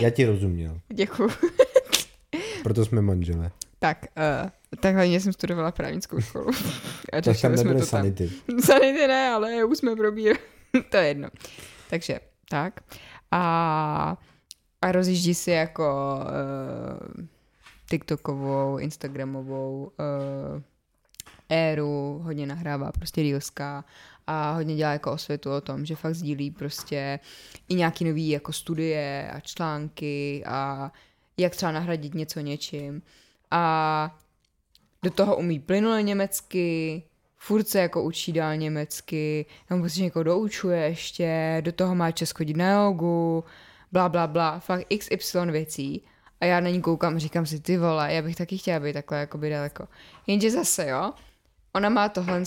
Já 0.00 0.10
ti 0.10 0.24
rozuměl. 0.26 0.80
Děkuju. 0.92 1.30
Proto 2.62 2.84
jsme 2.84 3.02
manželé. 3.02 3.50
Tak, 3.78 3.98
uh, 4.42 4.50
tak 4.80 4.94
hlavně 4.94 5.20
jsem 5.20 5.32
studovala 5.32 5.72
právnickou 5.72 6.20
školu. 6.20 6.50
A 7.12 7.20
Tak 7.20 7.40
tam 7.40 7.56
jsme 7.56 7.72
to 7.72 7.78
tam. 7.78 7.86
sanity. 7.88 8.30
Sanity 8.64 9.06
ne, 9.06 9.28
ale 9.28 9.64
už 9.64 9.78
jsme 9.78 9.96
probírali. 9.96 10.38
to 10.90 10.96
je 10.96 11.08
jedno. 11.08 11.28
Takže, 11.90 12.20
tak. 12.50 12.80
A, 13.30 14.16
a 14.82 14.92
rozjíždí 14.92 15.34
si 15.34 15.50
jako 15.50 16.16
uh, 16.20 17.24
TikTokovou, 17.90 18.78
Instagramovou 18.78 19.92
uh, 19.98 20.62
éru, 21.48 22.20
hodně 22.24 22.46
nahrává 22.46 22.92
prostě 22.92 23.22
reelska 23.22 23.84
a 24.30 24.52
hodně 24.52 24.76
dělá 24.76 24.92
jako 24.92 25.12
osvětu 25.12 25.50
o 25.50 25.60
tom, 25.60 25.86
že 25.86 25.96
fakt 25.96 26.14
sdílí 26.14 26.50
prostě 26.50 27.20
i 27.68 27.74
nějaký 27.74 28.04
nový 28.04 28.28
jako 28.28 28.52
studie 28.52 29.30
a 29.32 29.40
články 29.40 30.42
a 30.46 30.92
jak 31.36 31.56
třeba 31.56 31.72
nahradit 31.72 32.14
něco 32.14 32.40
něčím. 32.40 33.02
A 33.50 34.18
do 35.02 35.10
toho 35.10 35.36
umí 35.36 35.60
plynule 35.60 36.02
německy, 36.02 37.02
furt 37.36 37.68
se 37.68 37.80
jako 37.80 38.02
učí 38.02 38.32
dál 38.32 38.56
německy, 38.56 39.46
tam 39.68 39.80
prostě 39.80 40.02
někoho 40.02 40.22
doučuje 40.22 40.78
ještě, 40.80 41.58
do 41.64 41.72
toho 41.72 41.94
má 41.94 42.10
čas 42.10 42.30
chodit 42.30 42.56
na 42.56 42.70
jogu, 42.70 43.44
bla, 43.92 44.08
bla, 44.08 44.26
bla, 44.26 44.58
fakt 44.58 44.86
XY 44.98 45.38
věcí. 45.50 46.04
A 46.40 46.44
já 46.44 46.60
na 46.60 46.70
ní 46.70 46.82
koukám 46.82 47.18
říkám 47.18 47.46
si, 47.46 47.60
ty 47.60 47.78
vole, 47.78 48.14
já 48.14 48.22
bych 48.22 48.36
taky 48.36 48.58
chtěla 48.58 48.80
být 48.80 48.92
takhle 48.92 49.18
jakoby 49.18 49.50
daleko. 49.50 49.88
Jenže 50.26 50.50
zase, 50.50 50.88
jo, 50.88 51.12
ona 51.72 51.88
má 51.88 52.08
tohle 52.08 52.44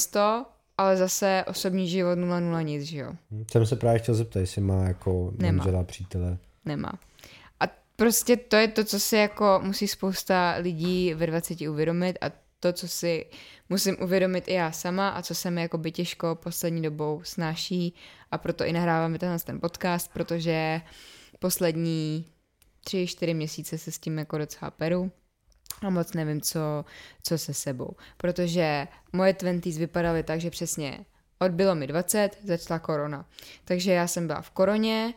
ale 0.82 0.98
zase 0.98 1.44
osobní 1.48 1.90
život 1.90 2.20
0,0 2.20 2.64
nic, 2.64 2.84
že 2.84 2.98
jo. 2.98 3.14
Jsem 3.52 3.66
se 3.66 3.76
právě 3.76 4.00
chtěl 4.00 4.16
zeptat, 4.16 4.40
jestli 4.40 4.62
má 4.62 4.84
jako 4.84 5.34
Nemá. 5.38 5.64
manžela, 5.64 5.84
přítele. 5.84 6.38
Nemá. 6.66 6.92
A 7.60 7.64
prostě 7.96 8.38
to 8.38 8.56
je 8.56 8.68
to, 8.68 8.84
co 8.84 9.00
si 9.00 9.16
jako 9.16 9.60
musí 9.64 9.88
spousta 9.88 10.56
lidí 10.60 11.14
ve 11.14 11.28
20 11.28 11.62
uvědomit 11.62 12.18
a 12.22 12.32
to, 12.60 12.74
co 12.74 12.88
si 12.88 13.26
musím 13.70 13.98
uvědomit 14.02 14.48
i 14.48 14.54
já 14.54 14.72
sama 14.72 15.10
a 15.10 15.22
co 15.22 15.36
se 15.36 15.52
mi 15.52 15.62
jako 15.62 15.78
by 15.78 15.92
těžko 15.92 16.36
poslední 16.36 16.82
dobou 16.82 17.22
snáší 17.24 17.96
a 18.32 18.38
proto 18.38 18.66
i 18.66 18.74
nahráváme 18.74 19.20
tenhle 19.20 19.40
ten 19.40 19.60
podcast, 19.60 20.12
protože 20.14 20.82
poslední 21.40 22.26
tři, 22.84 23.08
čtyři 23.08 23.34
měsíce 23.34 23.78
se 23.78 23.92
s 23.92 24.00
tím 24.00 24.18
jako 24.18 24.38
docela 24.38 24.72
peru 24.72 25.12
a 25.82 25.90
moc 25.90 26.14
nevím, 26.14 26.42
co, 26.42 26.86
co 27.24 27.38
se 27.38 27.54
sebou. 27.54 27.96
Protože 28.18 28.88
moje 29.14 29.34
twenties 29.34 29.78
vypadaly 29.78 30.24
tak, 30.24 30.42
že 30.42 30.50
přesně 30.50 31.06
odbylo 31.40 31.76
mi 31.76 31.88
20, 31.88 32.30
začala 32.44 32.80
korona. 32.80 33.26
Takže 33.66 33.92
já 33.92 34.08
jsem 34.08 34.28
byla 34.28 34.42
v 34.42 34.50
koroně, 34.50 35.14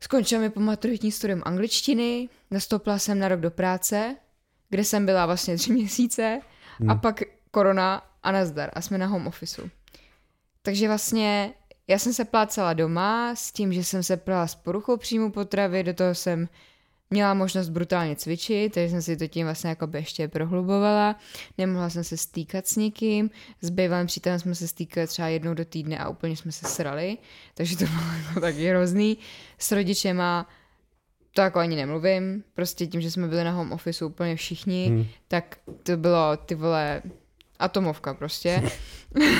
Skončila 0.00 0.40
mi 0.40 0.50
po 0.50 0.60
maturitní 0.60 1.12
studium 1.12 1.42
angličtiny, 1.44 2.28
nastoupila 2.50 2.98
jsem 2.98 3.18
na 3.18 3.28
rok 3.28 3.40
do 3.40 3.50
práce, 3.50 4.16
kde 4.68 4.84
jsem 4.84 5.06
byla 5.06 5.26
vlastně 5.26 5.56
tři 5.56 5.72
měsíce 5.72 6.40
hmm. 6.78 6.90
a 6.90 6.94
pak 6.94 7.22
korona 7.50 8.02
a 8.22 8.32
nazdar 8.32 8.70
a 8.72 8.80
jsme 8.80 8.98
na 8.98 9.06
home 9.06 9.26
officeu. 9.26 9.70
Takže 10.62 10.88
vlastně 10.88 11.54
já 11.88 11.98
jsem 11.98 12.12
se 12.12 12.24
plácala 12.24 12.72
doma 12.72 13.34
s 13.34 13.52
tím, 13.52 13.72
že 13.72 13.84
jsem 13.84 14.02
se 14.02 14.16
plala 14.16 14.46
s 14.46 14.54
poruchou 14.54 14.96
příjmu 14.96 15.30
potravy, 15.30 15.82
do 15.82 15.94
toho 15.94 16.14
jsem 16.14 16.48
měla 17.10 17.34
možnost 17.34 17.68
brutálně 17.68 18.16
cvičit, 18.16 18.74
takže 18.74 18.90
jsem 18.90 19.02
si 19.02 19.16
to 19.16 19.26
tím 19.26 19.46
vlastně 19.46 19.70
jako 19.70 19.88
ještě 19.96 20.28
prohlubovala. 20.28 21.16
Nemohla 21.58 21.90
jsem 21.90 22.04
se 22.04 22.16
stýkat 22.16 22.66
s 22.66 22.76
nikým, 22.76 23.30
s 23.60 23.70
bývalým 23.70 24.06
přítelem 24.06 24.38
jsme 24.38 24.54
se 24.54 24.68
stýkali 24.68 25.06
třeba 25.06 25.28
jednou 25.28 25.54
do 25.54 25.64
týdne 25.64 25.98
a 25.98 26.08
úplně 26.08 26.36
jsme 26.36 26.52
se 26.52 26.66
srali, 26.66 27.18
takže 27.54 27.76
to 27.76 27.84
bylo 27.84 28.12
jako 28.28 28.40
taky 28.40 28.68
hrozný. 28.68 29.18
S 29.58 29.72
rodičema 29.72 30.46
to 31.36 31.40
jako 31.42 31.58
ani 31.58 31.76
nemluvím, 31.76 32.44
prostě 32.54 32.86
tím, 32.86 33.00
že 33.00 33.10
jsme 33.10 33.28
byli 33.28 33.44
na 33.44 33.50
home 33.50 33.72
office 33.72 34.04
úplně 34.04 34.36
všichni, 34.36 34.86
hmm. 34.86 35.06
tak 35.28 35.58
to 35.82 35.96
bylo 35.96 36.36
ty 36.36 36.54
vole 36.54 37.02
atomovka 37.58 38.14
prostě. 38.14 38.62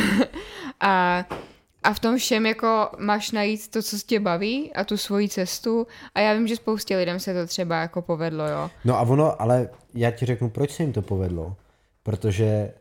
a 0.80 1.24
a 1.86 1.92
v 1.92 2.00
tom 2.00 2.16
všem 2.16 2.46
jako 2.46 2.88
máš 2.98 3.30
najít 3.30 3.68
to, 3.68 3.82
co 3.82 3.96
tě 3.98 4.20
baví 4.20 4.72
a 4.72 4.84
tu 4.84 4.96
svoji 4.96 5.28
cestu 5.28 5.86
a 6.14 6.20
já 6.20 6.34
vím, 6.34 6.46
že 6.46 6.56
spoustě 6.56 6.96
lidem 6.96 7.20
se 7.20 7.34
to 7.34 7.46
třeba 7.46 7.80
jako 7.80 8.02
povedlo, 8.02 8.48
jo. 8.48 8.70
No 8.84 8.98
a 8.98 9.00
ono, 9.00 9.42
ale 9.42 9.68
já 9.94 10.10
ti 10.10 10.26
řeknu, 10.26 10.50
proč 10.50 10.70
se 10.70 10.82
jim 10.82 10.92
to 10.92 11.02
povedlo. 11.02 11.56
Protože 12.02 12.72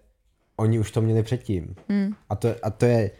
oni 0.56 0.80
už 0.80 0.91
to 0.91 1.01
měli 1.01 1.24
předtím. 1.24 1.76
Hmm. 1.89 2.16
A, 2.30 2.36
to, 2.36 2.56
a 2.64 2.70
to 2.70 2.86
je 2.86 3.12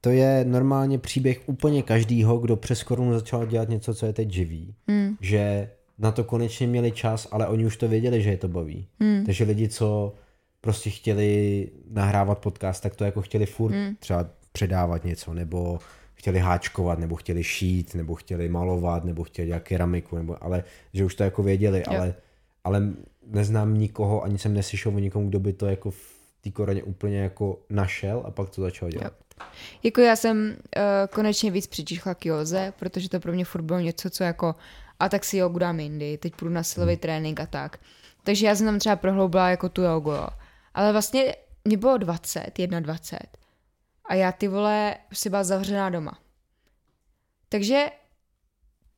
to 0.00 0.10
je 0.10 0.44
normálně 0.44 0.98
příběh 0.98 1.40
úplně 1.46 1.82
každýho, 1.82 2.38
kdo 2.38 2.56
přes 2.56 2.82
korunu 2.82 3.12
začal 3.12 3.46
dělat 3.46 3.68
něco, 3.68 3.94
co 3.94 4.06
je 4.06 4.12
teď 4.12 4.30
živý. 4.30 4.74
Hmm. 4.88 5.16
Že 5.20 5.70
na 5.98 6.12
to 6.12 6.24
konečně 6.24 6.66
měli 6.66 6.92
čas, 6.92 7.28
ale 7.30 7.46
oni 7.46 7.66
už 7.66 7.76
to 7.76 7.88
věděli, 7.88 8.22
že 8.22 8.30
je 8.30 8.36
to 8.36 8.48
baví. 8.48 8.86
Hmm. 9.00 9.26
Takže 9.26 9.44
lidi, 9.44 9.68
co 9.68 10.14
prostě 10.60 10.90
chtěli 10.90 11.68
nahrávat 11.90 12.38
podcast, 12.38 12.82
tak 12.82 12.96
to 12.96 13.04
jako 13.04 13.22
chtěli 13.22 13.46
furt 13.46 13.72
hmm. 13.72 13.96
třeba 13.98 14.26
předávat 14.52 15.04
něco, 15.04 15.34
nebo 15.34 15.78
chtěli 16.14 16.38
háčkovat, 16.38 16.98
nebo 16.98 17.16
chtěli 17.16 17.44
šít, 17.44 17.94
nebo 17.94 18.14
chtěli 18.14 18.48
malovat, 18.48 19.04
nebo 19.04 19.24
chtěli 19.24 19.48
dělat 19.48 19.62
keramiku, 19.62 20.16
nebo, 20.16 20.44
ale 20.44 20.64
že 20.92 21.04
už 21.04 21.14
to 21.14 21.22
jako 21.22 21.42
věděli, 21.42 21.84
ale, 21.84 22.14
ale 22.64 22.92
neznám 23.26 23.78
nikoho, 23.78 24.22
ani 24.22 24.38
jsem 24.38 24.54
neslyšel 24.54 24.94
o 24.94 24.98
nikomu, 24.98 25.28
kdo 25.28 25.40
by 25.40 25.52
to 25.52 25.66
jako 25.66 25.92
té 26.40 26.50
koroně 26.50 26.82
úplně 26.82 27.18
jako 27.18 27.58
našel 27.70 28.22
a 28.26 28.30
pak 28.30 28.50
to 28.50 28.62
začal 28.62 28.90
dělat. 28.90 29.12
Jo. 29.40 29.46
Jako 29.82 30.00
já 30.00 30.16
jsem 30.16 30.56
uh, 30.76 30.82
konečně 31.14 31.50
víc 31.50 31.66
přičichla 31.66 32.14
k 32.14 32.26
józe, 32.26 32.72
protože 32.78 33.08
to 33.08 33.20
pro 33.20 33.32
mě 33.32 33.44
furt 33.44 33.62
bylo 33.62 33.80
něco, 33.80 34.10
co 34.10 34.24
jako 34.24 34.54
a 35.00 35.08
tak 35.08 35.24
si 35.24 35.36
jogu 35.36 35.58
dám 35.58 35.80
jindy, 35.80 36.18
teď 36.18 36.36
půjdu 36.36 36.54
na 36.54 36.62
silový 36.62 36.92
hmm. 36.92 37.00
trénink 37.00 37.40
a 37.40 37.46
tak. 37.46 37.78
Takže 38.24 38.46
já 38.46 38.54
jsem 38.54 38.66
tam 38.66 38.78
třeba 38.78 38.96
prohloubila 38.96 39.50
jako 39.50 39.68
tu 39.68 39.82
jogu, 39.82 40.10
jo. 40.10 40.28
Ale 40.74 40.92
vlastně 40.92 41.34
mě 41.64 41.76
bylo 41.76 41.98
20, 41.98 42.50
21 42.58 42.80
a 44.04 44.14
já 44.14 44.32
ty 44.32 44.48
vole 44.48 44.96
si 45.12 45.30
byla 45.30 45.44
zavřená 45.44 45.90
doma. 45.90 46.18
Takže 47.48 47.86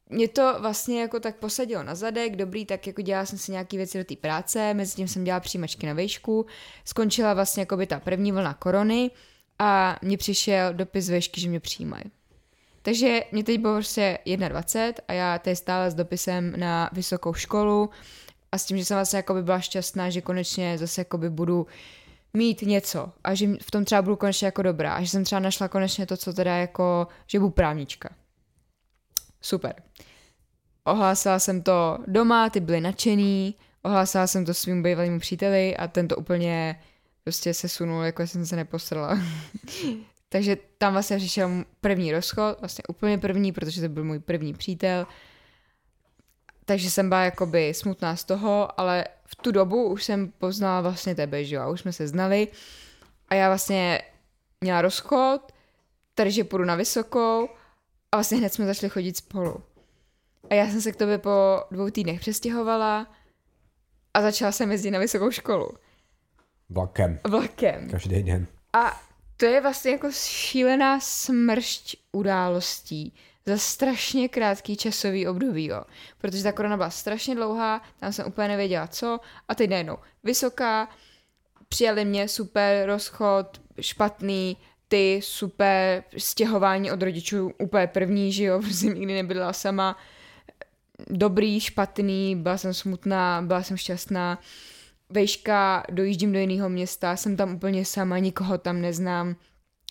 mě 0.08 0.28
to 0.28 0.56
vlastně 0.60 1.00
jako 1.00 1.20
tak 1.20 1.36
posadilo 1.36 1.82
na 1.82 1.94
zadek, 1.94 2.36
dobrý, 2.36 2.66
tak 2.66 2.86
jako 2.86 3.02
dělala 3.02 3.26
jsem 3.26 3.38
si 3.38 3.52
nějaký 3.52 3.76
věci 3.76 3.98
do 3.98 4.04
té 4.04 4.16
práce, 4.16 4.74
mezi 4.74 4.96
tím 4.96 5.08
jsem 5.08 5.24
dělala 5.24 5.40
přijímačky 5.40 5.86
na 5.86 5.92
výšku, 5.92 6.46
skončila 6.84 7.34
vlastně 7.34 7.60
jako 7.60 7.76
by 7.76 7.86
ta 7.86 8.00
první 8.00 8.32
vlna 8.32 8.54
korony 8.54 9.10
a 9.58 9.98
mně 10.02 10.16
přišel 10.16 10.74
dopis 10.74 11.04
z 11.04 11.10
výšky, 11.10 11.40
že 11.40 11.48
mě 11.48 11.60
přijímají. 11.60 12.04
Takže 12.82 13.20
mě 13.32 13.44
teď 13.44 13.60
bylo 13.60 13.74
prostě 13.74 14.18
21 14.24 15.04
a 15.08 15.12
já 15.12 15.38
teď 15.38 15.58
stále 15.58 15.90
s 15.90 15.94
dopisem 15.94 16.60
na 16.60 16.90
vysokou 16.92 17.34
školu 17.34 17.90
a 18.52 18.58
s 18.58 18.64
tím, 18.64 18.78
že 18.78 18.84
jsem 18.84 18.96
vlastně 18.96 19.16
jako 19.16 19.34
by 19.34 19.42
byla 19.42 19.60
šťastná, 19.60 20.10
že 20.10 20.20
konečně 20.20 20.78
zase 20.78 21.00
jako 21.00 21.18
by 21.18 21.30
budu 21.30 21.66
mít 22.34 22.62
něco 22.62 23.12
a 23.24 23.34
že 23.34 23.48
v 23.62 23.70
tom 23.70 23.84
třeba 23.84 24.02
budu 24.02 24.16
konečně 24.16 24.46
jako 24.46 24.62
dobrá 24.62 24.94
a 24.94 25.02
že 25.02 25.08
jsem 25.08 25.24
třeba 25.24 25.40
našla 25.40 25.68
konečně 25.68 26.06
to, 26.06 26.16
co 26.16 26.32
teda 26.32 26.56
jako, 26.56 27.06
že 27.26 27.38
budu 27.38 27.50
právnička. 27.50 28.08
Super. 29.40 29.74
Ohlásila 30.84 31.38
jsem 31.38 31.62
to 31.62 31.98
doma, 32.06 32.50
ty 32.50 32.60
byli 32.60 32.80
nadšený, 32.80 33.54
ohlásila 33.82 34.26
jsem 34.26 34.44
to 34.44 34.54
svým 34.54 34.82
bývalým 34.82 35.18
příteli 35.18 35.76
a 35.76 35.88
ten 35.88 36.08
to 36.08 36.16
úplně 36.16 36.80
prostě 37.24 37.54
se 37.54 37.68
sunul, 37.68 38.02
jako 38.02 38.26
jsem 38.26 38.46
se 38.46 38.56
nepostrala. 38.56 39.18
Takže 40.28 40.56
tam 40.78 40.92
vlastně 40.92 41.16
přišel 41.16 41.64
první 41.80 42.12
rozchod, 42.12 42.60
vlastně 42.60 42.82
úplně 42.88 43.18
první, 43.18 43.52
protože 43.52 43.80
to 43.80 43.88
byl 43.88 44.04
můj 44.04 44.18
první 44.18 44.54
přítel. 44.54 45.06
Takže 46.64 46.90
jsem 46.90 47.08
byla 47.08 47.24
jakoby 47.24 47.74
smutná 47.74 48.16
z 48.16 48.24
toho, 48.24 48.80
ale 48.80 49.04
v 49.26 49.36
tu 49.36 49.52
dobu 49.52 49.88
už 49.88 50.04
jsem 50.04 50.32
poznala 50.38 50.80
vlastně 50.80 51.14
tebe, 51.14 51.44
že 51.44 51.54
jo, 51.54 51.62
a 51.62 51.68
už 51.68 51.80
jsme 51.80 51.92
se 51.92 52.08
znali. 52.08 52.48
A 53.28 53.34
já 53.34 53.48
vlastně 53.48 54.02
měla 54.60 54.82
rozchod, 54.82 55.52
takže 56.14 56.44
půjdu 56.44 56.64
na 56.64 56.74
vysokou 56.74 57.48
a 58.12 58.16
vlastně 58.16 58.38
hned 58.38 58.54
jsme 58.54 58.66
začali 58.66 58.90
chodit 58.90 59.16
spolu. 59.16 59.62
A 60.50 60.54
já 60.54 60.66
jsem 60.66 60.80
se 60.80 60.92
k 60.92 60.96
tobě 60.96 61.18
po 61.18 61.64
dvou 61.70 61.90
týdnech 61.90 62.20
přestěhovala 62.20 63.06
a 64.14 64.22
začala 64.22 64.52
jsem 64.52 64.72
jezdit 64.72 64.90
na 64.90 64.98
vysokou 64.98 65.30
školu. 65.30 65.68
Vlakem. 66.68 67.18
Vlakem. 67.28 67.90
Každý 67.90 68.22
den. 68.22 68.46
A 68.72 69.02
to 69.36 69.46
je 69.46 69.60
vlastně 69.60 69.90
jako 69.90 70.12
šílená 70.12 71.00
smršť 71.00 71.96
událostí 72.12 73.14
za 73.46 73.58
strašně 73.58 74.28
krátký 74.28 74.76
časový 74.76 75.28
období, 75.28 75.66
jo. 75.66 75.82
Protože 76.18 76.42
ta 76.42 76.52
korona 76.52 76.76
byla 76.76 76.90
strašně 76.90 77.34
dlouhá, 77.34 77.82
tam 78.00 78.12
jsem 78.12 78.26
úplně 78.26 78.48
nevěděla 78.48 78.86
co. 78.86 79.20
A 79.48 79.54
teď 79.54 79.70
najednou 79.70 79.98
vysoká, 80.24 80.88
přijali 81.68 82.04
mě 82.04 82.28
super 82.28 82.86
rozchod, 82.86 83.60
špatný, 83.80 84.56
ty 84.88 85.20
super 85.22 86.04
stěhování 86.18 86.92
od 86.92 87.02
rodičů 87.02 87.52
úplně 87.58 87.86
první, 87.86 88.32
že 88.32 88.44
jo, 88.44 88.60
protože 88.62 88.86
nikdy 88.86 89.14
nebyla 89.14 89.52
sama, 89.52 89.98
dobrý, 91.10 91.60
špatný, 91.60 92.36
byla 92.36 92.58
jsem 92.58 92.74
smutná, 92.74 93.42
byla 93.42 93.62
jsem 93.62 93.76
šťastná, 93.76 94.38
vejška, 95.10 95.82
dojíždím 95.90 96.32
do 96.32 96.38
jiného 96.38 96.68
města, 96.68 97.16
jsem 97.16 97.36
tam 97.36 97.54
úplně 97.54 97.84
sama, 97.84 98.18
nikoho 98.18 98.58
tam 98.58 98.80
neznám, 98.80 99.36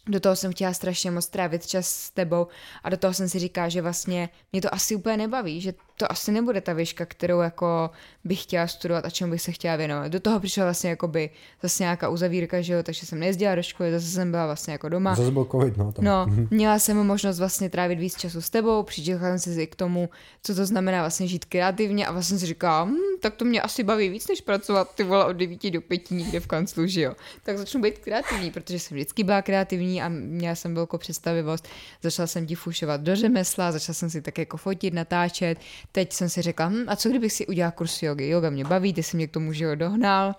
do 0.08 0.20
toho 0.20 0.36
jsem 0.36 0.52
chtěla 0.52 0.74
strašně 0.74 1.12
moc 1.12 1.28
trávit 1.28 1.68
čas 1.68 1.88
s 1.88 2.10
tebou 2.10 2.48
a 2.84 2.90
do 2.90 2.98
toho 2.98 3.14
jsem 3.14 3.30
si 3.30 3.40
říkala, 3.40 3.70
že 3.70 3.82
vlastně 3.82 4.30
mě 4.52 4.62
to 4.62 4.74
asi 4.74 4.96
úplně 4.96 5.18
nebaví, 5.18 5.62
že 5.62 5.74
to 5.98 6.12
asi 6.12 6.32
nebude 6.32 6.62
ta 6.62 6.74
výška, 6.74 7.06
kterou 7.06 7.40
jako 7.40 7.90
bych 8.24 8.44
chtěla 8.44 8.68
studovat 8.68 9.06
a 9.06 9.10
čemu 9.10 9.32
bych 9.32 9.42
se 9.42 9.52
chtěla 9.52 9.76
věnovat. 9.76 10.08
Do 10.08 10.20
toho 10.20 10.40
přišla 10.40 10.64
vlastně 10.64 10.90
jako 10.90 11.08
by 11.08 11.30
zase 11.62 11.84
nějaká 11.84 12.10
uzavírka, 12.10 12.62
že 12.62 12.74
jo, 12.74 12.84
takže 12.84 13.06
jsem 13.06 13.20
nejezdila 13.20 13.56
do 13.56 13.64
školy, 13.64 13.92
zase 13.92 14.08
jsem 14.08 14.32
byla 14.32 14.46
vlastně 14.46 14.72
jako 14.72 14.90
doma. 14.90 15.16
Zase 15.16 15.32
byl 15.32 15.46
covid, 15.52 15.78
no. 15.78 15.92
Tam. 15.92 16.06
No, 16.06 16.26
měla 16.50 16.80
jsem 16.80 16.98
možnost 16.98 17.40
vlastně 17.40 17.70
trávit 17.70 18.00
víc 18.00 18.18
času 18.18 18.42
s 18.42 18.50
tebou, 18.50 18.84
přičekala 18.84 19.38
jsem 19.38 19.54
si 19.54 19.68
k 19.68 19.76
tomu, 19.76 20.10
co 20.44 20.56
to 20.56 20.66
znamená 20.66 21.00
vlastně 21.00 21.28
žít 21.28 21.46
kreativně 21.46 22.08
a 22.08 22.12
vlastně 22.12 22.40
si 22.40 22.46
říkala, 22.46 22.84
hm, 22.84 22.96
tak 23.20 23.36
to 23.36 23.46
mě 23.46 23.62
asi 23.62 23.84
baví 23.84 24.10
víc, 24.10 24.28
než 24.28 24.42
pracovat 24.42 24.96
ty 24.96 25.04
vole 25.04 25.26
od 25.26 25.34
9 25.34 25.72
do 25.72 25.82
5 25.82 26.12
někde 26.12 26.40
v 26.40 26.48
kanclu, 26.48 26.88
že 26.88 27.02
jo. 27.02 27.14
Tak 27.44 27.58
začnu 27.58 27.82
být 27.82 28.00
kreativní, 28.00 28.52
protože 28.52 28.80
jsem 28.80 28.96
vždycky 28.96 29.24
byla 29.24 29.42
kreativní 29.42 29.93
a 30.02 30.10
měla 30.10 30.56
jsem 30.56 30.76
velkou 30.76 30.98
představivost. 30.98 31.68
Začala 32.02 32.28
jsem 32.28 32.48
ti 32.48 32.56
fušovat 32.56 33.02
do 33.02 33.16
řemesla, 33.16 33.72
začala 33.72 33.94
jsem 33.94 34.10
si 34.10 34.22
tak 34.22 34.38
jako 34.38 34.58
fotit, 34.58 34.94
natáčet. 34.94 35.58
Teď 35.92 36.14
jsem 36.14 36.30
si 36.30 36.42
řekla, 36.42 36.68
hm, 36.68 36.86
a 36.88 36.96
co 36.96 37.10
kdybych 37.10 37.34
si 37.34 37.48
udělal 37.48 37.72
kurz 37.72 38.04
jogy? 38.04 38.30
Yoga 38.30 38.50
mě 38.50 38.66
baví, 38.66 38.94
ty 38.94 39.04
jsi 39.04 39.18
mě 39.18 39.28
k 39.28 39.32
tomu, 39.32 39.54
že 39.54 39.76
dohnal. 39.76 40.36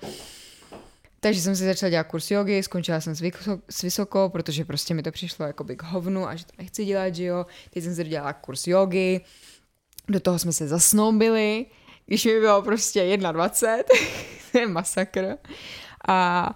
Takže 1.21 1.41
jsem 1.41 1.57
si 1.57 1.65
začala 1.65 1.91
dělat 1.91 2.05
kurz 2.05 2.31
jogy, 2.31 2.63
skončila 2.63 3.01
jsem 3.01 3.15
s, 3.15 3.21
vysoko, 3.21 3.63
s 3.71 3.83
vysokou, 3.83 4.29
protože 4.29 4.65
prostě 4.65 4.95
mi 4.95 5.03
to 5.03 5.11
přišlo 5.11 5.47
jako 5.47 5.65
k 5.65 5.83
hovnu 5.83 6.29
a 6.29 6.37
že 6.37 6.45
to 6.45 6.53
nechci 6.59 6.85
dělat, 6.85 7.15
že 7.15 7.25
jo. 7.25 7.47
Teď 7.71 7.85
jsem 7.85 7.95
si 7.95 8.05
dělala 8.05 8.33
kurz 8.33 8.67
jogy, 8.67 9.21
do 10.09 10.21
toho 10.21 10.39
jsme 10.39 10.53
se 10.53 10.69
zasnoubili, 10.69 11.67
když 12.07 12.25
mi 12.25 12.41
bylo 12.41 12.63
prostě 12.63 13.17
21, 13.17 13.85
to 14.53 14.59
je 14.59 14.67
masakr. 14.67 15.37
A, 16.09 16.51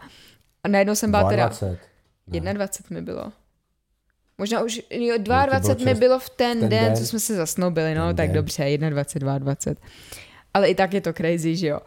a 0.64 0.68
najednou 0.68 0.94
jsem 0.94 1.10
byla 1.10 1.22
22. 1.22 1.48
teda... 1.58 1.87
21 2.28 3.00
mi 3.00 3.02
bylo. 3.02 3.32
Možná 4.38 4.62
už, 4.62 4.80
jo, 4.90 5.14
22 5.18 5.74
no, 5.78 5.84
mi 5.84 5.94
bylo 5.94 6.18
v 6.18 6.30
ten, 6.30 6.60
ten 6.60 6.68
den, 6.68 6.84
den, 6.84 6.96
co 6.96 7.06
jsme 7.06 7.20
se 7.20 7.36
zasnoubili, 7.36 7.94
no, 7.94 8.14
tak 8.14 8.26
den. 8.26 8.34
dobře, 8.34 8.78
21, 8.78 9.38
22. 9.38 9.82
Ale 10.54 10.68
i 10.68 10.74
tak 10.74 10.94
je 10.94 11.00
to 11.00 11.12
crazy, 11.12 11.56
že 11.56 11.66
jo. 11.66 11.80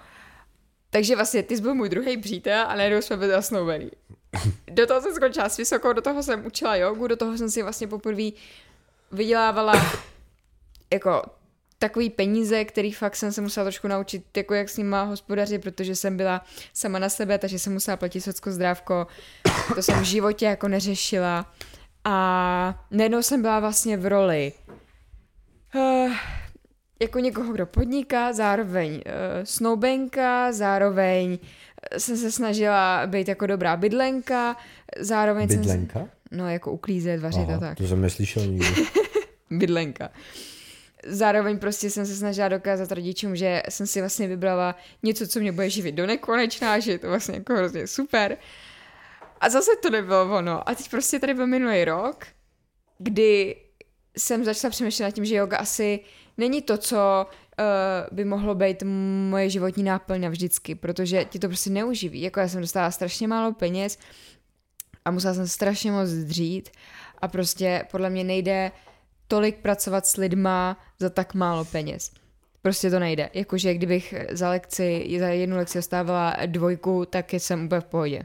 Takže 0.90 1.16
vlastně 1.16 1.44
ty 1.44 1.56
jsi 1.56 1.62
byl 1.62 1.76
můj 1.76 1.90
druhý 1.90 2.18
přítel 2.18 2.66
a 2.68 2.76
najednou 2.76 3.02
jsme 3.02 3.18
byli 3.18 3.32
zasnoubení. 3.32 3.92
Do 4.72 4.88
toho 4.88 5.02
jsem 5.02 5.14
skončila 5.16 5.50
s 5.50 5.58
vysokou, 5.58 5.94
do 5.94 6.02
toho 6.02 6.24
jsem 6.24 6.46
učila 6.46 6.76
jogu, 6.76 7.08
do 7.08 7.16
toho 7.16 7.38
jsem 7.38 7.50
si 7.50 7.62
vlastně 7.62 7.88
poprvé 7.88 8.30
vydělávala 9.12 9.74
jako 10.94 11.22
takový 11.80 12.10
peníze, 12.10 12.66
který 12.66 12.92
fakt 12.92 13.16
jsem 13.16 13.32
se 13.32 13.42
musela 13.42 13.64
trošku 13.64 13.88
naučit, 13.88 14.38
jako 14.38 14.54
jak 14.54 14.70
s 14.70 14.78
nima 14.78 15.04
hospodařit, 15.04 15.62
protože 15.62 15.96
jsem 15.96 16.18
byla 16.18 16.46
sama 16.74 17.00
na 17.00 17.10
sebe, 17.10 17.38
takže 17.38 17.60
jsem 17.60 17.74
musela 17.74 17.98
platit 17.98 18.22
socko 18.22 18.52
zdrávko, 18.52 19.08
to 19.76 19.82
jsem 19.82 20.00
v 20.00 20.04
životě 20.04 20.46
jako 20.46 20.68
neřešila. 20.68 21.54
A 22.06 22.86
najednou 22.92 23.22
jsem 23.22 23.42
byla 23.42 23.60
vlastně 23.60 23.98
v 23.98 24.06
roli 24.06 24.54
uh, 25.76 26.14
jako 27.02 27.20
někoho, 27.20 27.54
kdo 27.54 27.66
podniká, 27.66 28.34
zároveň 28.34 28.94
uh, 28.94 29.02
snoubenka, 29.44 30.52
zároveň 30.52 31.38
jsem 31.98 32.18
se 32.18 32.32
snažila 32.32 33.08
být 33.08 33.28
jako 33.28 33.48
dobrá 33.48 33.78
bydlenka, 33.78 34.56
zároveň 35.00 35.48
bydlenka? 35.48 36.00
jsem... 36.00 36.10
No, 36.32 36.50
jako 36.50 36.72
uklízet, 36.72 37.22
vařit 37.22 37.50
Aha, 37.50 37.56
a 37.56 37.60
tak. 37.60 37.78
to 37.78 37.88
jsem 37.88 38.02
neslyšel 38.02 38.46
nikdy. 38.46 38.86
bydlenka 39.52 40.10
zároveň 41.08 41.60
prostě 41.60 41.90
jsem 41.90 42.06
se 42.06 42.16
snažila 42.16 42.48
dokázat 42.48 42.92
rodičům, 42.92 43.36
že 43.36 43.64
jsem 43.70 43.88
si 43.88 44.00
vlastně 44.00 44.28
vybrala 44.28 44.76
něco, 45.04 45.28
co 45.28 45.40
mě 45.40 45.52
bude 45.52 45.70
živit 45.70 45.92
do 45.92 46.06
nekonečná, 46.06 46.80
že 46.80 46.92
je 46.92 47.00
to 47.00 47.08
vlastně 47.08 47.36
jako 47.36 47.54
hrozně 47.54 47.88
super. 47.88 48.38
A 49.42 49.50
zase 49.50 49.72
to 49.82 49.90
nebylo 49.90 50.38
ono. 50.38 50.70
A 50.70 50.76
teď 50.76 50.90
prostě 50.90 51.20
tady 51.20 51.34
byl 51.34 51.48
minulý 51.48 51.86
rok, 51.86 52.26
kdy 52.98 53.56
jsem 54.18 54.44
začala 54.44 54.72
přemýšlet 54.72 55.06
nad 55.06 55.12
tím, 55.12 55.26
že 55.26 55.36
yoga 55.36 55.58
asi 55.58 56.00
není 56.38 56.62
to, 56.62 56.78
co 56.78 57.26
uh, 57.26 58.16
by 58.16 58.26
mohlo 58.26 58.56
být 58.56 58.84
moje 59.30 59.50
životní 59.50 59.84
náplň 59.84 60.28
vždycky, 60.28 60.76
protože 60.76 61.26
ti 61.26 61.40
to 61.40 61.48
prostě 61.48 61.70
neuživí. 61.70 62.22
Jako 62.22 62.40
já 62.40 62.48
jsem 62.48 62.62
dostala 62.62 62.92
strašně 62.92 63.28
málo 63.28 63.54
peněz 63.54 63.98
a 65.06 65.12
musela 65.12 65.34
jsem 65.34 65.48
strašně 65.48 65.92
moc 65.92 66.10
dřít 66.10 66.70
a 67.22 67.28
prostě 67.28 67.86
podle 67.92 68.10
mě 68.10 68.24
nejde 68.24 68.72
tolik 69.28 69.58
pracovat 69.58 70.08
s 70.08 70.18
lidma 70.18 70.78
za 71.00 71.10
tak 71.10 71.34
málo 71.34 71.66
peněz. 71.66 72.12
Prostě 72.62 72.90
to 72.90 73.00
nejde. 73.00 73.30
Jakože 73.34 73.74
kdybych 73.74 74.14
za 74.32 74.50
lekci, 74.50 75.18
za 75.20 75.28
jednu 75.28 75.58
lekci 75.58 75.78
dostávala 75.78 76.36
dvojku, 76.46 77.06
tak 77.06 77.34
jsem 77.34 77.66
úplně 77.66 77.82
v 77.82 77.86
pohodě. 77.86 78.24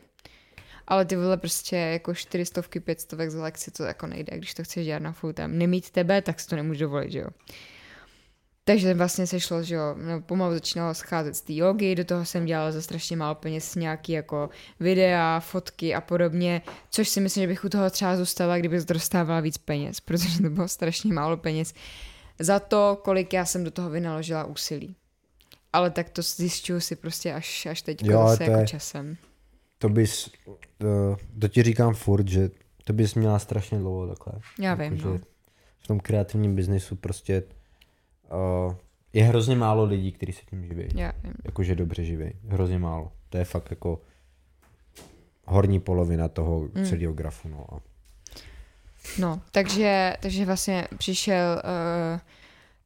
Ale 0.88 1.04
ty 1.04 1.16
vole 1.16 1.36
prostě 1.36 1.76
jako 1.76 2.14
čtyřistovky, 2.14 2.80
pětstovek 2.80 3.30
za 3.30 3.42
lekci, 3.42 3.70
to 3.70 3.84
jako 3.84 4.06
nejde, 4.06 4.36
když 4.38 4.54
to 4.54 4.64
chceš 4.64 4.86
dělat 4.86 5.02
na 5.02 5.12
full 5.12 5.32
time. 5.32 5.58
Nemít 5.58 5.90
tebe, 5.90 6.22
tak 6.22 6.40
si 6.40 6.48
to 6.48 6.56
nemůžu 6.56 6.80
dovolit, 6.80 7.12
že 7.12 7.18
jo. 7.18 7.28
Takže 8.68 8.94
vlastně 8.94 9.26
se 9.26 9.40
šlo, 9.40 9.62
že 9.62 9.74
jo, 9.74 9.94
no, 9.98 10.20
pomalu 10.20 10.54
začínalo 10.54 10.94
scházet 10.94 11.36
z 11.36 11.40
té 11.40 11.54
jogy, 11.54 11.94
do 11.94 12.04
toho 12.04 12.24
jsem 12.24 12.44
dělala 12.44 12.72
za 12.72 12.82
strašně 12.82 13.16
málo 13.16 13.34
peněz 13.34 13.74
nějaký 13.74 14.12
jako 14.12 14.50
videa, 14.80 15.40
fotky 15.40 15.94
a 15.94 16.00
podobně, 16.00 16.62
což 16.90 17.08
si 17.08 17.20
myslím, 17.20 17.42
že 17.42 17.46
bych 17.48 17.64
u 17.64 17.68
toho 17.68 17.90
třeba 17.90 18.16
zůstala, 18.16 18.58
kdyby 18.58 18.84
dostávala 18.84 19.40
víc 19.40 19.58
peněz, 19.58 20.00
protože 20.00 20.42
to 20.42 20.50
bylo 20.50 20.68
strašně 20.68 21.12
málo 21.12 21.36
peněz 21.36 21.74
za 22.38 22.60
to, 22.60 23.00
kolik 23.04 23.32
já 23.32 23.44
jsem 23.44 23.64
do 23.64 23.70
toho 23.70 23.90
vynaložila 23.90 24.44
úsilí. 24.44 24.96
Ale 25.72 25.90
tak 25.90 26.10
to 26.10 26.22
zjišťuju 26.22 26.80
si 26.80 26.96
prostě 26.96 27.32
až, 27.32 27.66
až 27.66 27.82
teď 27.82 28.04
jo, 28.04 28.28
zase 28.28 28.44
jako 28.44 28.60
je, 28.60 28.66
časem. 28.66 29.16
To 29.78 29.88
bys, 29.88 30.30
to, 30.78 31.16
to 31.40 31.48
ti 31.48 31.62
říkám 31.62 31.94
furt, 31.94 32.28
že 32.28 32.50
to 32.84 32.92
bys 32.92 33.14
měla 33.14 33.38
strašně 33.38 33.78
dlouho 33.78 34.06
takhle. 34.08 34.32
Já 34.60 34.74
vím, 34.74 34.84
Jakože 34.96 35.08
no. 35.08 35.18
V 35.78 35.86
tom 35.86 36.00
kreativním 36.00 36.56
biznesu 36.56 36.96
prostě 36.96 37.42
uh, 38.66 38.74
je 39.12 39.24
hrozně 39.24 39.56
málo 39.56 39.84
lidí, 39.84 40.12
kteří 40.12 40.32
se 40.32 40.42
tím 40.50 40.64
živí. 40.66 40.88
Já 40.94 41.12
vím. 41.24 41.32
Jakože 41.44 41.74
dobře 41.74 42.04
živí. 42.04 42.32
Hrozně 42.48 42.78
málo. 42.78 43.12
To 43.28 43.38
je 43.38 43.44
fakt 43.44 43.70
jako 43.70 44.00
horní 45.44 45.80
polovina 45.80 46.28
toho 46.28 46.60
Mm. 46.74 46.84
celého 46.84 47.12
grafu. 47.12 47.48
No. 47.48 47.66
No, 49.18 49.40
takže, 49.52 50.16
takže 50.20 50.44
vlastně 50.44 50.88
přišel 50.98 51.62
uh, 52.14 52.20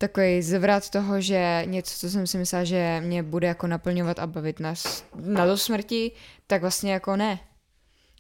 takový 0.00 0.42
zvrat 0.42 0.90
toho, 0.90 1.20
že 1.20 1.62
něco, 1.64 1.94
co 1.98 2.10
jsem 2.10 2.26
si 2.26 2.38
myslela, 2.38 2.64
že 2.64 3.00
mě 3.04 3.22
bude 3.22 3.46
jako 3.46 3.66
naplňovat 3.66 4.18
a 4.18 4.26
bavit 4.26 4.60
na, 4.60 4.74
na 5.14 5.46
do 5.46 5.56
smrti, 5.56 6.12
tak 6.46 6.60
vlastně 6.60 6.92
jako 6.92 7.16
ne. 7.16 7.40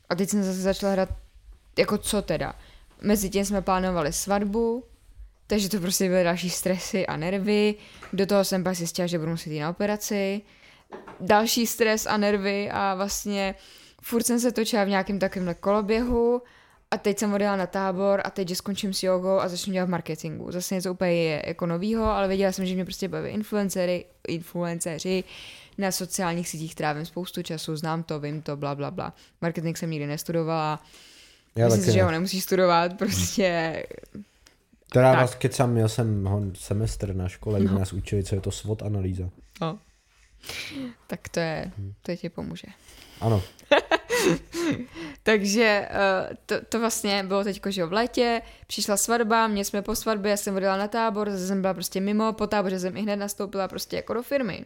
A 0.08 0.14
teď 0.14 0.28
jsem 0.28 0.42
zase 0.42 0.60
začala 0.60 0.92
hrát, 0.92 1.08
jako 1.78 1.98
co 1.98 2.22
teda. 2.22 2.54
Mezi 3.00 3.30
tím 3.30 3.44
jsme 3.44 3.62
plánovali 3.62 4.12
svatbu, 4.12 4.84
takže 5.46 5.68
to 5.68 5.80
prostě 5.80 6.08
byly 6.08 6.24
další 6.24 6.50
stresy 6.50 7.06
a 7.06 7.16
nervy. 7.16 7.74
Do 8.12 8.26
toho 8.26 8.44
jsem 8.44 8.64
pak 8.64 8.74
zjistila, 8.74 9.06
že 9.06 9.18
budu 9.18 9.30
muset 9.30 9.50
jít 9.50 9.60
na 9.60 9.70
operaci. 9.70 10.40
Další 11.20 11.66
stres 11.66 12.06
a 12.06 12.16
nervy 12.16 12.70
a 12.70 12.94
vlastně 12.94 13.54
furt 14.02 14.22
jsem 14.22 14.40
se 14.40 14.52
točila 14.52 14.84
v 14.84 14.88
nějakém 14.88 15.18
takovémhle 15.18 15.54
koloběhu 15.54 16.42
a 16.90 16.98
teď 16.98 17.18
jsem 17.18 17.34
odjela 17.34 17.56
na 17.56 17.66
tábor 17.66 18.20
a 18.24 18.30
teď, 18.30 18.48
že 18.48 18.56
skončím 18.56 18.94
s 18.94 19.02
jogou 19.02 19.40
a 19.40 19.48
začnu 19.48 19.72
dělat 19.72 19.86
v 19.86 19.90
marketingu. 19.90 20.52
Zase 20.52 20.74
něco 20.74 20.92
úplně 20.92 21.12
je 21.12 21.42
jako 21.46 21.66
novýho, 21.66 22.04
ale 22.04 22.28
věděla 22.28 22.52
jsem, 22.52 22.66
že 22.66 22.74
mě 22.74 22.84
prostě 22.84 23.08
baví 23.08 23.30
influencery, 23.30 24.04
influenceři, 24.28 25.24
na 25.78 25.92
sociálních 25.92 26.48
sítích 26.48 26.74
trávím 26.74 27.06
spoustu 27.06 27.42
času, 27.42 27.76
znám 27.76 28.02
to, 28.02 28.20
vím 28.20 28.42
to, 28.42 28.56
bla, 28.56 28.74
bla, 28.74 28.90
bla. 28.90 29.14
Marketing 29.40 29.76
jsem 29.76 29.90
nikdy 29.90 30.06
nestudovala, 30.06 30.82
já 31.56 31.66
myslím 31.66 31.84
si, 31.84 31.92
že 31.92 31.98
ne. 31.98 32.04
ho 32.04 32.10
nemusíš 32.10 32.44
studovat, 32.44 32.98
prostě 32.98 33.82
Teda 34.92 35.12
tak. 35.12 35.20
vás 35.20 35.34
kecám, 35.34 35.70
měl 35.70 35.88
jsem 35.88 36.24
ho 36.24 36.42
semestr 36.54 37.14
na 37.14 37.28
škole, 37.28 37.60
kde 37.60 37.74
nás 37.74 37.92
učili, 37.92 38.24
co 38.24 38.34
je 38.34 38.40
to 38.40 38.50
SWOT 38.50 38.82
analýza. 38.82 39.30
No. 39.60 39.78
Tak 41.06 41.28
to 41.28 41.40
je, 41.40 41.72
to 42.02 42.16
ti 42.16 42.28
pomůže. 42.28 42.66
Ano, 43.20 43.42
Takže 45.22 45.88
uh, 45.90 46.36
to, 46.46 46.54
to 46.68 46.80
vlastně 46.80 47.24
bylo 47.24 47.44
teď, 47.44 47.60
že 47.68 47.84
v 47.84 47.92
létě, 47.92 48.42
přišla 48.66 48.96
svatba, 48.96 49.46
mě 49.46 49.64
jsme 49.64 49.82
po 49.82 49.94
svatbě, 49.94 50.30
já 50.30 50.36
jsem 50.36 50.56
odjela 50.56 50.76
na 50.76 50.88
tábor, 50.88 51.30
zase 51.30 51.46
jsem 51.46 51.60
byla 51.60 51.74
prostě 51.74 52.00
mimo, 52.00 52.32
po 52.32 52.46
táboře 52.46 52.80
jsem 52.80 52.96
i 52.96 53.02
hned 53.02 53.16
nastoupila 53.16 53.68
prostě 53.68 53.96
jako 53.96 54.14
do 54.14 54.22
firmy. 54.22 54.64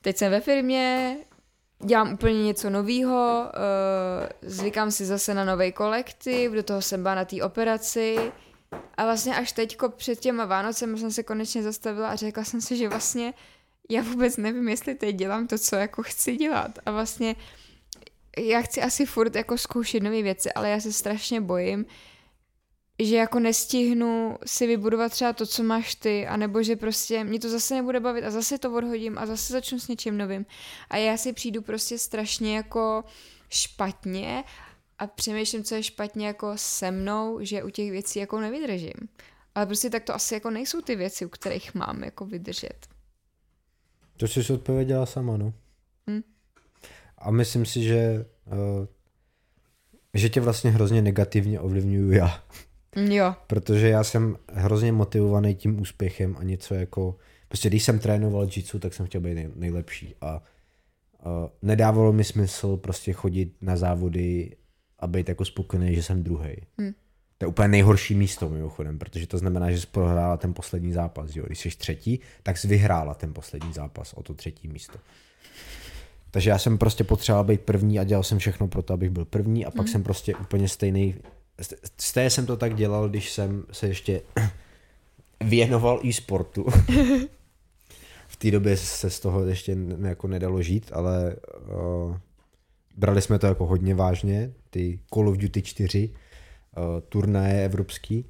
Teď 0.00 0.16
jsem 0.16 0.30
ve 0.30 0.40
firmě, 0.40 1.16
dělám 1.84 2.12
úplně 2.12 2.44
něco 2.44 2.70
novýho, 2.70 3.44
uh, 3.44 4.50
zvykám 4.50 4.90
si 4.90 5.04
zase 5.04 5.34
na 5.34 5.44
nový 5.44 5.72
kolektiv, 5.72 6.52
do 6.52 6.62
toho 6.62 6.82
jsem 6.82 7.02
byla 7.02 7.14
na 7.14 7.24
té 7.24 7.42
operaci. 7.42 8.32
A 8.96 9.04
vlastně 9.04 9.36
až 9.36 9.52
teďko 9.52 9.88
před 9.88 10.20
těma 10.20 10.44
Vánocem 10.44 10.98
jsem 10.98 11.10
se 11.10 11.22
konečně 11.22 11.62
zastavila 11.62 12.08
a 12.08 12.16
řekla 12.16 12.44
jsem 12.44 12.60
si, 12.60 12.76
že 12.76 12.88
vlastně 12.88 13.34
já 13.90 14.02
vůbec 14.02 14.36
nevím, 14.36 14.68
jestli 14.68 14.94
teď 14.94 15.16
dělám 15.16 15.46
to, 15.46 15.58
co 15.58 15.76
jako 15.76 16.02
chci 16.02 16.36
dělat 16.36 16.78
a 16.86 16.90
vlastně 16.90 17.36
já 18.38 18.62
chci 18.62 18.82
asi 18.82 19.06
furt 19.06 19.36
jako 19.36 19.58
zkoušet 19.58 20.02
nové 20.02 20.22
věci, 20.22 20.52
ale 20.52 20.70
já 20.70 20.80
se 20.80 20.92
strašně 20.92 21.40
bojím, 21.40 21.86
že 22.98 23.16
jako 23.16 23.38
nestihnu 23.38 24.38
si 24.46 24.66
vybudovat 24.66 25.12
třeba 25.12 25.32
to, 25.32 25.46
co 25.46 25.62
máš 25.62 25.94
ty, 25.94 26.26
anebo 26.26 26.62
že 26.62 26.76
prostě 26.76 27.24
mě 27.24 27.40
to 27.40 27.48
zase 27.48 27.74
nebude 27.74 28.00
bavit 28.00 28.24
a 28.24 28.30
zase 28.30 28.58
to 28.58 28.74
odhodím 28.74 29.18
a 29.18 29.26
zase 29.26 29.52
začnu 29.52 29.78
s 29.80 29.88
něčím 29.88 30.18
novým. 30.18 30.46
A 30.90 30.96
já 30.96 31.16
si 31.16 31.32
přijdu 31.32 31.62
prostě 31.62 31.98
strašně 31.98 32.56
jako 32.56 33.04
špatně 33.50 34.44
a 34.98 35.06
přemýšlím, 35.06 35.64
co 35.64 35.74
je 35.74 35.82
špatně 35.82 36.26
jako 36.26 36.52
se 36.56 36.90
mnou, 36.90 37.38
že 37.42 37.62
u 37.62 37.70
těch 37.70 37.90
věcí 37.90 38.18
jako 38.18 38.40
nevydržím. 38.40 39.08
Ale 39.54 39.66
prostě 39.66 39.90
tak 39.90 40.04
to 40.04 40.14
asi 40.14 40.34
jako 40.34 40.50
nejsou 40.50 40.80
ty 40.80 40.96
věci, 40.96 41.26
u 41.26 41.28
kterých 41.28 41.74
mám 41.74 42.04
jako 42.04 42.26
vydržet. 42.26 42.93
To 44.16 44.28
jsi 44.28 44.44
si 44.44 44.52
odpověděla 44.52 45.06
sama, 45.06 45.36
no. 45.36 45.52
Hm. 46.10 46.22
A 47.18 47.30
myslím 47.30 47.66
si, 47.66 47.82
že, 47.82 48.26
uh, 48.46 48.86
že 50.14 50.28
tě 50.28 50.40
vlastně 50.40 50.70
hrozně 50.70 51.02
negativně 51.02 51.60
ovlivňuju 51.60 52.12
já. 52.12 52.44
Mm, 52.96 53.12
Jo, 53.12 53.34
Protože 53.46 53.88
já 53.88 54.04
jsem 54.04 54.36
hrozně 54.52 54.92
motivovaný 54.92 55.54
tím 55.54 55.80
úspěchem 55.80 56.36
a 56.38 56.42
něco 56.42 56.74
jako... 56.74 57.16
Prostě 57.48 57.68
když 57.68 57.84
jsem 57.84 57.98
trénoval 57.98 58.48
jitsu, 58.56 58.78
tak 58.78 58.94
jsem 58.94 59.06
chtěl 59.06 59.20
být 59.20 59.34
nej, 59.34 59.50
nejlepší 59.54 60.14
a 60.20 60.42
uh, 61.26 61.32
nedávalo 61.62 62.12
mi 62.12 62.24
smysl 62.24 62.76
prostě 62.76 63.12
chodit 63.12 63.56
na 63.60 63.76
závody 63.76 64.56
a 64.98 65.06
být 65.06 65.28
jako 65.28 65.44
spokojený, 65.44 65.94
že 65.94 66.02
jsem 66.02 66.22
druhý. 66.22 66.56
Hm. 66.80 66.92
To 67.44 67.46
je 67.46 67.50
úplně 67.50 67.68
nejhorší 67.68 68.14
místo 68.14 68.48
mimochodem, 68.48 68.98
protože 68.98 69.26
to 69.26 69.38
znamená, 69.38 69.70
že 69.70 69.80
jsi 69.80 69.86
prohrála 69.86 70.36
ten 70.36 70.54
poslední 70.54 70.92
zápas. 70.92 71.36
Jo? 71.36 71.44
Když 71.46 71.58
jsi 71.58 71.70
třetí, 71.70 72.20
tak 72.42 72.58
jsi 72.58 72.68
vyhrála 72.68 73.14
ten 73.14 73.32
poslední 73.32 73.72
zápas 73.72 74.12
o 74.12 74.22
to 74.22 74.34
třetí 74.34 74.68
místo. 74.68 74.98
Takže 76.30 76.50
já 76.50 76.58
jsem 76.58 76.78
prostě 76.78 77.04
potřeboval 77.04 77.44
být 77.44 77.60
první 77.60 77.98
a 77.98 78.04
dělal 78.04 78.22
jsem 78.22 78.38
všechno 78.38 78.68
pro 78.68 78.82
to, 78.82 78.94
abych 78.94 79.10
byl 79.10 79.24
první 79.24 79.66
a 79.66 79.70
pak 79.70 79.88
jsem 79.88 80.02
prostě 80.02 80.34
úplně 80.34 80.68
stejný. 80.68 81.14
Stejně 82.00 82.30
jsem 82.30 82.46
to 82.46 82.56
tak 82.56 82.74
dělal, 82.74 83.08
když 83.08 83.32
jsem 83.32 83.64
se 83.72 83.86
ještě 83.88 84.22
věnoval 85.40 86.00
e-sportu. 86.04 86.66
v 88.28 88.36
té 88.36 88.50
době 88.50 88.76
se 88.76 89.10
z 89.10 89.20
toho 89.20 89.46
ještě 89.46 89.74
ne, 89.74 90.08
jako 90.08 90.28
nedalo 90.28 90.62
žít, 90.62 90.90
ale 90.92 91.36
uh, 92.06 92.16
brali 92.96 93.22
jsme 93.22 93.38
to 93.38 93.46
jako 93.46 93.66
hodně 93.66 93.94
vážně, 93.94 94.52
ty 94.70 94.98
Call 95.14 95.28
of 95.28 95.36
Duty 95.36 95.62
4, 95.62 96.10
uh, 96.76 97.00
turnaje 97.08 97.64
evropský, 97.64 98.24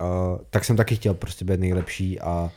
uh, 0.00 0.38
tak 0.50 0.64
jsem 0.64 0.76
taky 0.76 0.96
chtěl 0.96 1.14
prostě 1.14 1.44
být 1.44 1.60
nejlepší 1.60 2.20
a 2.20 2.52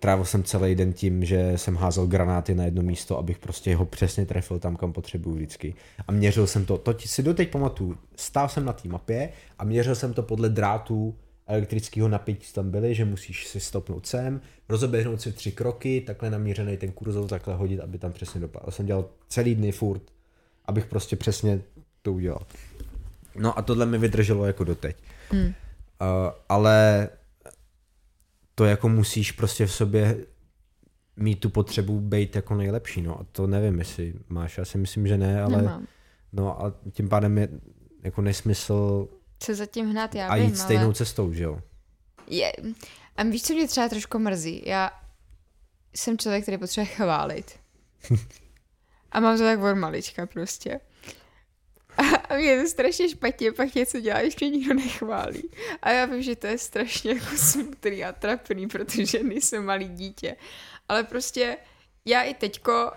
trávil 0.00 0.24
jsem 0.24 0.42
celý 0.42 0.74
den 0.74 0.92
tím, 0.92 1.24
že 1.24 1.52
jsem 1.56 1.76
házel 1.76 2.06
granáty 2.06 2.54
na 2.54 2.64
jedno 2.64 2.82
místo, 2.82 3.18
abych 3.18 3.38
prostě 3.38 3.76
ho 3.76 3.86
přesně 3.86 4.26
trefil 4.26 4.58
tam, 4.58 4.76
kam 4.76 4.92
potřebuju 4.92 5.36
vždycky. 5.36 5.74
A 6.08 6.12
měřil 6.12 6.46
jsem 6.46 6.64
to, 6.64 6.78
to 6.78 6.94
si 6.98 7.22
doteď 7.22 7.50
pamatuju, 7.50 7.96
stál 8.16 8.48
jsem 8.48 8.64
na 8.64 8.72
té 8.72 8.88
mapě 8.88 9.28
a 9.58 9.64
měřil 9.64 9.94
jsem 9.94 10.14
to 10.14 10.22
podle 10.22 10.48
drátů 10.48 11.14
elektrického 11.46 12.08
napětí, 12.08 12.46
co 12.46 12.52
tam 12.52 12.70
byly, 12.70 12.94
že 12.94 13.04
musíš 13.04 13.46
si 13.46 13.60
stopnout 13.60 14.06
sem, 14.06 14.40
rozeběhnout 14.68 15.20
si 15.20 15.32
tři 15.32 15.52
kroky, 15.52 16.00
takhle 16.00 16.30
namířený 16.30 16.76
ten 16.76 16.92
kurzor, 16.92 17.28
takhle 17.28 17.54
hodit, 17.54 17.80
aby 17.80 17.98
tam 17.98 18.12
přesně 18.12 18.40
dopadl. 18.40 18.64
To 18.64 18.70
jsem 18.70 18.86
dělal 18.86 19.08
celý 19.28 19.54
dny 19.54 19.72
furt, 19.72 20.02
abych 20.64 20.86
prostě 20.86 21.16
přesně 21.16 21.60
to 22.02 22.12
udělal. 22.12 22.46
No 23.34 23.58
a 23.58 23.62
tohle 23.62 23.86
mi 23.86 23.98
vydrželo 23.98 24.46
jako 24.46 24.64
doteď. 24.64 24.96
Hmm. 25.30 25.44
Uh, 25.44 25.52
ale 26.48 27.08
to 28.54 28.64
jako 28.64 28.88
musíš 28.88 29.32
prostě 29.32 29.66
v 29.66 29.72
sobě 29.72 30.16
mít 31.16 31.40
tu 31.40 31.50
potřebu 31.50 32.00
být 32.00 32.36
jako 32.36 32.54
nejlepší, 32.54 33.02
no 33.02 33.20
a 33.20 33.26
to 33.32 33.46
nevím, 33.46 33.78
jestli 33.78 34.14
máš, 34.28 34.58
já 34.58 34.64
si 34.64 34.78
myslím, 34.78 35.06
že 35.06 35.18
ne, 35.18 35.42
ale 35.42 35.56
nemám. 35.56 35.86
no 36.32 36.64
a 36.64 36.74
tím 36.92 37.08
pádem 37.08 37.38
je 37.38 37.48
jako 38.02 38.22
nesmysl 38.22 39.08
Se 39.42 39.54
zatím 39.54 39.90
hnát, 39.90 40.14
já 40.14 40.28
a 40.28 40.36
vím, 40.36 40.44
jít 40.44 40.58
stejnou 40.58 40.84
ale... 40.84 40.94
cestou, 40.94 41.32
že 41.32 41.42
jo? 41.42 41.60
Je, 42.26 42.52
a 43.16 43.22
víš, 43.22 43.42
co 43.42 43.54
mě 43.54 43.68
třeba 43.68 43.88
trošku 43.88 44.18
mrzí? 44.18 44.62
Já 44.66 44.90
jsem 45.94 46.18
člověk, 46.18 46.42
který 46.42 46.58
potřebuje 46.58 46.94
chválit. 46.94 47.58
A 49.12 49.20
mám 49.20 49.38
to 49.38 49.44
tak 49.44 49.60
od 49.60 49.74
malička 49.74 50.26
prostě. 50.26 50.80
A, 52.30 52.36
mě 52.36 52.46
je 52.46 52.62
to 52.62 52.68
strašně 52.68 53.08
špatně, 53.08 53.52
pak 53.52 53.74
něco 53.74 54.00
dělá, 54.00 54.20
mě 54.40 54.50
nikdo 54.50 54.74
nechválí. 54.74 55.50
A 55.82 55.90
já 55.90 56.06
vím, 56.06 56.22
že 56.22 56.36
to 56.36 56.46
je 56.46 56.58
strašně 56.58 57.10
jako 57.10 57.36
smutný 57.36 58.04
a 58.04 58.12
trapný, 58.12 58.68
protože 58.68 59.22
nejsem 59.22 59.64
malý 59.64 59.88
dítě. 59.88 60.36
Ale 60.88 61.04
prostě 61.04 61.56
já 62.04 62.22
i 62.22 62.34
teďko 62.34 62.90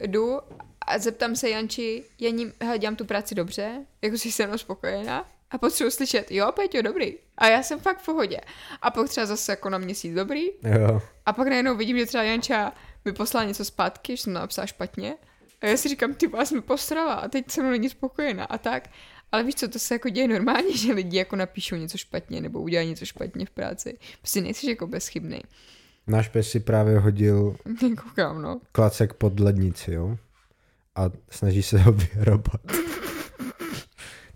jdu 0.00 0.40
a 0.80 0.98
zeptám 0.98 1.36
se 1.36 1.50
Janči, 1.50 2.04
Janí, 2.20 2.52
hele, 2.62 2.78
dělám 2.78 2.96
tu 2.96 3.04
práci 3.04 3.34
dobře, 3.34 3.86
jako 4.02 4.18
jsi 4.18 4.32
se 4.32 4.46
mnou 4.46 4.58
spokojená? 4.58 5.30
A 5.50 5.58
potřebuji 5.58 5.90
slyšet, 5.90 6.30
jo, 6.30 6.52
Peťo, 6.52 6.82
dobrý. 6.82 7.14
A 7.38 7.46
já 7.46 7.62
jsem 7.62 7.80
fakt 7.80 8.00
v 8.00 8.04
pohodě. 8.04 8.40
A 8.82 8.90
pak 8.90 9.08
třeba 9.08 9.26
zase 9.26 9.52
jako 9.52 9.70
na 9.70 9.78
měsíc 9.78 10.14
dobrý. 10.14 10.46
Jo. 10.62 11.02
A 11.26 11.32
pak 11.32 11.48
najednou 11.48 11.76
vidím, 11.76 11.98
že 11.98 12.06
třeba 12.06 12.22
Janča 12.22 12.72
mi 13.04 13.12
poslala 13.12 13.46
něco 13.46 13.64
zpátky, 13.64 14.16
že 14.16 14.22
jsem 14.22 14.32
to 14.32 14.40
napsala 14.40 14.66
špatně. 14.66 15.16
A 15.60 15.66
já 15.66 15.76
si 15.76 15.88
říkám, 15.88 16.14
ty 16.14 16.26
vás 16.26 16.52
mi 16.52 16.60
postrala 16.60 17.14
a 17.14 17.28
teď 17.28 17.50
se 17.50 17.60
mnou 17.62 17.70
není 17.70 17.88
spokojená 17.88 18.44
a 18.44 18.58
tak. 18.58 18.90
Ale 19.32 19.44
víš 19.44 19.54
co, 19.54 19.68
to 19.68 19.78
se 19.78 19.94
jako 19.94 20.08
děje 20.08 20.28
normálně, 20.28 20.76
že 20.76 20.92
lidi 20.92 21.16
jako 21.16 21.36
napíšou 21.36 21.76
něco 21.76 21.98
špatně 21.98 22.40
nebo 22.40 22.60
udělají 22.60 22.88
něco 22.88 23.04
špatně 23.04 23.46
v 23.46 23.50
práci. 23.50 23.98
Prostě 24.18 24.40
nejsi 24.40 24.70
jako 24.70 24.86
bezchybný. 24.86 25.40
Náš 26.06 26.28
pes 26.28 26.50
si 26.50 26.60
právě 26.60 26.98
hodil 26.98 27.56
Koukám, 28.04 28.42
no. 28.42 28.60
klacek 28.72 29.14
pod 29.14 29.40
lednici, 29.40 29.92
jo? 29.92 30.18
A 30.94 31.10
snaží 31.30 31.62
se 31.62 31.78
ho 31.78 31.92
vyhrabat. 32.14 32.60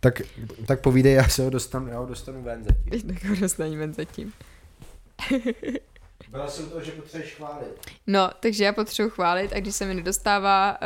tak, 0.01 0.23
tak 0.67 0.81
povídej, 0.81 1.13
já 1.13 1.29
se 1.29 1.43
ho 1.45 1.51
dostanu, 1.51 1.89
já 1.89 1.99
ho 1.99 2.07
dostanu 2.07 2.43
ven 2.43 2.65
zatím. 2.65 3.09
Tak 3.15 3.25
ho 3.25 3.37
dostaneme 3.37 3.93
zatím. 3.93 4.33
Byla 6.33 6.49
jsem 6.49 6.71
to, 6.71 6.81
že 6.81 6.93
potřebuješ 6.93 7.35
chválit. 7.35 7.91
No, 8.07 8.31
takže 8.41 8.65
já 8.65 8.73
potřebuji 8.73 9.11
chválit 9.11 9.53
a 9.53 9.61
když 9.61 9.75
se 9.75 9.87
mi 9.87 9.95
nedostává 9.95 10.73
uh, 10.73 10.79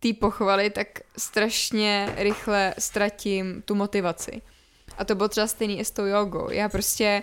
té 0.00 0.18
pochvaly, 0.20 0.70
tak 0.70 0.86
strašně 1.18 2.14
rychle 2.16 2.74
ztratím 2.78 3.62
tu 3.62 3.74
motivaci. 3.74 4.42
A 4.98 5.04
to 5.04 5.14
bylo 5.14 5.28
třeba 5.28 5.46
stejný 5.46 5.78
i 5.80 5.84
s 5.84 5.90
tou 5.90 6.04
jogou. 6.04 6.50
Já 6.50 6.68
prostě, 6.68 7.22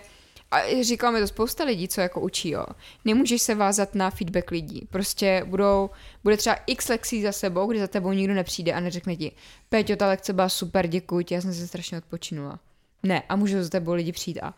a 0.52 0.84
říkala 0.84 1.12
mi 1.12 1.20
to 1.20 1.28
spousta 1.28 1.64
lidí, 1.64 1.88
co 1.88 2.02
jako 2.02 2.22
učí, 2.22 2.50
jo. 2.50 2.66
Nemůžeš 3.06 3.42
se 3.42 3.56
vázat 3.56 3.96
na 3.96 4.10
feedback 4.10 4.52
lidí. 4.52 4.88
Prostě 4.90 5.44
budou, 5.46 5.90
bude 6.24 6.38
třeba 6.38 6.56
x 6.68 6.88
lekcí 6.90 7.22
za 7.22 7.32
sebou, 7.32 7.68
kdy 7.68 7.80
za 7.80 7.88
tebou 7.88 8.12
nikdo 8.12 8.34
nepřijde 8.34 8.74
a 8.74 8.80
neřekne 8.80 9.16
ti, 9.16 9.32
Peťo, 9.70 9.96
ta 9.96 10.08
lekce 10.08 10.34
byla 10.34 10.50
super, 10.50 10.88
děkuji 10.88 11.26
ti, 11.26 11.34
já 11.34 11.42
jsem 11.42 11.54
se 11.54 11.68
strašně 11.68 11.98
odpočinula. 11.98 12.60
Ne, 13.04 13.24
a 13.30 13.36
můžou 13.36 13.64
za 13.64 13.70
tebou 13.70 13.94
lidi 13.94 14.12
přijít 14.12 14.40
a 14.44 14.54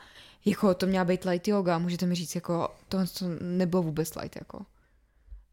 jako 0.47 0.73
to 0.73 0.87
měla 0.87 1.05
být 1.05 1.25
light 1.25 1.47
yoga, 1.47 1.77
můžete 1.77 2.05
mi 2.05 2.15
říct, 2.15 2.35
jako 2.35 2.75
to, 2.89 2.97
to 3.19 3.25
nebylo 3.41 3.83
vůbec 3.83 4.15
light, 4.15 4.35
jako. 4.35 4.65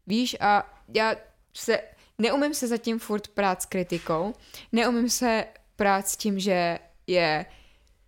Víš, 0.07 0.37
a 0.39 0.81
já 0.95 1.15
se, 1.53 1.81
neumím 2.17 2.53
se 2.53 2.67
zatím 2.67 2.99
furt 2.99 3.27
prát 3.27 3.61
s 3.61 3.65
kritikou, 3.65 4.33
neumím 4.71 5.09
se 5.09 5.45
prát 5.75 6.07
s 6.07 6.17
tím, 6.17 6.39
že 6.39 6.79
je 7.07 7.45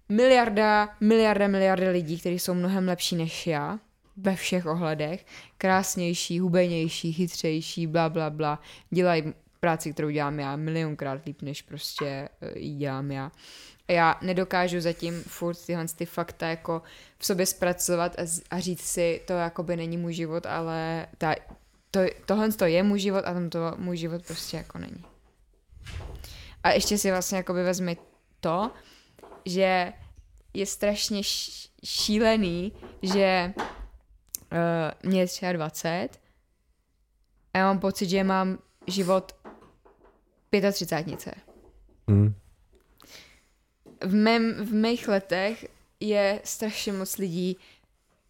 miliarda, 0.09 0.95
miliarda, 1.01 1.47
miliarda 1.47 1.89
lidí, 1.89 2.19
kteří 2.19 2.39
jsou 2.39 2.53
mnohem 2.53 2.87
lepší 2.87 3.15
než 3.15 3.47
já, 3.47 3.79
ve 4.17 4.35
všech 4.35 4.65
ohledech, 4.65 5.25
krásnější, 5.57 6.39
hubenější, 6.39 7.13
chytřejší, 7.13 7.87
bla, 7.87 8.09
bla, 8.09 8.29
bla, 8.29 8.59
dělají 8.89 9.33
práci, 9.59 9.93
kterou 9.93 10.09
dělám 10.09 10.39
já, 10.39 10.55
milionkrát 10.55 11.25
líp, 11.25 11.41
než 11.41 11.61
prostě 11.61 12.29
uh, 12.41 12.57
ji 12.57 12.75
dělám 12.75 13.11
já. 13.11 13.31
Já 13.87 14.15
nedokážu 14.21 14.81
zatím 14.81 15.23
furt 15.23 15.65
tyhle 15.65 15.85
ty 15.87 16.05
fakta 16.05 16.47
jako 16.47 16.81
v 17.17 17.25
sobě 17.25 17.45
zpracovat 17.45 18.19
a, 18.19 18.21
a 18.51 18.59
říct 18.59 18.81
si, 18.81 19.21
to 19.27 19.33
jakoby 19.33 19.77
není 19.77 19.97
můj 19.97 20.13
život, 20.13 20.45
ale 20.45 21.07
ta, 21.17 21.35
to, 21.91 21.99
tohle 22.25 22.51
to 22.51 22.65
je 22.65 22.83
můj 22.83 22.99
život 22.99 23.25
a 23.25 23.33
tam 23.33 23.49
to 23.49 23.59
můj 23.77 23.97
život 23.97 24.25
prostě 24.27 24.57
jako 24.57 24.77
není. 24.77 25.03
A 26.63 26.71
ještě 26.71 26.97
si 26.97 27.11
vlastně 27.11 27.37
jakoby 27.37 27.63
vezmi 27.63 27.97
to, 28.39 28.71
že 29.45 29.93
je 30.53 30.65
strašně 30.65 31.21
šílený, 31.83 32.73
že 33.01 33.53
uh, 33.57 35.09
mě 35.09 35.21
je 35.21 35.53
23 35.53 36.19
a 37.53 37.57
já 37.57 37.65
mám 37.65 37.79
pocit, 37.79 38.09
že 38.09 38.23
mám 38.23 38.57
život 38.87 39.35
35. 40.71 41.37
Hmm. 42.07 42.35
V, 44.01 44.15
mém, 44.15 44.53
v 44.53 44.73
mých 44.73 45.07
letech 45.07 45.65
je 45.99 46.41
strašně 46.43 46.93
moc 46.93 47.17
lidí 47.17 47.57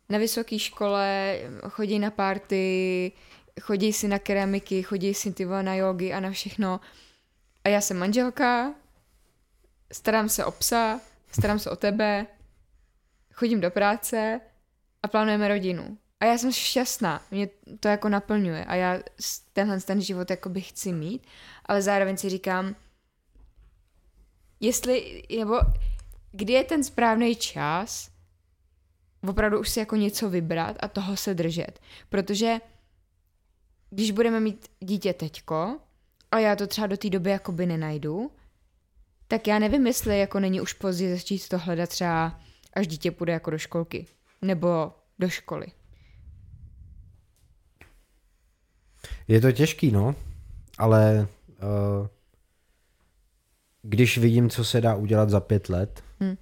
na 0.09 0.17
vysoké 0.17 0.59
škole, 0.59 1.39
chodí 1.69 1.99
na 1.99 2.11
party, 2.11 3.11
chodí 3.61 3.93
si 3.93 4.07
na 4.07 4.19
keramiky, 4.19 4.83
chodí 4.83 5.13
si 5.13 5.33
ty 5.33 5.45
na 5.45 5.75
jogy 5.75 6.13
a 6.13 6.19
na 6.19 6.31
všechno. 6.31 6.79
A 7.63 7.69
já 7.69 7.81
jsem 7.81 7.97
manželka, 7.97 8.73
starám 9.91 10.29
se 10.29 10.45
o 10.45 10.51
psa, 10.51 11.01
starám 11.31 11.59
se 11.59 11.69
o 11.69 11.75
tebe, 11.75 12.27
chodím 13.33 13.61
do 13.61 13.71
práce 13.71 14.41
a 15.03 15.07
plánujeme 15.07 15.47
rodinu. 15.47 15.97
A 16.19 16.25
já 16.25 16.37
jsem 16.37 16.51
šťastná, 16.51 17.21
mě 17.31 17.49
to 17.79 17.87
jako 17.87 18.09
naplňuje 18.09 18.65
a 18.65 18.75
já 18.75 18.99
tenhle 19.53 19.81
ten 19.81 20.01
život 20.01 20.29
jako 20.29 20.49
bych 20.49 20.69
chci 20.69 20.93
mít, 20.93 21.27
ale 21.65 21.81
zároveň 21.81 22.17
si 22.17 22.29
říkám, 22.29 22.75
jestli, 24.59 25.23
nebo 25.37 25.59
kdy 26.31 26.53
je 26.53 26.63
ten 26.63 26.83
správný 26.83 27.35
čas 27.35 28.09
opravdu 29.29 29.59
už 29.59 29.69
si 29.69 29.79
jako 29.79 29.95
něco 29.95 30.29
vybrat 30.29 30.75
a 30.79 30.87
toho 30.87 31.17
se 31.17 31.33
držet. 31.33 31.79
Protože 32.09 32.55
když 33.89 34.11
budeme 34.11 34.39
mít 34.39 34.67
dítě 34.79 35.13
teďko 35.13 35.79
a 36.31 36.39
já 36.39 36.55
to 36.55 36.67
třeba 36.67 36.87
do 36.87 36.97
té 36.97 37.09
doby 37.09 37.29
jakoby 37.29 37.65
nenajdu, 37.65 38.31
tak 39.27 39.47
já 39.47 39.59
nevím, 39.59 39.87
jestli 39.87 40.19
jako 40.19 40.39
není 40.39 40.61
už 40.61 40.73
pozdě 40.73 41.15
začít 41.15 41.47
to 41.47 41.57
hledat 41.57 41.89
třeba 41.89 42.39
až 42.73 42.87
dítě 42.87 43.11
půjde 43.11 43.33
jako 43.33 43.51
do 43.51 43.57
školky 43.57 44.07
nebo 44.41 44.91
do 45.19 45.29
školy. 45.29 45.67
Je 49.27 49.41
to 49.41 49.51
těžký, 49.51 49.91
no, 49.91 50.15
ale 50.77 51.27
uh, 52.01 52.07
když 53.81 54.17
vidím, 54.17 54.49
co 54.49 54.65
se 54.65 54.81
dá 54.81 54.95
udělat 54.95 55.29
za 55.29 55.39
pět 55.39 55.69
let 55.69 56.03
hmm. 56.19 56.37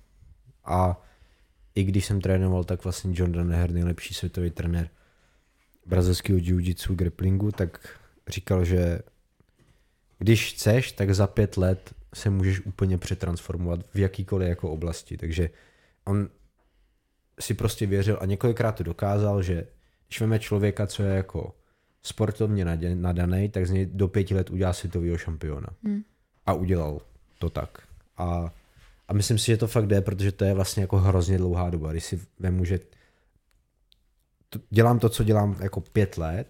a 0.66 1.02
i 1.76 1.84
když 1.84 2.06
jsem 2.06 2.22
trénoval, 2.22 2.64
tak 2.64 2.84
vlastně 2.84 3.14
John 3.16 3.32
Danaher, 3.32 3.72
nejlepší 3.72 4.14
světový 4.14 4.50
trenér 4.50 4.90
brazilského 5.86 6.40
jiu-jitsu, 6.40 6.96
grapplingu, 6.96 7.52
tak 7.52 8.00
říkal, 8.28 8.66
že 8.66 9.00
když 10.20 10.54
chceš, 10.54 10.92
tak 10.92 11.16
za 11.16 11.28
pět 11.28 11.58
let 11.58 11.94
se 12.14 12.30
můžeš 12.30 12.66
úplně 12.66 12.98
přetransformovat 12.98 13.80
v 13.94 14.00
jakýkoliv 14.00 14.50
jako 14.50 14.72
oblasti. 14.72 15.18
Takže 15.18 15.50
on 16.06 16.30
si 17.40 17.54
prostě 17.54 17.86
věřil 17.86 18.18
a 18.22 18.26
několikrát 18.26 18.72
to 18.72 18.84
dokázal, 18.84 19.44
že 19.44 19.68
když 20.08 20.22
veme 20.22 20.40
člověka, 20.40 20.88
co 20.88 21.04
je 21.04 21.16
jako 21.16 21.56
sportovně 22.04 22.66
nadaný, 22.96 23.50
tak 23.50 23.68
z 23.68 23.72
něj 23.72 23.86
do 23.86 24.08
pěti 24.08 24.36
let 24.36 24.50
udělá 24.50 24.74
světového 24.74 25.18
šampiona. 25.18 25.68
Hmm. 25.84 26.04
A 26.46 26.54
udělal 26.54 27.02
to 27.46 27.50
tak. 27.50 27.78
A, 28.18 28.54
a 29.08 29.14
myslím 29.14 29.38
si, 29.38 29.46
že 29.46 29.58
to 29.58 29.68
fakt 29.68 29.88
jde, 29.88 30.02
protože 30.02 30.32
to 30.32 30.46
je 30.46 30.54
vlastně 30.54 30.82
jako 30.84 30.98
hrozně 30.98 31.38
dlouhá 31.38 31.70
doba. 31.70 31.92
Když 31.92 32.04
si 32.04 32.20
vemu, 32.40 32.66
že 32.66 32.80
to, 34.50 34.60
dělám 34.70 35.00
to, 35.00 35.10
co 35.10 35.24
dělám 35.24 35.56
jako 35.60 35.82
pět 35.82 36.18
let, 36.18 36.48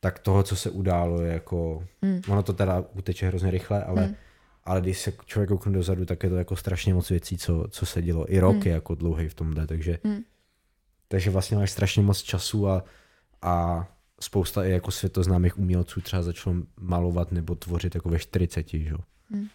tak 0.00 0.18
toho, 0.18 0.42
co 0.42 0.56
se 0.56 0.70
událo, 0.70 1.20
je 1.20 1.32
jako, 1.32 1.84
hmm. 2.02 2.20
ono 2.28 2.42
to 2.42 2.52
teda 2.52 2.84
uteče 2.94 3.28
hrozně 3.28 3.50
rychle, 3.50 3.84
ale, 3.84 4.04
hmm. 4.04 4.14
ale 4.64 4.80
když 4.80 4.98
se 4.98 5.12
člověk 5.26 5.48
koukne 5.48 5.72
dozadu, 5.72 6.04
tak 6.04 6.22
je 6.22 6.30
to 6.30 6.36
jako 6.36 6.56
strašně 6.56 6.94
moc 6.94 7.10
věcí, 7.10 7.38
co, 7.38 7.66
co 7.70 7.86
se 7.86 8.02
dělo. 8.02 8.32
I 8.32 8.40
rok 8.40 8.54
hmm. 8.54 8.62
je 8.62 8.72
jako 8.72 8.94
dlouhý 8.94 9.28
v 9.28 9.34
tomhle, 9.34 9.66
takže, 9.66 9.98
hmm. 10.04 10.22
takže 11.08 11.30
vlastně 11.30 11.56
máš 11.56 11.70
strašně 11.70 12.02
moc 12.02 12.22
času 12.22 12.68
a, 12.68 12.84
a 13.42 13.86
spousta 14.20 14.64
i 14.64 14.70
jako 14.70 14.90
světoznámých 14.90 15.58
umělců 15.58 16.00
třeba 16.00 16.22
začalo 16.22 16.56
malovat 16.80 17.32
nebo 17.32 17.54
tvořit 17.54 17.94
jako 17.94 18.08
ve 18.08 18.18
40, 18.18 18.68
že? 18.68 18.94
Hmm. 19.30 19.46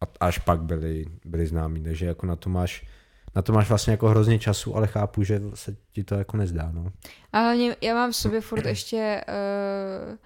A 0.00 0.26
až 0.26 0.38
pak 0.38 0.62
byli, 0.62 1.04
byli 1.24 1.46
známí, 1.46 1.82
takže 1.82 2.06
jako 2.06 2.26
na 2.26 2.36
to 2.36 2.50
máš 2.50 2.86
na 3.34 3.42
to 3.42 3.52
máš 3.52 3.68
vlastně 3.68 3.90
jako 3.90 4.08
hrozně 4.08 4.38
času, 4.38 4.76
ale 4.76 4.86
chápu, 4.86 5.22
že 5.22 5.40
se 5.54 5.76
ti 5.92 6.04
to 6.04 6.14
jako 6.14 6.36
nezdá, 6.36 6.70
no. 6.74 6.92
A 7.32 7.38
hlavně 7.40 7.76
já 7.80 7.94
mám 7.94 8.12
v 8.12 8.16
sobě 8.16 8.40
furt 8.40 8.66
ještě 8.66 9.24
uh, 9.28 10.16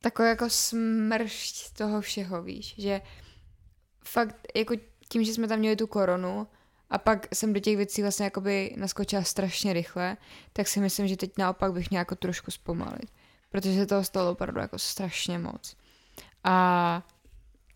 takový 0.00 0.28
jako 0.28 0.50
smršť 0.50 1.76
toho 1.76 2.00
všeho, 2.00 2.42
víš, 2.42 2.74
že 2.78 3.00
fakt 4.04 4.36
jako 4.56 4.74
tím, 5.08 5.24
že 5.24 5.34
jsme 5.34 5.48
tam 5.48 5.58
měli 5.58 5.76
tu 5.76 5.86
koronu 5.86 6.46
a 6.90 6.98
pak 6.98 7.26
jsem 7.34 7.52
do 7.52 7.60
těch 7.60 7.76
věcí 7.76 8.02
vlastně 8.02 8.24
jakoby 8.24 8.74
naskočila 8.76 9.22
strašně 9.22 9.72
rychle, 9.72 10.16
tak 10.52 10.68
si 10.68 10.80
myslím, 10.80 11.08
že 11.08 11.16
teď 11.16 11.32
naopak 11.38 11.72
bych 11.72 11.90
měla 11.90 12.00
jako 12.00 12.14
trošku 12.14 12.50
zpomalit, 12.50 13.12
protože 13.50 13.74
se 13.74 13.86
toho 13.86 14.04
stalo 14.04 14.32
opravdu 14.32 14.60
jako 14.60 14.78
strašně 14.78 15.38
moc. 15.38 15.76
A 16.44 17.06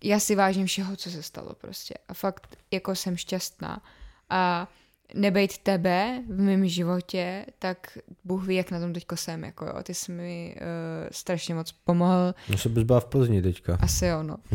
já 0.05 0.20
si 0.20 0.34
vážím 0.34 0.66
všeho, 0.66 0.96
co 0.96 1.11
se 1.11 1.22
stalo 1.22 1.55
prostě. 1.61 1.94
A 2.09 2.14
fakt 2.14 2.57
jako 2.70 2.94
jsem 2.94 3.16
šťastná 3.16 3.82
a 4.30 4.68
nebejt 5.14 5.59
tebe 5.59 6.22
v 6.28 6.40
mém 6.40 6.68
životě, 6.68 7.46
tak 7.59 7.98
Bůh 8.24 8.46
ví, 8.46 8.55
jak 8.55 8.70
na 8.70 8.80
tom 8.80 8.92
teďko 8.92 9.16
jsem, 9.16 9.44
jako 9.44 9.66
jo. 9.66 9.74
Ty 9.82 9.94
jsi 9.94 10.12
mi 10.12 10.57
uh, 10.57 11.09
strašně 11.11 11.55
moc 11.55 11.72
pomohl. 11.72 12.34
No 12.48 12.59
se 12.59 12.68
bys 12.68 12.84
byla 12.84 13.00
v 13.00 13.05
Plzni 13.05 13.42
teďka. 13.42 13.78
Asi 13.80 14.07
jo, 14.07 14.22
no. 14.22 14.36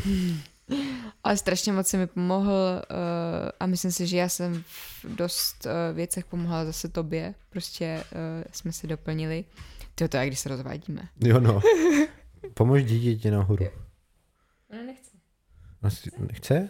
Ale 1.24 1.38
strašně 1.38 1.74
moc 1.74 1.88
si 1.88 1.98
mi 1.98 2.08
pomohl 2.08 2.52
uh, 2.52 3.50
a 3.60 3.66
myslím 3.66 3.92
si, 3.92 4.08
že 4.08 4.18
já 4.18 4.30
jsem 4.30 4.64
v 5.04 5.16
dost 5.16 5.66
uh, 5.66 5.96
věcech 5.96 6.26
pomohla 6.26 6.66
zase 6.66 6.88
tobě. 6.88 7.34
Prostě 7.50 8.04
uh, 8.12 8.44
jsme 8.52 8.72
se 8.72 8.88
doplnili. 8.88 9.46
To 9.96 10.08
to 10.08 10.18
je, 10.18 10.28
když 10.28 10.40
se 10.40 10.50
rozvádíme. 10.50 11.02
Jo 11.20 11.40
no. 11.40 11.62
Pomož 12.54 12.84
dítěti 12.84 13.32
nahoru. 13.32 13.66
Ona 14.72 14.82
nechce. 14.84 15.07
Asi 15.88 16.12
nechce? 16.18 16.70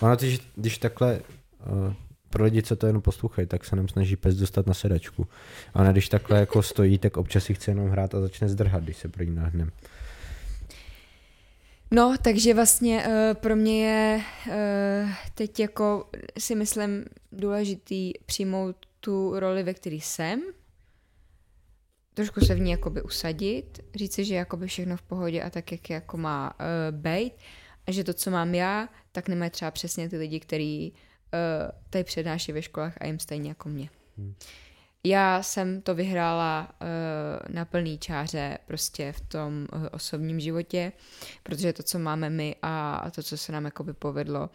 Ono, 0.00 0.16
když, 0.16 0.40
když 0.56 0.78
takhle 0.78 1.20
uh, 1.66 1.94
pro 2.30 2.44
lidi, 2.44 2.62
co 2.62 2.76
to 2.76 2.86
jenom 2.86 3.02
poslouchají, 3.02 3.48
tak 3.48 3.64
se 3.64 3.76
nám 3.76 3.88
snaží 3.88 4.16
pes 4.16 4.36
dostat 4.36 4.66
na 4.66 4.74
sedačku. 4.74 5.28
A 5.74 5.92
když 5.92 6.08
takhle 6.08 6.40
jako 6.40 6.62
stojí, 6.62 6.98
tak 6.98 7.16
občas 7.16 7.44
si 7.44 7.54
chce 7.54 7.70
jenom 7.70 7.88
hrát 7.88 8.14
a 8.14 8.20
začne 8.20 8.48
zdrhat, 8.48 8.84
když 8.84 8.96
se 8.96 9.08
pro 9.08 9.24
ní 9.24 9.34
nahnem. 9.34 9.70
No, 11.90 12.14
takže 12.22 12.54
vlastně 12.54 13.06
uh, 13.06 13.12
pro 13.34 13.56
mě 13.56 13.86
je 13.86 14.20
uh, 14.46 15.10
teď 15.34 15.60
jako 15.60 16.08
si 16.38 16.54
myslím 16.54 17.04
důležitý 17.32 18.12
přijmout 18.26 18.76
tu 19.00 19.40
roli, 19.40 19.62
ve 19.62 19.74
které 19.74 19.96
jsem, 19.96 20.42
trošku 22.14 22.40
se 22.40 22.54
v 22.54 22.60
ní 22.60 22.70
jakoby 22.70 23.02
usadit, 23.02 23.80
říct 23.94 24.14
si, 24.14 24.24
že 24.24 24.34
jakoby 24.34 24.66
všechno 24.66 24.96
v 24.96 25.02
pohodě 25.02 25.42
a 25.42 25.50
tak, 25.50 25.72
jak 25.72 25.90
jako 25.90 26.16
má 26.16 26.52
uh, 26.60 26.98
být 26.98 27.32
a 27.86 27.92
že 27.92 28.04
to, 28.04 28.14
co 28.14 28.30
mám 28.30 28.54
já, 28.54 28.88
tak 29.12 29.28
nemají 29.28 29.50
třeba 29.50 29.70
přesně 29.70 30.08
ty 30.08 30.16
lidi, 30.16 30.40
kteří 30.40 30.92
uh, 30.92 31.70
tady 31.90 32.04
přednáší 32.04 32.52
ve 32.52 32.62
školách 32.62 32.94
a 33.00 33.06
jim 33.06 33.18
stejně 33.18 33.48
jako 33.48 33.68
mě. 33.68 33.90
Hmm. 34.18 34.34
já 35.04 35.42
jsem 35.42 35.82
to 35.82 35.94
vyhrála 35.94 36.68
uh, 36.80 37.54
na 37.54 37.64
plný 37.64 37.98
čáře 37.98 38.58
prostě 38.66 39.12
v 39.12 39.20
tom 39.20 39.66
uh, 39.72 39.86
osobním 39.92 40.40
životě, 40.40 40.92
protože 41.42 41.72
to, 41.72 41.82
co 41.82 41.98
máme 41.98 42.30
my 42.30 42.56
a, 42.62 42.94
a 42.96 43.10
to, 43.10 43.22
co 43.22 43.36
se 43.36 43.52
nám 43.52 43.64
jakoby 43.64 43.92
povedlo, 43.92 44.50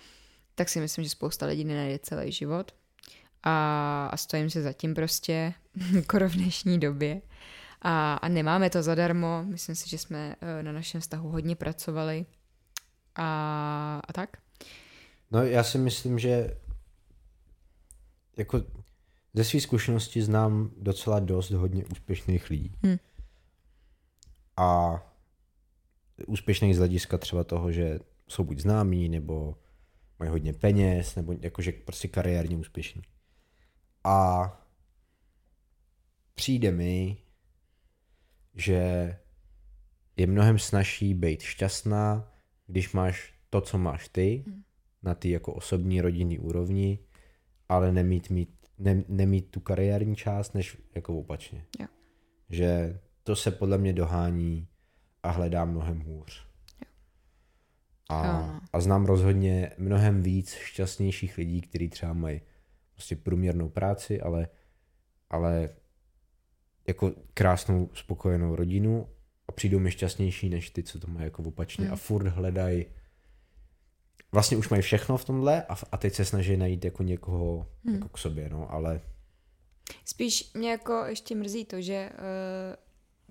tak 0.56 0.70
si 0.70 0.80
myslím, 0.80 1.04
že 1.04 1.10
spousta 1.10 1.46
lidí 1.46 1.64
nenajde 1.64 2.00
celý 2.00 2.32
život 2.32 2.72
a, 3.44 4.10
a 4.12 4.18
stojím 4.18 4.50
se 4.50 4.62
zatím 4.62 4.94
prostě, 4.94 5.54
skoro 6.04 6.30
v 6.30 6.34
dnešní 6.34 6.80
době. 6.80 7.22
A, 7.82 8.14
a 8.14 8.28
nemáme 8.28 8.70
to 8.70 8.84
zadarmo, 8.84 9.44
myslím 9.44 9.76
si, 9.76 9.90
že 9.90 9.98
jsme 9.98 10.36
uh, 10.42 10.64
na 10.64 10.72
našem 10.72 11.02
vztahu 11.02 11.30
hodně 11.30 11.56
pracovali 11.56 12.26
a, 13.16 14.02
a 14.08 14.14
tak. 14.14 14.38
No 15.32 15.44
já 15.44 15.64
si 15.64 15.78
myslím, 15.78 16.20
že 16.20 16.58
jako 18.38 18.64
ze 19.34 19.44
své 19.44 19.60
zkušenosti 19.60 20.22
znám 20.22 20.72
docela 20.78 21.20
dost 21.20 21.52
hodně 21.52 21.86
úspěšných 21.86 22.50
lidí. 22.50 22.72
Hmm. 22.84 22.98
A 24.58 25.00
úspěšných 26.28 26.76
z 26.76 26.78
hlediska 26.78 27.18
třeba 27.18 27.44
toho, 27.44 27.72
že 27.72 28.00
jsou 28.28 28.44
buď 28.44 28.60
známí, 28.60 29.10
nebo 29.10 29.56
mají 30.20 30.32
hodně 30.32 30.54
peněz, 30.54 31.16
nebo 31.16 31.36
jakože 31.42 31.72
prostě 31.72 32.08
kariérně 32.08 32.58
úspěšní. 32.58 33.02
A 34.04 34.46
přijde 36.36 36.72
mi, 36.72 37.18
že 38.56 39.16
je 40.18 40.28
mnohem 40.28 40.60
snažší 40.60 41.14
být 41.14 41.42
šťastná, 41.42 42.32
když 42.68 42.94
máš 42.94 43.34
to, 43.50 43.62
co 43.62 43.78
máš 43.78 44.08
ty, 44.08 44.44
hmm. 44.48 44.64
na 45.04 45.16
ty 45.16 45.30
jako 45.30 45.54
osobní 45.54 46.02
rodinný 46.02 46.40
úrovni, 46.40 47.00
ale 47.70 47.92
nemít, 47.92 48.30
mít, 48.30 48.50
ne, 48.78 49.04
nemít 49.08 49.52
tu 49.52 49.60
kariérní 49.60 50.16
část, 50.16 50.54
než 50.54 50.78
jako 50.96 51.20
opačně. 51.20 51.66
Jo. 51.80 51.88
Že 52.50 53.00
to 53.24 53.36
se 53.36 53.52
podle 53.52 53.78
mě 53.78 53.94
dohání 53.94 54.68
a 55.24 55.32
hledá 55.32 55.66
mnohem 55.66 56.00
hůř. 56.00 56.48
Jo. 56.82 56.92
A, 58.10 58.28
Jo. 58.28 58.60
a 58.74 58.80
znám 58.82 59.06
rozhodně 59.06 59.72
mnohem 59.78 60.22
víc 60.22 60.54
šťastnějších 60.54 61.38
lidí, 61.38 61.62
kteří 61.62 61.90
třeba 61.90 62.14
mají 62.14 62.42
prostě 62.94 63.16
průměrnou 63.16 63.70
práci, 63.70 64.22
ale, 64.22 64.48
ale 65.30 65.70
jako 66.90 67.12
krásnou, 67.34 67.90
spokojenou 67.94 68.56
rodinu 68.56 69.08
a 69.48 69.52
přijdou 69.52 69.80
mi 69.80 69.92
šťastnější 69.92 70.50
než 70.50 70.70
ty, 70.70 70.84
co 70.84 71.00
to 71.00 71.08
mají 71.08 71.24
jako 71.24 71.44
opačně 71.44 71.86
Mm. 71.86 71.94
a 71.94 71.96
furt 71.96 72.28
hledají 72.28 72.86
vlastně 74.32 74.58
už 74.58 74.70
mají 74.70 74.82
všechno 74.82 75.18
v 75.18 75.26
tomhle 75.26 75.64
a, 75.64 75.76
a 75.92 75.98
teď 75.98 76.14
se 76.14 76.26
snaží 76.26 76.58
najít 76.58 76.86
jako 76.86 77.04
někoho 77.04 77.68
Mm. 77.84 77.94
jako 77.94 78.10
k 78.10 78.18
sobě, 78.18 78.50
no, 78.50 78.72
ale 78.74 79.02
Spíš 80.06 80.52
mě 80.54 80.72
jako 80.72 81.04
ještě 81.06 81.36
mrzí 81.36 81.66
to, 81.66 81.82
že 81.82 82.10
uh, 82.14 82.76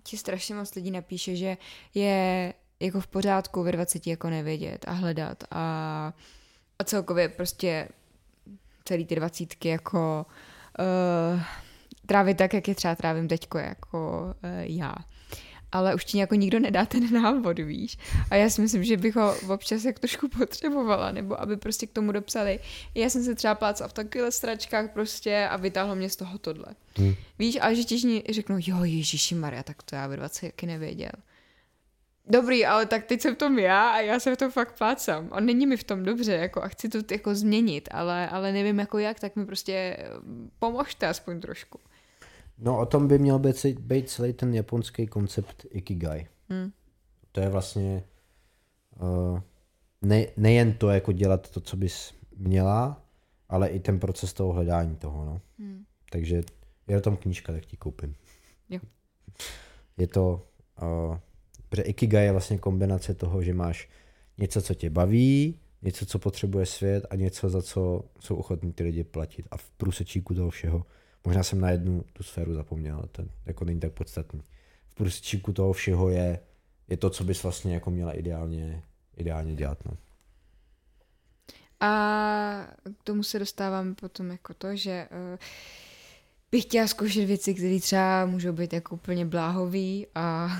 ti 0.02 0.16
strašně 0.16 0.54
moc 0.54 0.74
lidí 0.74 0.90
napíše, 0.90 1.36
že 1.36 1.56
je 1.94 2.54
jako 2.80 3.00
v 3.00 3.06
pořádku 3.06 3.62
ve 3.62 3.72
20 3.72 4.06
jako 4.06 4.30
nevědět 4.30 4.84
a 4.88 4.92
hledat 4.92 5.44
a, 5.50 6.12
a 6.78 6.84
celkově 6.84 7.28
prostě 7.28 7.88
celý 8.84 9.06
ty 9.06 9.14
dvacítky 9.14 9.68
jako 9.68 10.26
uh, 11.34 11.40
trávit 12.06 12.36
tak, 12.36 12.54
jak 12.54 12.68
je 12.68 12.74
třeba 12.74 12.94
trávím 12.94 13.28
teďko 13.28 13.58
jako 13.58 14.24
uh, 14.44 14.50
já. 14.60 14.94
Ale 15.72 15.94
už 15.94 16.04
ti 16.04 16.18
jako 16.18 16.34
nikdo 16.34 16.58
nedá 16.58 16.86
ten 16.86 17.12
návod, 17.12 17.58
víš. 17.58 17.98
A 18.30 18.34
já 18.34 18.50
si 18.50 18.60
myslím, 18.60 18.84
že 18.84 18.96
bych 18.96 19.16
ho 19.16 19.34
občas 19.48 19.84
jak 19.84 19.98
trošku 19.98 20.28
potřebovala, 20.28 21.12
nebo 21.12 21.40
aby 21.40 21.56
prostě 21.56 21.86
k 21.86 21.92
tomu 21.92 22.12
dopsali. 22.12 22.60
Já 22.94 23.10
jsem 23.10 23.24
se 23.24 23.34
třeba 23.34 23.54
plácala 23.54 23.88
v 23.88 23.92
takových 23.92 24.34
stračkách 24.34 24.90
prostě 24.92 25.48
a 25.50 25.56
vytáhlo 25.56 25.94
mě 25.94 26.10
z 26.10 26.16
toho 26.16 26.38
tohle. 26.38 26.66
hm. 26.98 27.14
Víš, 27.38 27.58
a 27.60 27.72
že 27.72 27.84
ti 27.84 28.22
řeknou, 28.30 28.56
jo, 28.60 28.84
Ježíši 28.84 29.34
Maria, 29.34 29.62
tak 29.62 29.82
to 29.82 29.96
já 29.96 30.06
ve 30.06 30.16
20 30.16 30.46
taky 30.46 30.66
nevěděl. 30.66 31.12
Dobrý, 32.30 32.66
ale 32.66 32.86
tak 32.86 33.04
teď 33.04 33.20
jsem 33.20 33.34
v 33.34 33.38
tom 33.38 33.58
já 33.58 33.90
a 33.90 34.00
já 34.00 34.20
se 34.20 34.34
v 34.34 34.38
tom 34.38 34.50
fakt 34.50 34.78
plácám. 34.78 35.28
A 35.32 35.40
není 35.40 35.66
mi 35.66 35.76
v 35.76 35.84
tom 35.84 36.04
dobře, 36.04 36.32
jako 36.32 36.62
a 36.62 36.68
chci 36.68 36.88
to 36.88 36.98
jako 37.10 37.34
změnit, 37.34 37.88
ale, 37.92 38.28
ale 38.28 38.52
nevím 38.52 38.78
jako 38.78 38.98
jak, 38.98 39.20
tak 39.20 39.36
mi 39.36 39.46
prostě 39.46 39.72
eh, 39.72 40.10
pomožte 40.58 41.06
aspoň 41.06 41.40
trošku. 41.40 41.78
no 42.58 42.78
o 42.78 42.86
tom 42.86 43.08
by 43.08 43.18
měl 43.18 43.38
být, 43.38 43.66
být 43.66 44.10
celý 44.10 44.32
ten 44.32 44.54
japonský 44.54 45.06
koncept 45.06 45.66
Ikigai. 45.70 46.26
Hmm. 46.48 46.72
To 47.32 47.40
je 47.40 47.48
vlastně 47.48 48.04
uh, 49.00 49.40
ne, 50.02 50.26
nejen 50.36 50.72
to, 50.72 50.88
jako 50.88 51.12
dělat 51.12 51.50
to, 51.50 51.60
co 51.60 51.76
bys 51.76 52.14
měla, 52.36 53.02
ale 53.48 53.68
i 53.68 53.80
ten 53.80 54.00
proces 54.00 54.32
toho 54.32 54.52
hledání 54.52 54.96
toho, 54.96 55.24
no. 55.24 55.40
Hmm. 55.58 55.84
Takže 56.10 56.42
je 56.88 56.98
o 56.98 57.00
tom 57.00 57.16
knížka, 57.16 57.52
tak 57.52 57.66
ti 57.66 57.76
koupím. 57.76 58.14
Jo. 58.68 58.80
Je 59.96 60.06
to, 60.06 60.46
uh, 60.82 61.16
protože 61.68 61.82
Ikigai 61.82 62.24
je 62.24 62.32
vlastně 62.32 62.58
kombinace 62.58 63.14
toho, 63.14 63.42
že 63.42 63.54
máš 63.54 63.88
něco, 64.38 64.62
co 64.62 64.74
tě 64.74 64.90
baví, 64.90 65.60
něco, 65.82 66.06
co 66.06 66.18
potřebuje 66.18 66.66
svět 66.66 67.06
a 67.10 67.16
něco, 67.16 67.48
za 67.48 67.62
co 67.62 68.04
jsou 68.20 68.36
ochotní 68.36 68.72
ty 68.72 68.84
lidi 68.84 69.04
platit. 69.04 69.48
A 69.50 69.56
v 69.56 69.70
průsečíku 69.70 70.34
toho 70.34 70.50
všeho, 70.50 70.86
možná 71.24 71.42
jsem 71.42 71.60
na 71.60 71.70
jednu 71.70 72.04
tu 72.12 72.22
sféru 72.22 72.54
zapomněl, 72.54 72.96
ale 72.96 73.08
to 73.12 73.24
jako 73.46 73.64
není 73.64 73.80
tak 73.80 73.92
podstatný. 73.92 74.42
V 74.88 74.94
průsečíku 74.94 75.52
toho 75.52 75.72
všeho 75.72 76.08
je, 76.08 76.40
je 76.88 76.96
to, 76.96 77.10
co 77.10 77.24
bys 77.24 77.42
vlastně 77.42 77.74
jako 77.74 77.90
měla 77.90 78.12
ideálně, 78.12 78.82
ideálně 79.16 79.54
dělat. 79.54 79.78
No. 79.84 79.92
A 81.80 82.68
k 83.00 83.02
tomu 83.04 83.22
se 83.22 83.38
dostávám 83.38 83.94
potom 83.94 84.30
jako 84.30 84.54
to, 84.54 84.76
že 84.76 85.08
uh, 85.10 85.38
bych 86.50 86.62
chtěla 86.62 86.86
zkoušet 86.86 87.24
věci, 87.24 87.54
které 87.54 87.80
třeba 87.80 88.26
můžou 88.26 88.52
být 88.52 88.72
jako 88.72 88.94
úplně 88.94 89.26
bláhový 89.26 90.06
a, 90.14 90.50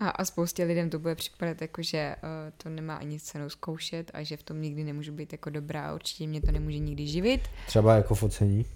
a, 0.00 0.08
a 0.08 0.24
spoustě 0.24 0.64
lidem 0.64 0.90
to 0.90 0.98
bude 0.98 1.14
připadat 1.14 1.62
jako, 1.62 1.82
že 1.82 2.16
uh, 2.22 2.28
to 2.56 2.68
nemá 2.68 2.94
ani 2.94 3.20
cenu 3.20 3.50
zkoušet 3.50 4.10
a 4.14 4.22
že 4.22 4.36
v 4.36 4.42
tom 4.42 4.62
nikdy 4.62 4.84
nemůžu 4.84 5.12
být 5.12 5.32
jako 5.32 5.50
dobrá 5.50 5.86
a 5.86 5.94
určitě 5.94 6.26
mě 6.26 6.40
to 6.40 6.52
nemůže 6.52 6.78
nikdy 6.78 7.06
živit. 7.06 7.40
Třeba 7.66 7.94
jako 7.96 8.14
focení. 8.14 8.66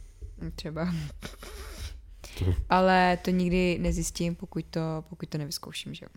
Třeba. 0.55 0.95
Ale 2.69 3.19
to 3.23 3.31
nikdy 3.31 3.79
nezjistím, 3.79 4.35
pokud 4.35 4.65
to, 4.71 4.81
pokud 5.09 5.29
to 5.29 5.39
nevyzkouším, 5.39 5.95
že 5.95 6.05
jo. 6.05 6.09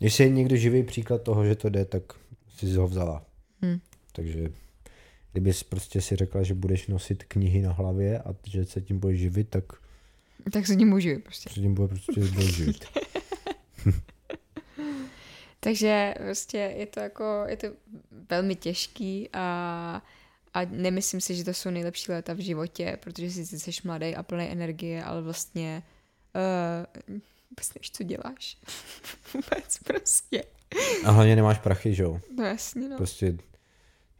Jestli 0.00 0.24
je 0.24 0.30
někdo 0.30 0.56
živý 0.56 0.82
příklad 0.82 1.22
toho, 1.22 1.44
že 1.44 1.54
to 1.54 1.68
jde, 1.68 1.84
tak 1.84 2.02
si 2.56 2.74
ho 2.74 2.88
vzala. 2.88 3.24
Hm. 3.64 3.80
Takže 4.12 4.48
kdybys 5.32 5.62
prostě 5.62 6.00
si 6.00 6.16
řekla, 6.16 6.42
že 6.42 6.54
budeš 6.54 6.86
nosit 6.86 7.24
knihy 7.24 7.62
na 7.62 7.72
hlavě 7.72 8.18
a 8.22 8.34
že 8.46 8.64
se 8.64 8.80
tím 8.80 8.98
budeš 8.98 9.20
živit, 9.20 9.48
tak 9.48 9.64
Tak 10.52 10.66
se 10.66 10.76
tím 10.76 10.88
můžu 10.88 11.20
prostě. 11.20 11.50
se 11.50 11.60
tím 11.60 11.74
bude 11.74 11.88
prostě 11.88 12.20
budeš 12.34 12.54
živit. 12.54 12.84
Takže 15.60 16.14
prostě 16.18 16.58
je 16.58 16.86
to 16.86 17.00
jako, 17.00 17.44
je 17.46 17.56
to 17.56 17.66
velmi 18.30 18.56
těžký 18.56 19.28
a, 19.32 20.02
a 20.54 20.64
nemyslím 20.64 21.20
si, 21.20 21.34
že 21.34 21.44
to 21.44 21.54
jsou 21.54 21.70
nejlepší 21.70 22.12
léta 22.12 22.32
v 22.32 22.38
životě, 22.38 22.98
protože 23.00 23.30
si 23.30 23.58
jsi 23.58 23.70
mladý 23.84 24.16
a 24.16 24.22
plný 24.22 24.44
energie, 24.50 25.04
ale 25.04 25.22
vlastně 25.22 25.82
uh, 27.08 27.16
vůbec 27.50 27.74
nevíš, 27.74 27.90
co 27.90 28.02
děláš. 28.02 28.58
vůbec 29.34 29.78
prostě. 29.84 30.44
A 31.04 31.10
hlavně 31.10 31.36
nemáš 31.36 31.58
prachy, 31.58 31.94
že 31.94 32.02
jo? 32.02 32.20
No 32.36 32.44
jasně, 32.44 32.88
no. 32.88 32.96
Prostě 32.96 33.36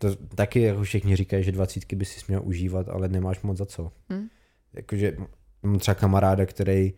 to 0.01 0.16
taky 0.16 0.61
jako 0.61 0.82
všichni 0.82 1.16
říkají, 1.16 1.44
že 1.44 1.53
dvacítky 1.53 1.96
by 1.96 2.05
si 2.05 2.20
měl 2.28 2.42
užívat, 2.44 2.88
ale 2.88 3.09
nemáš 3.09 3.42
moc 3.42 3.59
za 3.59 3.66
co. 3.66 3.92
Hm. 4.12 4.28
Jakože 4.72 5.16
mám 5.62 5.78
třeba 5.78 5.94
kamaráda, 5.94 6.46
který 6.46 6.92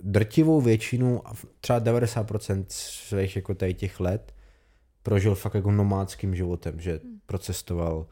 drtivou 0.00 0.60
většinu, 0.60 1.28
a 1.28 1.32
třeba 1.60 1.80
90% 1.80 2.64
svých 2.68 3.36
jako 3.36 3.54
tady 3.54 3.74
těch 3.74 4.00
let 4.00 4.34
prožil 5.02 5.34
fakt 5.34 5.54
jako 5.54 5.70
nomádským 5.70 6.34
životem, 6.34 6.80
že 6.80 7.00
procestoval 7.26 8.06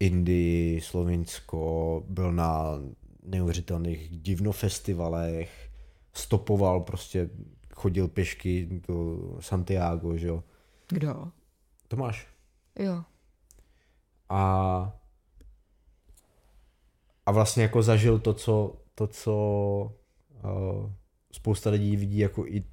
Indii, 0.00 0.80
Slovinsko, 0.80 2.02
byl 2.08 2.32
na 2.32 2.80
neuvěřitelných 3.22 4.08
divnofestivalech, 4.08 5.70
stopoval 6.12 6.80
prostě, 6.80 7.30
chodil 7.74 8.08
pěšky 8.08 8.82
do 8.88 9.18
Santiago, 9.40 10.16
že 10.16 10.26
jo. 10.26 10.44
Kdo? 10.88 11.28
Tomáš. 11.88 12.26
Jo. 12.78 13.04
A, 14.28 14.92
a 17.26 17.32
vlastně 17.32 17.62
jako 17.62 17.82
zažil 17.82 18.18
to, 18.18 18.34
co, 18.34 18.76
to, 18.94 19.06
co 19.06 19.34
uh, 20.44 20.92
spousta 21.32 21.70
lidí 21.70 21.96
vidí 21.96 22.18
jako 22.18 22.46
i, 22.46 22.64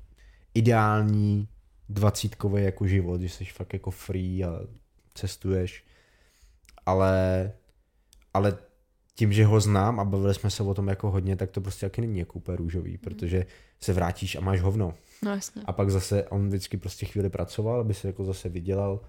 ideální 0.53 1.47
dvacítkový 1.89 2.64
jako 2.64 2.88
život, 2.88 3.22
že 3.22 3.30
jsi 3.30 3.45
fakt 3.45 3.74
jako 3.74 3.91
free 3.91 4.43
a 4.43 4.59
cestuješ. 5.14 5.84
Ale, 6.86 7.51
ale 8.34 8.57
tím, 9.16 9.34
že 9.34 9.45
ho 9.45 9.59
znám 9.59 9.99
a 9.99 10.05
bavili 10.05 10.34
jsme 10.34 10.49
se 10.49 10.64
o 10.64 10.74
tom 10.74 10.88
jako 10.88 11.12
hodně, 11.12 11.36
tak 11.36 11.51
to 11.51 11.62
prostě 11.62 11.86
taky 11.86 12.01
není 12.01 12.20
jako 12.20 12.34
úplně 12.34 12.55
růžový, 12.55 12.97
protože 12.97 13.45
se 13.80 13.93
vrátíš 13.93 14.36
a 14.36 14.41
máš 14.41 14.62
hovno. 14.62 14.93
No 15.26 15.32
jasně. 15.32 15.62
A 15.66 15.74
pak 15.74 15.90
zase 15.90 16.28
on 16.28 16.48
vždycky 16.48 16.78
prostě 16.78 17.06
chvíli 17.06 17.30
pracoval, 17.30 17.80
aby 17.80 17.94
se 17.94 18.08
jako 18.08 18.26
zase 18.26 18.50
vydělal 18.50 19.02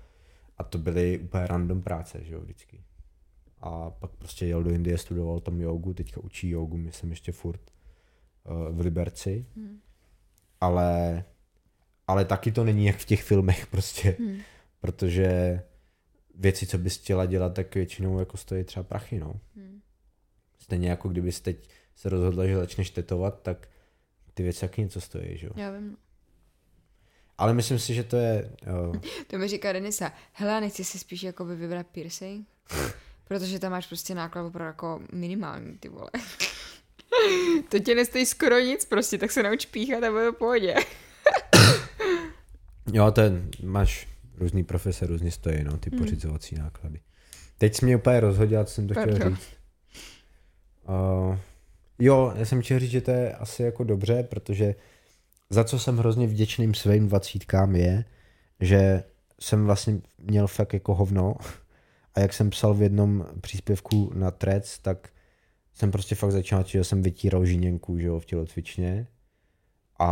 a 0.59 0.65
to 0.65 0.79
byly 0.79 1.19
úplně 1.19 1.47
random 1.47 1.83
práce, 1.83 2.25
že 2.25 2.35
jo, 2.35 2.41
vždycky. 2.41 2.81
a 3.61 3.91
pak 3.91 4.11
prostě 4.11 4.47
jel 4.47 4.63
do 4.63 4.71
Indie, 4.71 4.99
studoval 4.99 5.41
tam 5.41 5.61
jogu, 5.61 5.95
teďka 5.95 6.21
učí 6.21 6.51
jogu, 6.51 6.77
myslím 6.77 7.11
ještě 7.11 7.33
furt 7.33 7.61
uh, 8.45 8.77
v 8.77 8.81
Liberci. 8.81 9.47
Hmm. 9.57 9.81
Ale, 10.61 11.25
ale 12.07 12.25
taky 12.25 12.53
to 12.53 12.65
není 12.65 12.87
jak 12.87 12.97
v 12.97 13.05
těch 13.05 13.23
filmech 13.23 13.67
prostě, 13.67 14.17
hmm. 14.19 14.39
protože 14.81 15.63
věci, 16.35 16.67
co 16.67 16.79
bys 16.79 16.99
chtěla 16.99 17.27
dělat, 17.27 17.55
tak 17.55 17.75
většinou 17.75 18.19
jako 18.19 18.37
stojí 18.37 18.65
třeba 18.65 18.83
prachy, 18.83 19.19
no. 19.19 19.41
Hmm. 19.57 19.81
Stejně 20.59 20.91
jako 20.91 21.09
kdybys 21.09 21.41
teď 21.41 21.69
se 21.95 22.09
rozhodla, 22.09 22.47
že 22.47 22.57
začneš 22.57 22.91
tetovat, 22.91 23.43
tak 23.43 23.69
ty 24.35 24.43
věci 24.43 24.61
taky 24.61 24.81
něco 24.81 25.01
stojí, 25.01 25.39
že 25.39 25.47
jo? 25.47 25.53
Já 25.57 25.71
vím. 25.71 25.97
Ale 27.39 27.55
myslím 27.55 27.79
si, 27.79 27.95
že 27.95 28.05
to 28.05 28.17
je... 28.17 28.51
Uh... 28.89 28.97
to 29.27 29.39
mi 29.39 29.49
říká 29.49 29.73
Denisa, 29.73 30.13
hele, 30.33 30.61
nechci 30.61 30.85
si 30.85 30.99
spíš 30.99 31.23
jakoby 31.23 31.57
vybrat 31.57 31.87
piercing? 31.87 32.49
Protože 33.25 33.59
tam 33.59 33.73
máš 33.73 33.87
prostě 33.87 34.15
náklad 34.15 34.47
opravdu 34.47 34.67
jako 34.67 35.01
minimální, 35.13 35.79
ty 35.79 35.89
vole. 35.89 36.11
to 37.69 37.79
tě 37.79 37.95
nestojí 37.95 38.27
skoro 38.27 38.59
nic 38.61 38.85
prostě, 38.85 39.19
tak 39.19 39.33
se 39.33 39.43
nauč 39.43 39.67
píchat 39.67 40.05
a 40.05 40.11
bude 40.11 40.31
v 40.31 40.35
pohodě. 40.35 40.75
jo, 42.93 43.11
ten 43.11 43.51
máš 43.63 44.09
různý 44.37 44.65
profese, 44.65 45.07
různě 45.07 45.31
stojí, 45.31 45.65
no, 45.65 45.79
ty 45.79 45.91
hmm. 45.91 45.99
pořizovací 45.99 46.55
náklady. 46.55 47.01
Teď 47.59 47.77
jsi 47.77 47.85
mě 47.85 47.97
úplně 47.97 48.21
rozhodil, 48.21 48.65
co 48.65 48.75
jsem 48.75 48.89
to 48.89 48.95
Pardon. 48.95 49.15
chtěl 49.17 49.31
říct. 49.31 49.49
Uh, 50.89 51.39
jo, 52.05 52.33
já 52.37 52.45
jsem 52.45 52.63
chtěl 52.63 52.79
říct, 52.79 52.91
že 52.91 53.01
to 53.01 53.11
je 53.11 53.33
asi 53.33 53.63
jako 53.63 53.85
dobře, 53.85 54.23
protože 54.23 54.75
za 55.51 55.65
co 55.65 55.79
jsem 55.79 55.99
hrozně 55.99 56.27
vděčným 56.27 56.75
svým 56.75 57.09
dvacítkám 57.09 57.77
je, 57.77 58.05
že 58.61 59.05
jsem 59.41 59.67
vlastně 59.67 60.01
měl 60.19 60.47
fakt 60.47 60.73
jako 60.73 60.95
hovno. 60.95 61.35
A 62.15 62.21
jak 62.21 62.33
jsem 62.33 62.51
psal 62.51 62.75
v 62.75 62.83
jednom 62.83 63.27
příspěvku 63.41 64.13
na 64.15 64.31
Trec, 64.31 64.79
tak 64.79 65.09
jsem 65.75 65.91
prostě 65.91 66.15
fakt 66.15 66.33
začal, 66.33 66.65
že 66.67 66.85
jsem 66.85 67.03
vytíral 67.03 67.47
žiněnku 67.47 67.99
že 67.99 68.07
jo, 68.07 68.19
v 68.19 68.25
tělocvičně. 68.25 69.07
A 69.99 70.09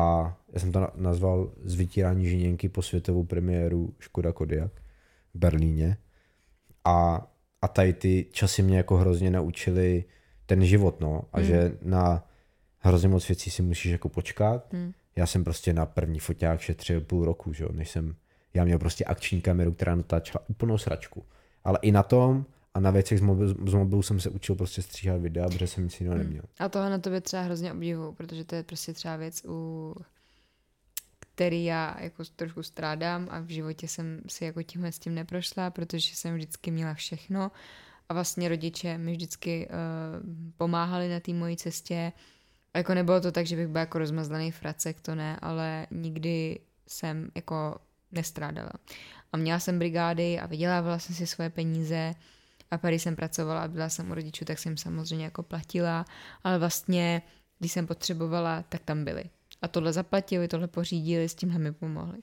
já 0.53 0.61
jsem 0.61 0.73
to 0.73 0.89
nazval 0.95 1.53
z 1.65 1.75
vytírání 1.75 2.29
žiněnky 2.29 2.69
po 2.69 2.83
světovou 2.83 3.25
premiéru 3.25 3.95
Škoda 3.99 4.33
Kodiak 4.33 4.73
v 5.35 5.39
Berlíně. 5.39 5.97
A, 6.85 7.27
a 7.63 7.69
tady 7.69 7.93
ty 7.93 8.27
časy 8.33 8.63
mě 8.63 8.77
jako 8.77 8.97
hrozně 8.97 9.31
naučili 9.31 10.05
ten 10.51 10.65
život, 10.65 11.01
no, 11.01 11.25
a 11.33 11.39
mm. 11.39 11.45
že 11.45 11.73
na 11.83 12.25
hrozně 12.79 13.09
moc 13.09 13.29
věcí 13.29 13.51
si 13.51 13.63
musíš 13.63 13.93
jako 13.93 14.09
počkat. 14.09 14.73
Mm. 14.73 14.93
Já 15.17 15.27
jsem 15.27 15.45
prostě 15.45 15.73
na 15.73 15.87
první 15.87 16.19
foťák 16.19 16.61
šetřil 16.61 17.01
půl 17.01 17.25
roku, 17.25 17.53
že 17.53 17.65
jo, 17.65 17.71
než 17.73 17.91
jsem, 17.91 18.15
já 18.55 18.65
měl 18.65 18.79
prostě 18.79 19.05
akční 19.05 19.41
kameru, 19.41 19.73
která 19.73 19.95
natáčela 19.95 20.45
úplnou 20.49 20.79
sračku. 20.79 21.25
Ale 21.65 21.79
i 21.83 21.93
na 21.93 22.03
tom 22.03 22.45
a 22.75 22.81
na 22.81 22.91
věcech 22.91 23.19
z 23.19 23.23
mobilu, 23.23 23.71
z 23.71 23.75
mobilu 23.75 24.03
jsem 24.03 24.21
se 24.21 24.31
učil 24.31 24.55
prostě 24.55 24.83
stříhat 24.83 25.21
videa, 25.21 25.49
protože 25.49 25.67
jsem 25.67 25.85
nic 25.85 26.01
jiného 26.01 26.17
hmm. 26.17 26.25
neměl. 26.25 26.45
A 26.59 26.69
toho 26.69 26.91
na 26.91 26.99
tobě 26.99 27.21
třeba 27.21 27.43
hrozně 27.43 27.73
obdivu, 27.73 28.13
protože 28.13 28.45
to 28.45 28.55
je 28.55 28.63
prostě 28.63 28.93
třeba 28.93 29.17
věc, 29.17 29.43
u 29.49 29.95
který 31.21 31.65
já 31.65 31.97
jako 32.01 32.23
trošku 32.37 32.63
strádám 32.63 33.29
a 33.31 33.41
v 33.41 33.49
životě 33.49 33.89
jsem 33.89 34.21
si 34.29 34.45
jako 34.45 34.63
tímhle 34.63 34.93
s 34.93 34.99
tím 34.99 35.15
neprošla, 35.15 35.71
protože 35.71 36.17
jsem 36.17 36.35
vždycky 36.35 36.71
měla 36.71 36.95
všechno 36.95 37.51
a 38.11 38.15
vlastně 38.15 38.49
rodiče 38.49 38.99
mi 38.99 39.13
vždycky 39.13 39.69
uh, 39.69 39.75
pomáhali 40.57 41.09
na 41.09 41.21
té 41.21 41.33
mojí 41.33 41.57
cestě. 41.57 42.13
Jako 42.77 42.95
nebylo 42.95 43.21
to 43.21 43.33
tak, 43.33 43.47
že 43.47 43.57
bych 43.57 43.69
byla 43.69 43.81
jako 43.81 43.99
rozmazlený 43.99 44.51
fracek, 44.51 45.01
to 45.01 45.15
ne, 45.15 45.39
ale 45.43 45.87
nikdy 45.91 46.61
jsem 46.87 47.31
jako 47.35 47.77
nestrádala. 48.13 48.71
A 49.33 49.37
měla 49.37 49.59
jsem 49.59 49.79
brigády 49.79 50.41
a 50.41 50.47
vydělávala 50.47 50.99
jsem 50.99 51.15
si 51.15 51.27
svoje 51.27 51.51
peníze 51.51 52.15
a 52.71 52.79
tady 52.79 52.99
jsem 52.99 53.17
pracovala 53.17 53.63
a 53.63 53.69
byla 53.69 53.89
jsem 53.89 54.11
u 54.11 54.15
rodičů, 54.15 54.45
tak 54.45 54.59
jsem 54.59 54.77
samozřejmě 54.77 55.25
jako 55.25 55.43
platila, 55.43 56.05
ale 56.45 56.59
vlastně, 56.59 57.23
když 57.59 57.73
jsem 57.73 57.87
potřebovala, 57.87 58.63
tak 58.69 58.83
tam 58.85 59.05
byli. 59.05 59.25
A 59.63 59.69
tohle 59.69 59.93
zaplatili, 59.93 60.49
tohle 60.49 60.69
pořídili, 60.69 61.29
s 61.29 61.35
tímhle 61.35 61.59
mi 61.59 61.73
pomohli. 61.73 62.19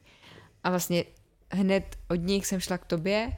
A 0.63 0.69
vlastně 0.69 1.03
hned 1.51 1.97
od 2.07 2.15
nich 2.15 2.45
jsem 2.45 2.59
šla 2.59 2.77
k 2.77 2.85
tobě 2.85 3.31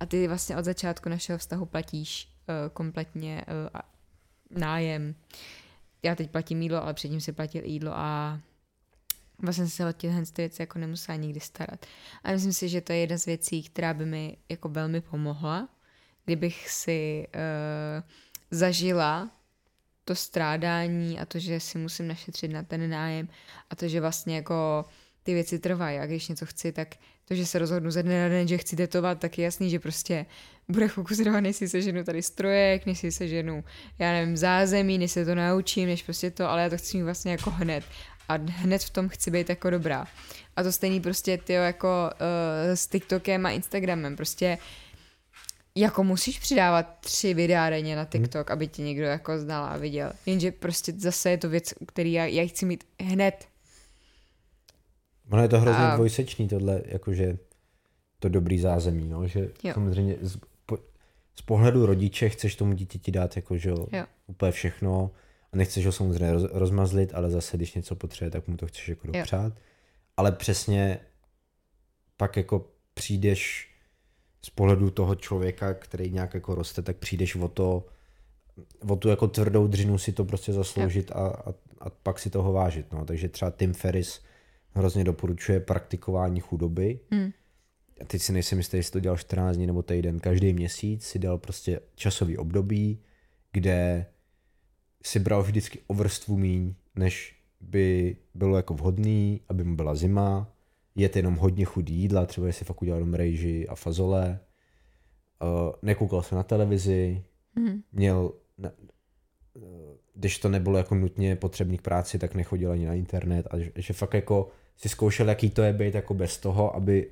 a 0.00 0.06
ty 0.06 0.28
vlastně 0.28 0.56
od 0.56 0.64
začátku 0.64 1.08
našeho 1.08 1.38
vztahu 1.38 1.66
platíš 1.66 2.28
uh, 2.48 2.72
kompletně 2.72 3.44
uh, 3.48 3.80
nájem. 4.60 5.14
Já 6.02 6.14
teď 6.14 6.30
platím 6.30 6.62
jídlo, 6.62 6.82
ale 6.82 6.94
předtím 6.94 7.20
si 7.20 7.32
platil 7.32 7.64
jídlo 7.64 7.92
a 7.94 8.40
vlastně 9.38 9.66
se 9.66 9.88
o 9.88 9.92
těchto 9.92 10.32
věci 10.36 10.62
jako 10.62 10.78
nemusela 10.78 11.16
nikdy 11.16 11.40
starat. 11.40 11.86
A 12.24 12.32
myslím 12.32 12.52
si, 12.52 12.68
že 12.68 12.80
to 12.80 12.92
je 12.92 12.98
jedna 12.98 13.18
z 13.18 13.26
věcí, 13.26 13.62
která 13.62 13.94
by 13.94 14.06
mi 14.06 14.36
jako 14.48 14.68
velmi 14.68 15.00
pomohla, 15.00 15.68
kdybych 16.24 16.70
si 16.70 17.26
uh, 17.34 18.08
zažila 18.50 19.30
to 20.04 20.14
strádání 20.14 21.20
a 21.20 21.26
to, 21.26 21.38
že 21.38 21.60
si 21.60 21.78
musím 21.78 22.08
našetřit 22.08 22.48
na 22.48 22.62
ten 22.62 22.90
nájem 22.90 23.28
a 23.70 23.76
to, 23.76 23.88
že 23.88 24.00
vlastně 24.00 24.36
jako 24.36 24.84
ty 25.22 25.34
věci 25.34 25.58
trvají 25.58 25.98
a 25.98 26.06
když 26.06 26.28
něco 26.28 26.46
chci, 26.46 26.72
tak 26.72 26.88
to, 27.24 27.34
že 27.34 27.46
se 27.46 27.58
rozhodnu 27.58 27.90
ze 27.90 28.02
dne 28.02 28.22
na 28.22 28.28
den, 28.28 28.48
že 28.48 28.58
chci 28.58 28.76
tetovat, 28.76 29.18
tak 29.18 29.38
je 29.38 29.44
jasný, 29.44 29.70
že 29.70 29.78
prostě 29.78 30.26
bude 30.68 30.88
než 31.40 31.56
si 31.56 31.68
seženu 31.68 32.04
tady 32.04 32.22
strojek, 32.22 32.86
než 32.86 32.98
si 32.98 33.12
seženu, 33.12 33.64
já 33.98 34.12
nevím, 34.12 34.36
zázemí, 34.36 34.98
než 34.98 35.12
se 35.12 35.24
to 35.24 35.34
naučím, 35.34 35.88
než 35.88 36.02
prostě 36.02 36.30
to, 36.30 36.50
ale 36.50 36.62
já 36.62 36.70
to 36.70 36.76
chci 36.76 36.96
mít 36.96 37.02
vlastně 37.02 37.32
jako 37.32 37.50
hned 37.50 37.84
a 38.28 38.34
hned 38.34 38.82
v 38.82 38.90
tom 38.90 39.08
chci 39.08 39.30
být 39.30 39.48
jako 39.48 39.70
dobrá. 39.70 40.06
A 40.56 40.62
to 40.62 40.72
stejný 40.72 41.00
prostě 41.00 41.38
ty 41.38 41.52
jako 41.52 42.10
uh, 42.12 42.74
s 42.74 42.86
TikTokem 42.86 43.46
a 43.46 43.50
Instagramem, 43.50 44.16
prostě 44.16 44.58
jako 45.74 46.04
musíš 46.04 46.38
přidávat 46.38 46.98
tři 47.00 47.34
videa 47.34 47.70
denně 47.70 47.96
na 47.96 48.04
TikTok, 48.04 48.48
hmm. 48.48 48.52
aby 48.52 48.68
tě 48.68 48.82
někdo 48.82 49.06
jako 49.06 49.38
znal 49.38 49.64
a 49.64 49.76
viděl. 49.76 50.12
Jenže 50.26 50.52
prostě 50.52 50.92
zase 50.96 51.30
je 51.30 51.38
to 51.38 51.48
věc, 51.48 51.74
který 51.86 52.12
já, 52.12 52.26
já 52.26 52.48
chci 52.48 52.66
mít 52.66 52.84
hned. 53.00 53.49
Ono 55.30 55.42
je 55.42 55.48
to 55.48 55.60
hrozně 55.60 55.84
a... 55.84 55.94
dvojsečný 55.94 56.48
tohle, 56.48 56.82
jakože 56.86 57.38
to 58.18 58.28
dobrý 58.28 58.58
zázemí, 58.58 59.08
no, 59.08 59.26
že 59.26 59.40
jo. 59.40 59.74
samozřejmě 59.74 60.16
z, 60.20 60.38
po, 60.66 60.78
z 61.34 61.42
pohledu 61.42 61.86
rodiče 61.86 62.28
chceš 62.28 62.56
tomu 62.56 62.72
dítěti 62.72 63.12
dát 63.12 63.36
jako, 63.36 63.56
že 63.56 63.70
jo. 63.70 63.86
úplně 64.26 64.52
všechno 64.52 65.10
a 65.52 65.56
nechceš 65.56 65.86
ho 65.86 65.92
samozřejmě 65.92 66.32
roz, 66.32 66.44
rozmazlit, 66.52 67.14
ale 67.14 67.30
zase, 67.30 67.56
když 67.56 67.74
něco 67.74 67.96
potřebuje, 67.96 68.30
tak 68.30 68.48
mu 68.48 68.56
to 68.56 68.66
chceš 68.66 68.88
jako 68.88 69.06
dopřát. 69.06 69.52
Jo. 69.52 69.62
Ale 70.16 70.32
přesně 70.32 70.98
pak 72.16 72.36
jako 72.36 72.66
přijdeš 72.94 73.70
z 74.44 74.50
pohledu 74.50 74.90
toho 74.90 75.14
člověka, 75.14 75.74
který 75.74 76.10
nějak 76.10 76.34
jako 76.34 76.54
roste, 76.54 76.82
tak 76.82 76.96
přijdeš 76.96 77.36
o 77.36 77.48
to, 77.48 77.86
o 78.88 78.96
tu 78.96 79.08
jako 79.08 79.28
tvrdou 79.28 79.66
dřinu 79.66 79.98
si 79.98 80.12
to 80.12 80.24
prostě 80.24 80.52
zasloužit 80.52 81.12
a, 81.12 81.14
a, 81.14 81.54
a 81.80 81.90
pak 81.90 82.18
si 82.18 82.30
toho 82.30 82.52
vážit. 82.52 82.92
No. 82.92 83.04
Takže 83.04 83.28
třeba 83.28 83.50
Tim 83.50 83.72
Ferris 83.72 84.20
hrozně 84.74 85.04
doporučuje 85.04 85.60
praktikování 85.60 86.40
chudoby. 86.40 87.00
Hmm. 87.10 87.30
A 88.00 88.04
teď 88.04 88.22
si 88.22 88.32
nejsem 88.32 88.58
jistý, 88.58 88.76
jestli 88.76 88.92
to 88.92 89.00
dělal 89.00 89.16
14 89.16 89.56
dní 89.56 89.66
nebo 89.66 89.82
týden. 89.82 90.18
Každý 90.18 90.52
měsíc 90.52 91.04
si 91.04 91.18
dal 91.18 91.38
prostě 91.38 91.80
časový 91.94 92.38
období, 92.38 92.98
kde 93.52 94.06
si 95.02 95.18
bral 95.18 95.42
vždycky 95.42 95.78
o 95.86 95.94
vrstvu 95.94 96.36
míň, 96.36 96.74
než 96.94 97.36
by 97.60 98.16
bylo 98.34 98.56
jako 98.56 98.74
vhodný, 98.74 99.40
aby 99.48 99.64
mu 99.64 99.76
byla 99.76 99.94
zima, 99.94 100.52
jet 100.94 101.16
jenom 101.16 101.36
hodně 101.36 101.64
chudý 101.64 101.94
jídla, 101.94 102.26
třeba 102.26 102.46
jestli 102.46 102.64
fakt 102.64 102.82
udělal 102.82 103.00
jenom 103.00 103.14
rejži 103.14 103.68
a 103.68 103.74
fazole, 103.74 104.40
uh, 105.42 105.72
nekoukal 105.82 106.22
se 106.22 106.34
na 106.34 106.42
televizi, 106.42 107.24
mm. 107.56 107.82
měl, 107.92 108.32
ne, 108.58 108.72
uh, 109.54 109.62
když 110.14 110.38
to 110.38 110.48
nebylo 110.48 110.78
jako 110.78 110.94
nutně 110.94 111.36
potřebný 111.36 111.78
k 111.78 111.82
práci, 111.82 112.18
tak 112.18 112.34
nechodil 112.34 112.72
ani 112.72 112.86
na 112.86 112.94
internet 112.94 113.46
a 113.50 113.58
že, 113.58 113.72
že 113.76 113.94
fakt 113.94 114.14
jako 114.14 114.48
si 114.80 114.88
zkoušel, 114.88 115.28
jaký 115.28 115.50
to 115.50 115.62
je 115.62 115.72
být 115.72 115.94
jako 115.94 116.14
bez 116.14 116.38
toho, 116.38 116.76
aby 116.76 117.10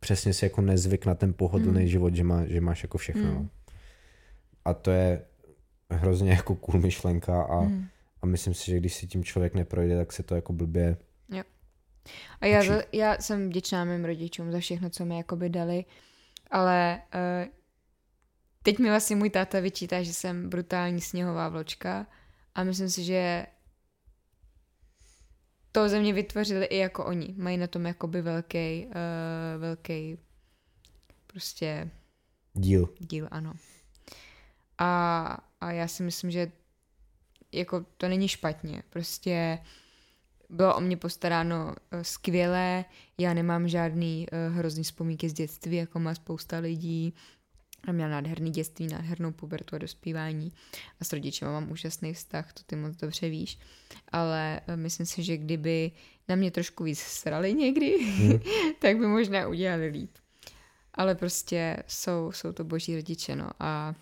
přesně 0.00 0.32
si 0.32 0.44
jako 0.44 0.60
nezvyk 0.60 1.06
na 1.06 1.14
ten 1.14 1.32
pohodlný 1.32 1.80
mm. 1.80 1.88
život, 1.88 2.14
že, 2.14 2.24
má, 2.24 2.46
že 2.46 2.60
máš 2.60 2.82
jako 2.82 2.98
všechno. 2.98 3.30
Mm. 3.30 3.48
A 4.64 4.74
to 4.74 4.90
je 4.90 5.24
hrozně 5.90 6.30
jako 6.30 6.54
cool 6.54 6.80
myšlenka 6.80 7.42
a, 7.42 7.60
mm. 7.60 7.86
a 8.22 8.26
myslím 8.26 8.54
si, 8.54 8.70
že 8.70 8.76
když 8.76 8.94
si 8.94 9.06
tím 9.06 9.24
člověk 9.24 9.54
neprojde, 9.54 9.96
tak 9.96 10.12
se 10.12 10.22
to 10.22 10.34
jako 10.34 10.52
blbě 10.52 10.96
jo. 11.28 11.42
A 12.40 12.46
já, 12.46 12.64
za, 12.64 12.82
já 12.92 13.16
jsem 13.20 13.48
vděčná 13.48 13.84
mým 13.84 14.04
rodičům 14.04 14.52
za 14.52 14.60
všechno, 14.60 14.90
co 14.90 15.04
mi 15.04 15.16
jakoby 15.16 15.48
dali, 15.48 15.84
ale 16.50 17.02
uh, 17.14 17.52
teď 18.62 18.78
mi 18.78 18.88
vlastně 18.88 19.16
můj 19.16 19.30
táta 19.30 19.60
vyčítá, 19.60 20.02
že 20.02 20.12
jsem 20.12 20.48
brutální 20.48 21.00
sněhová 21.00 21.48
vločka 21.48 22.06
a 22.54 22.64
myslím 22.64 22.90
si, 22.90 23.04
že 23.04 23.46
to 25.76 25.88
ze 25.88 26.00
mě 26.00 26.12
vytvořili 26.12 26.66
i 26.66 26.76
jako 26.76 27.04
oni. 27.04 27.34
Mají 27.36 27.56
na 27.56 27.66
tom 27.66 27.86
jakoby 27.86 28.22
velký, 28.22 28.86
uh, 28.86 28.92
velký 29.60 30.18
prostě 31.26 31.90
díl. 32.54 32.94
Díl, 32.98 33.28
ano. 33.30 33.52
A, 34.78 35.38
a 35.60 35.72
já 35.72 35.88
si 35.88 36.02
myslím, 36.02 36.30
že 36.30 36.52
jako 37.52 37.84
to 37.96 38.08
není 38.08 38.28
špatně. 38.28 38.82
Prostě 38.90 39.58
bylo 40.50 40.76
o 40.76 40.80
mě 40.80 40.96
postaráno 40.96 41.66
uh, 41.66 42.00
skvěle, 42.02 42.84
já 43.18 43.34
nemám 43.34 43.68
žádný 43.68 44.26
uh, 44.32 44.56
hrozný 44.56 44.82
vzpomínky 44.82 45.28
z 45.28 45.32
dětství, 45.32 45.76
jako 45.76 45.98
má 45.98 46.14
spousta 46.14 46.58
lidí. 46.58 47.14
A 47.86 47.92
měla 47.92 48.10
nádherný 48.10 48.50
dětství, 48.50 48.86
nádhernou 48.86 49.32
pubertu 49.32 49.76
a 49.76 49.78
dospívání 49.78 50.52
a 51.00 51.04
s 51.04 51.12
rodičem 51.12 51.48
mám 51.48 51.70
úžasný 51.70 52.14
vztah, 52.14 52.52
to 52.52 52.62
ty 52.66 52.76
moc 52.76 52.96
dobře 52.96 53.28
víš, 53.28 53.58
ale 54.08 54.60
eh, 54.66 54.76
myslím 54.76 55.06
si, 55.06 55.22
že 55.22 55.36
kdyby 55.36 55.90
na 56.28 56.36
mě 56.36 56.50
trošku 56.50 56.84
víc 56.84 56.98
srali 56.98 57.54
někdy, 57.54 57.98
hmm. 57.98 58.40
tak 58.78 58.98
by 58.98 59.06
možná 59.06 59.48
udělali 59.48 59.86
líp. 59.86 60.10
Ale 60.94 61.14
prostě 61.14 61.76
jsou, 61.86 62.32
jsou 62.34 62.52
to 62.52 62.64
boží 62.64 62.94
rodiče, 62.94 63.36
no 63.36 63.50
a 63.60 63.94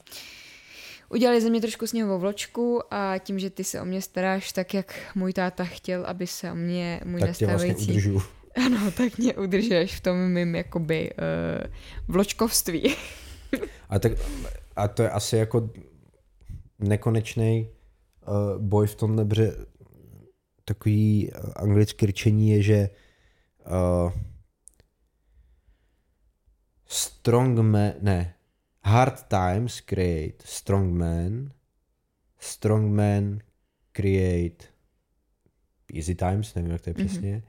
udělali 1.08 1.40
ze 1.40 1.50
mě 1.50 1.60
trošku 1.60 1.86
sněhovou 1.86 2.18
vločku 2.18 2.94
a 2.94 3.18
tím, 3.18 3.38
že 3.38 3.50
ty 3.50 3.64
se 3.64 3.80
o 3.80 3.84
mě 3.84 4.02
staráš 4.02 4.52
tak, 4.52 4.74
jak 4.74 4.94
můj 5.14 5.32
táta 5.32 5.64
chtěl, 5.64 6.04
aby 6.06 6.26
se 6.26 6.52
o 6.52 6.54
mě 6.54 7.00
můj 7.04 7.20
tak 7.20 7.28
nastávající... 7.28 7.92
Vlastně 7.92 8.20
ano, 8.66 8.90
tak 8.90 9.18
mě 9.18 9.34
udržuješ 9.34 9.96
v 9.96 10.00
tom 10.00 10.28
mým 10.28 10.54
jakoby 10.54 11.10
uh, 11.10 11.72
vločkovství. 12.08 12.96
A, 13.88 13.98
tak, 13.98 14.12
a 14.76 14.88
to 14.88 15.02
je 15.02 15.10
asi 15.10 15.36
jako 15.36 15.70
nekonečný 16.78 17.68
uh, 18.28 18.62
boj 18.62 18.86
v 18.86 18.94
tomhle, 18.94 19.24
protože 19.24 19.52
takový 20.64 21.30
uh, 21.30 21.52
anglické 21.56 22.06
řečení 22.06 22.50
je, 22.50 22.62
že 22.62 22.90
uh, 23.66 24.12
strong 26.86 27.58
man, 27.58 27.92
ne, 28.00 28.34
hard 28.82 29.26
times 29.28 29.80
create 29.80 30.44
strong 30.44 30.92
men, 30.94 31.52
strong 32.38 32.92
men 32.92 33.38
create 33.92 34.66
easy 35.94 36.14
times, 36.14 36.54
nevím, 36.54 36.70
jak 36.70 36.80
to 36.80 36.90
je 36.90 36.94
mm-hmm. 36.94 37.42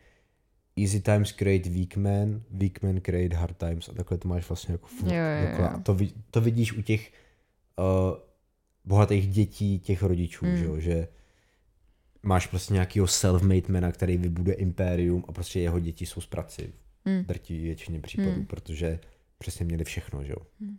Easy 0.78 1.02
times 1.02 1.32
create 1.32 1.70
weak 1.70 1.96
men, 1.96 2.44
weak 2.52 2.82
men 2.82 3.02
create 3.02 3.36
hard 3.36 3.58
times 3.58 3.90
a 3.90 3.94
takhle 3.94 4.18
to 4.18 4.28
máš 4.28 4.50
vlastně 4.50 4.72
jako 4.72 4.88
furt. 4.88 5.12
Jo, 5.12 5.18
jo, 5.18 5.64
jo. 5.64 5.70
To, 5.84 5.98
to 6.32 6.42
vidíš 6.42 6.74
u 6.74 6.82
těch 6.82 7.12
uh, 7.80 8.18
bohatých 8.86 9.28
dětí 9.28 9.80
těch 9.80 10.04
rodičů, 10.04 10.46
mm. 10.46 10.58
že, 10.58 10.66
jo? 10.66 10.80
že 10.80 11.08
máš 12.24 12.48
prostě 12.48 12.74
nějakého 12.74 13.08
self-made 13.08 13.72
mana, 13.72 13.92
který 13.92 14.18
vybuduje 14.18 14.56
impérium 14.56 15.26
a 15.28 15.32
prostě 15.32 15.60
jeho 15.60 15.80
děti 15.80 16.06
jsou 16.06 16.22
z 16.22 16.26
praci 16.26 16.74
mm. 17.06 17.24
drtí 17.26 17.62
většině 17.62 18.00
případů, 18.00 18.40
mm. 18.40 18.46
protože 18.46 19.00
přesně 19.38 19.66
měli 19.66 19.84
všechno, 19.84 20.24
že 20.24 20.32
jo. 20.32 20.46
Mm. 20.60 20.78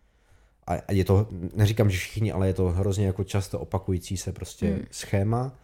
A, 0.67 0.75
a 0.75 0.93
je 0.93 1.05
to, 1.05 1.29
neříkám, 1.55 1.91
že 1.91 1.99
všichni, 1.99 2.33
ale 2.33 2.47
je 2.47 2.55
to 2.55 2.69
hrozně 2.69 3.07
jako 3.07 3.25
často 3.25 3.61
opakující 3.61 4.17
se 4.17 4.33
prostě 4.33 4.71
mm. 4.71 4.85
schéma 4.91 5.59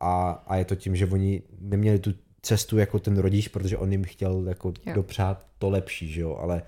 a, 0.00 0.30
a 0.30 0.56
je 0.56 0.64
to 0.64 0.74
tím, 0.74 0.96
že 0.96 1.06
oni 1.06 1.42
neměli 1.60 1.98
tu 1.98 2.14
cestu 2.46 2.78
jako 2.78 2.98
ten 2.98 3.18
rodič, 3.18 3.48
protože 3.48 3.76
on 3.76 3.92
jim 3.92 4.04
chtěl 4.04 4.48
jako 4.48 4.72
jo. 4.86 4.94
dopřát 4.94 5.46
to 5.58 5.70
lepší, 5.70 6.12
že 6.12 6.20
jo, 6.20 6.36
ale, 6.36 6.62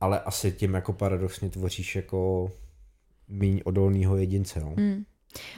ale 0.00 0.20
asi 0.20 0.52
tím 0.52 0.74
jako 0.74 0.92
paradoxně 0.92 1.50
tvoříš 1.50 1.96
jako 1.96 2.50
míň 3.28 3.60
odolného 3.64 4.16
jedince, 4.16 4.60
no. 4.60 4.74
Mm. 4.76 5.04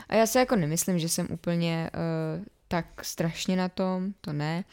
A 0.09 0.14
já 0.14 0.26
se 0.26 0.38
jako 0.38 0.57
nemyslím, 0.57 0.99
že 0.99 1.09
jsem 1.09 1.26
úplně 1.30 1.90
uh, 1.95 2.45
tak 2.68 3.05
strašně 3.05 3.57
na 3.57 3.68
tom, 3.68 4.14
to 4.20 4.32
ne, 4.32 4.64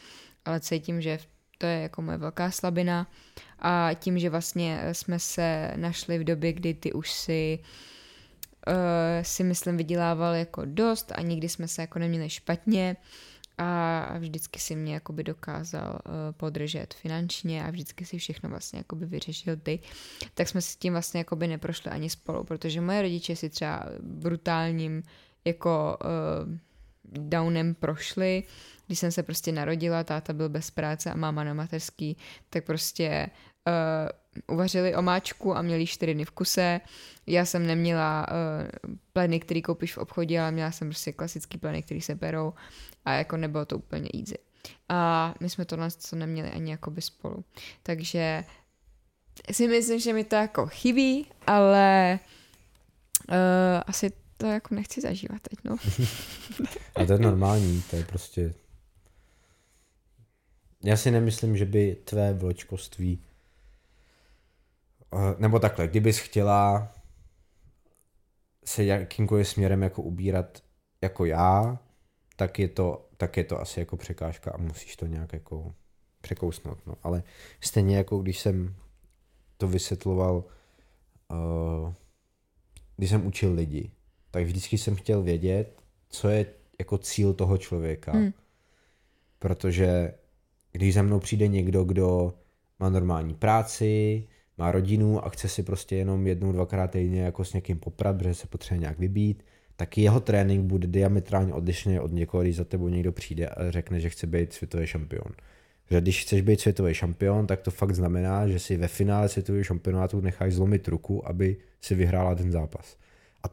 ale 0.46 0.60
cítím, 0.60 1.02
že 1.02 1.20
to 1.58 1.66
je 1.66 1.82
jako 1.82 2.02
moje 2.02 2.18
velká 2.18 2.52
slabina 2.52 3.08
a 3.60 3.90
tím, 3.94 4.20
že 4.20 4.30
vlastně 4.30 4.82
jsme 4.92 5.20
se 5.20 5.74
našli 5.76 6.20
v 6.20 6.24
době, 6.24 6.54
kdy 6.54 6.74
ty 6.74 6.94
už 6.94 7.12
si 7.12 7.60
uh, 8.68 8.74
si 9.22 9.44
myslím 9.44 9.78
vydělával 9.78 10.34
jako 10.34 10.62
dost 10.66 11.12
a 11.16 11.22
nikdy 11.22 11.50
jsme 11.50 11.68
se 11.68 11.82
jako 11.82 12.00
neměli 12.00 12.30
špatně, 12.30 12.96
a 13.62 14.18
vždycky 14.18 14.60
si 14.60 14.76
mě 14.76 14.94
jakoby 14.94 15.24
dokázal 15.24 16.00
uh, 16.06 16.12
podržet 16.32 16.94
finančně 16.94 17.66
a 17.66 17.70
vždycky 17.72 18.06
si 18.06 18.18
všechno 18.18 18.50
vlastně 18.50 18.80
jakoby 18.80 19.06
vyřešil 19.06 19.58
ty, 19.58 19.80
tak 20.34 20.50
jsme 20.50 20.62
si 20.62 20.78
tím 20.78 20.94
vlastně 20.94 21.20
jakoby 21.20 21.48
neprošli 21.48 21.92
ani 21.92 22.10
spolu, 22.10 22.44
protože 22.44 22.82
moje 22.82 23.02
rodiče 23.02 23.36
si 23.36 23.50
třeba 23.50 23.86
brutálním 24.02 25.04
jako 25.46 25.98
uh, 26.04 26.58
downem 27.04 27.76
prošli, 27.76 28.44
když 28.88 29.00
jsem 29.00 29.12
se 29.12 29.24
prostě 29.24 29.52
narodila, 29.52 30.04
táta 30.04 30.34
byl 30.34 30.50
bez 30.50 30.72
práce 30.72 31.12
a 31.12 31.18
máma 31.18 31.44
na 31.44 31.54
mateřský, 31.54 32.18
tak 32.50 32.66
prostě 32.66 33.30
uh, 33.68 33.74
uvařili 34.48 34.96
omáčku 34.96 35.56
a 35.58 35.62
měli 35.62 35.88
čtyři 35.88 36.14
dny 36.14 36.26
v 36.26 36.32
kuse. 36.32 36.82
Já 37.28 37.46
jsem 37.46 37.68
neměla 37.68 38.28
uh, 38.30 38.96
pleny, 39.14 39.40
který 39.40 39.62
koupíš 39.62 39.94
v 39.94 39.98
obchodě, 39.98 40.42
ale 40.42 40.52
měla 40.52 40.72
jsem 40.72 40.90
prostě 40.90 41.12
klasický 41.12 41.58
pleny, 41.58 41.84
který 41.84 42.02
se 42.02 42.16
perou 42.16 42.54
a 43.06 43.14
jako 43.14 43.38
nebylo 43.38 43.66
to 43.66 43.78
úplně 43.78 44.10
easy. 44.14 44.38
A 44.90 45.34
my 45.40 45.50
jsme 45.50 45.66
tohle 45.66 45.92
co 45.92 46.16
neměli 46.16 46.50
ani 46.52 46.78
by 46.90 47.02
spolu. 47.02 47.46
Takže 47.84 48.44
si 49.52 49.68
myslím, 49.68 50.00
že 50.00 50.14
mi 50.14 50.24
to 50.24 50.36
jako 50.36 50.68
chybí, 50.68 51.28
ale 51.48 52.20
uh, 53.30 53.36
asi 53.86 54.12
to 54.38 54.46
jako 54.48 54.76
nechci 54.76 55.02
zažívat 55.02 55.42
teď, 55.42 55.60
no. 55.64 55.76
a 56.96 57.06
to 57.06 57.14
je 57.14 57.20
normální, 57.20 57.84
to 57.90 57.96
je 57.96 58.06
prostě... 58.06 58.54
Já 60.84 60.98
si 60.98 61.12
nemyslím, 61.12 61.58
že 61.58 61.66
by 61.66 61.98
tvé 62.04 62.34
vločkoství 62.34 63.20
nebo 65.38 65.60
takhle, 65.60 65.88
kdybys 65.88 66.20
chtěla 66.20 66.94
se 68.66 68.84
jakýmkoliv 68.84 69.48
směrem 69.48 69.84
jako 69.84 70.02
ubírat 70.02 70.64
jako 71.02 71.26
já, 71.26 71.80
tak 72.36 72.60
je 72.60 72.68
to, 72.68 73.10
tak 73.18 73.38
je 73.38 73.44
to 73.44 73.62
asi 73.62 73.80
jako 73.80 73.98
překážka 73.98 74.52
a 74.52 74.58
musíš 74.58 74.96
to 74.96 75.06
nějak 75.06 75.34
jako 75.34 75.76
překousnout. 76.22 76.78
No. 76.86 76.96
Ale 77.04 77.24
stejně 77.62 77.98
jako 77.98 78.18
když 78.18 78.40
jsem 78.40 78.76
to 79.58 79.68
vysvětloval, 79.68 80.44
uh, 81.32 81.94
když 82.98 83.10
jsem 83.10 83.26
učil 83.26 83.54
lidi, 83.54 83.92
tak 84.32 84.44
vždycky 84.44 84.78
jsem 84.78 84.96
chtěl 84.96 85.24
vědět, 85.24 85.82
co 86.10 86.30
je 86.30 86.46
jako 86.80 86.98
cíl 86.98 87.34
toho 87.34 87.58
člověka. 87.58 88.12
Hmm. 88.12 88.34
Protože 89.40 90.14
když 90.72 90.94
za 90.94 91.02
mnou 91.02 91.20
přijde 91.20 91.48
někdo, 91.48 91.84
kdo 91.84 92.34
má 92.80 92.90
normální 92.90 93.34
práci, 93.34 94.28
má 94.58 94.72
rodinu 94.72 95.26
a 95.26 95.30
chce 95.30 95.48
si 95.48 95.64
prostě 95.64 95.96
jenom 95.96 96.28
jednou, 96.28 96.52
dvakrát 96.52 96.92
týdně 96.92 97.22
jako 97.22 97.46
s 97.46 97.54
někým 97.54 97.80
poprat, 97.80 98.18
protože 98.18 98.34
se 98.34 98.48
potřebuje 98.48 98.80
nějak 98.80 99.00
vybít, 99.00 99.44
tak 99.76 99.98
jeho 99.98 100.20
trénink 100.20 100.66
bude 100.66 100.88
diametrálně 100.88 101.54
odlišný 101.54 102.00
od 102.00 102.12
někoho, 102.12 102.44
když 102.44 102.56
za 102.56 102.64
tebou 102.64 102.88
někdo 102.88 103.12
přijde 103.12 103.48
a 103.48 103.72
řekne, 103.72 104.00
že 104.00 104.10
chce 104.10 104.28
být 104.28 104.54
světový 104.54 104.88
šampion. 104.88 105.32
Že 105.92 106.02
když 106.02 106.22
chceš 106.22 106.42
být 106.42 106.62
světový 106.62 106.94
šampion, 106.94 107.48
tak 107.48 107.62
to 107.62 107.72
fakt 107.72 107.96
znamená, 107.96 108.48
že 108.48 108.60
si 108.60 108.78
ve 108.78 108.88
finále 108.88 109.30
světového 109.30 109.64
šampionátu 109.64 110.22
necháš 110.22 110.54
zlomit 110.54 110.88
ruku, 110.88 111.28
aby 111.28 111.58
si 111.82 111.96
vyhrála 111.96 112.36
ten 112.36 112.52
zápas. 112.52 112.98
A, 113.44 113.48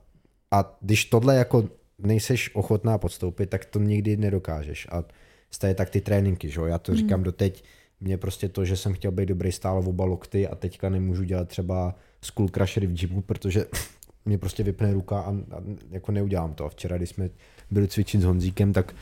a 0.50 0.78
když 0.80 1.04
tohle 1.04 1.36
jako 1.36 1.68
nejseš 1.98 2.50
ochotná 2.54 2.98
podstoupit, 2.98 3.50
tak 3.50 3.64
to 3.64 3.78
nikdy 3.78 4.16
nedokážeš. 4.16 4.86
A 4.90 5.04
staje 5.50 5.74
tak 5.74 5.90
ty 5.90 6.00
tréninky, 6.00 6.50
že 6.50 6.60
jo? 6.60 6.66
Já 6.66 6.78
to 6.78 6.92
mm. 6.92 6.98
říkám 6.98 7.22
doteď, 7.22 7.64
mě 8.00 8.18
prostě 8.18 8.48
to, 8.48 8.64
že 8.64 8.76
jsem 8.76 8.94
chtěl 8.94 9.10
být 9.10 9.26
dobrý 9.28 9.52
stál 9.52 9.82
v 9.82 9.88
oba 9.88 10.04
lokty 10.04 10.48
a 10.48 10.54
teďka 10.54 10.88
nemůžu 10.88 11.24
dělat 11.24 11.48
třeba 11.48 11.94
skull 12.22 12.48
crushery 12.48 12.86
v 12.86 12.92
gymu, 12.92 13.22
protože 13.22 13.64
mě 14.24 14.38
prostě 14.38 14.62
vypne 14.62 14.92
ruka 14.92 15.20
a, 15.20 15.30
a 15.30 15.62
jako 15.90 16.12
neudělám 16.12 16.54
to. 16.54 16.64
A 16.64 16.68
včera, 16.68 16.96
když 16.96 17.10
jsme 17.10 17.30
byli 17.70 17.88
cvičit 17.88 18.20
s 18.20 18.24
Honzíkem, 18.24 18.72
tak 18.72 18.94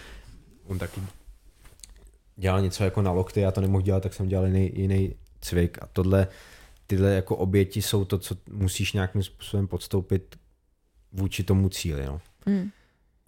on 0.67 0.79
taky 0.79 1.01
dělal 2.37 2.61
něco 2.61 2.85
jako 2.85 3.03
na 3.03 3.13
lokty, 3.13 3.41
já 3.41 3.51
to 3.51 3.61
nemohl 3.61 3.83
dělat, 3.83 4.03
tak 4.03 4.15
jsem 4.15 4.29
dělal 4.29 4.47
jiný, 4.47 4.71
jiný 4.75 5.15
cvik 5.41 5.79
a 5.83 5.87
tohle, 5.93 6.29
tyhle 6.87 7.15
jako 7.15 7.37
oběti 7.37 7.83
jsou 7.83 8.05
to, 8.05 8.19
co 8.19 8.37
musíš 8.51 8.93
nějakým 8.93 9.23
způsobem 9.23 9.69
podstoupit 9.69 10.37
vůči 11.13 11.45
tomu 11.45 11.69
cíli. 11.69 12.07
No. 12.07 12.21
Mm. 12.47 12.71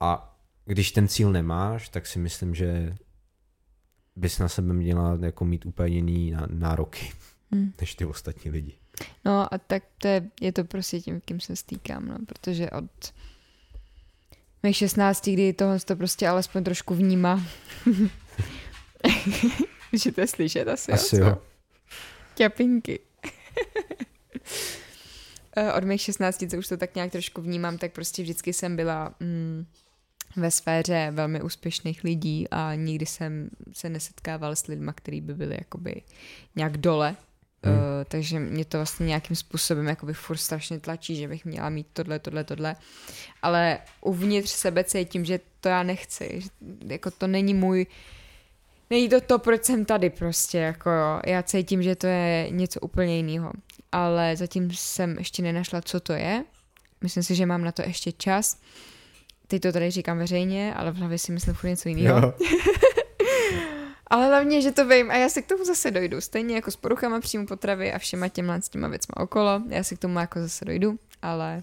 A 0.00 0.36
když 0.64 0.92
ten 0.92 1.08
cíl 1.08 1.32
nemáš, 1.32 1.88
tak 1.88 2.06
si 2.06 2.18
myslím, 2.18 2.54
že 2.54 2.94
bys 4.18 4.38
na 4.38 4.48
sebe 4.48 4.74
měla 4.74 5.18
jako 5.22 5.44
mít 5.44 5.66
úplně 5.66 5.94
jiný 5.94 6.34
nároky 6.46 7.12
mm. 7.50 7.72
než 7.80 7.94
ty 7.94 8.04
ostatní 8.04 8.50
lidi. 8.50 8.74
No 9.24 9.54
a 9.54 9.58
tak 9.58 9.82
to 9.98 10.08
je, 10.08 10.30
je 10.40 10.52
to 10.52 10.64
prostě 10.64 11.00
tím, 11.00 11.20
kým 11.20 11.40
se 11.40 11.56
stýkám, 11.56 12.06
no, 12.06 12.18
protože 12.26 12.70
od 12.70 13.12
mých 14.62 14.76
16, 14.76 15.28
kdy 15.28 15.52
tohle 15.52 15.80
to 15.80 15.96
prostě 15.96 16.28
alespoň 16.28 16.64
trošku 16.64 16.94
vnímá. 16.94 17.44
že 19.92 20.12
to 20.12 20.20
je 20.20 20.26
slyšet 20.26 20.68
asi, 20.68 20.92
asi 20.92 21.16
jo. 21.16 21.26
jo. 21.26 21.38
Ťapinky. 22.34 23.00
Eh, 25.56 25.72
od 25.72 25.84
mých 25.84 26.00
16, 26.00 26.44
co 26.50 26.58
už 26.58 26.68
to 26.68 26.76
tak 26.76 26.94
nějak 26.94 27.12
trošku 27.12 27.42
vnímám, 27.42 27.78
tak 27.78 27.92
prostě 27.92 28.22
vždycky 28.22 28.52
jsem 28.52 28.76
byla 28.76 29.14
mm, 29.20 29.66
ve 30.36 30.50
sféře 30.50 31.08
velmi 31.10 31.42
úspěšných 31.42 32.04
lidí 32.04 32.48
a 32.50 32.74
nikdy 32.74 33.06
jsem 33.06 33.50
se 33.72 33.88
nesetkával 33.88 34.56
s 34.56 34.66
lidmi, 34.66 34.90
kteří 34.94 35.20
by 35.20 35.34
byli 35.34 35.54
jakoby 35.58 36.02
nějak 36.56 36.78
dole 36.78 37.16
Hmm. 37.62 37.74
Uh, 37.74 37.80
takže 38.08 38.38
mě 38.38 38.64
to 38.64 38.78
vlastně 38.78 39.06
nějakým 39.06 39.36
způsobem 39.36 39.86
jakoby 39.86 40.14
furt 40.14 40.36
strašně 40.36 40.80
tlačí, 40.80 41.16
že 41.16 41.28
bych 41.28 41.44
měla 41.44 41.68
mít 41.68 41.86
tohle, 41.92 42.18
tohle, 42.18 42.44
tohle. 42.44 42.76
Ale 43.42 43.78
uvnitř 44.00 44.50
sebe 44.50 44.84
cítím, 44.84 45.24
že 45.24 45.40
to 45.60 45.68
já 45.68 45.82
nechci. 45.82 46.40
Že 46.40 46.48
jako 46.86 47.10
to 47.10 47.26
není 47.26 47.54
můj 47.54 47.86
Není 48.90 49.08
to 49.08 49.20
to, 49.20 49.38
proč 49.38 49.64
jsem 49.64 49.84
tady 49.84 50.10
prostě, 50.10 50.58
jako 50.58 50.90
jo. 50.90 51.20
Já 51.26 51.42
cítím, 51.42 51.82
že 51.82 51.96
to 51.96 52.06
je 52.06 52.46
něco 52.50 52.80
úplně 52.80 53.16
jiného. 53.16 53.52
Ale 53.92 54.36
zatím 54.36 54.70
jsem 54.70 55.18
ještě 55.18 55.42
nenašla, 55.42 55.82
co 55.82 56.00
to 56.00 56.12
je. 56.12 56.44
Myslím 57.00 57.22
si, 57.22 57.34
že 57.34 57.46
mám 57.46 57.64
na 57.64 57.72
to 57.72 57.82
ještě 57.82 58.12
čas. 58.12 58.60
Teď 59.48 59.62
to 59.62 59.72
tady 59.72 59.90
říkám 59.90 60.18
veřejně, 60.18 60.74
ale 60.74 60.92
v 60.92 60.96
hlavě 60.96 61.18
si 61.18 61.32
myslím 61.32 61.54
furt 61.54 61.70
něco 61.70 61.88
jiného. 61.88 62.18
Jo. 62.18 62.32
Ale 64.10 64.26
hlavně, 64.26 64.62
že 64.62 64.72
to 64.72 64.88
vím 64.88 65.10
a 65.10 65.16
já 65.16 65.28
se 65.28 65.42
k 65.42 65.46
tomu 65.46 65.64
zase 65.64 65.90
dojdu. 65.90 66.20
Stejně 66.20 66.54
jako 66.54 66.70
s 66.70 66.76
poruchama 66.76 67.20
příjmu 67.20 67.46
potravy 67.46 67.92
a 67.92 67.98
všema 67.98 68.28
těmhle 68.28 68.62
s 68.62 68.68
těma 68.68 68.88
věcma 68.88 69.22
okolo. 69.22 69.62
Já 69.68 69.82
se 69.84 69.96
k 69.96 69.98
tomu 69.98 70.18
jako 70.18 70.40
zase 70.40 70.64
dojdu, 70.64 70.98
ale 71.22 71.62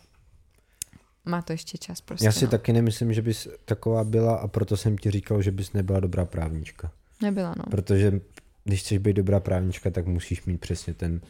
má 1.26 1.42
to 1.42 1.54
ještě 1.54 1.78
čas 1.78 2.02
prostě. 2.02 2.26
Já 2.26 2.32
si 2.32 2.46
no. 2.46 2.52
taky 2.52 2.74
nemyslím, 2.74 3.14
že 3.14 3.22
bys 3.22 3.48
taková 3.66 4.04
byla 4.04 4.36
a 4.36 4.48
proto 4.48 4.78
jsem 4.78 4.98
ti 4.98 5.12
říkal, 5.12 5.42
že 5.42 5.52
bys 5.52 5.74
nebyla 5.74 6.00
dobrá 6.00 6.26
právnička. 6.26 6.92
Nebyla, 7.22 7.54
no. 7.58 7.64
Protože 7.72 8.20
když 8.64 8.80
chceš 8.82 8.98
být 8.98 9.14
dobrá 9.14 9.40
právnička, 9.40 9.90
tak 9.90 10.06
musíš 10.06 10.46
mít 10.46 10.58
přesně 10.62 10.94
ten 10.94 11.22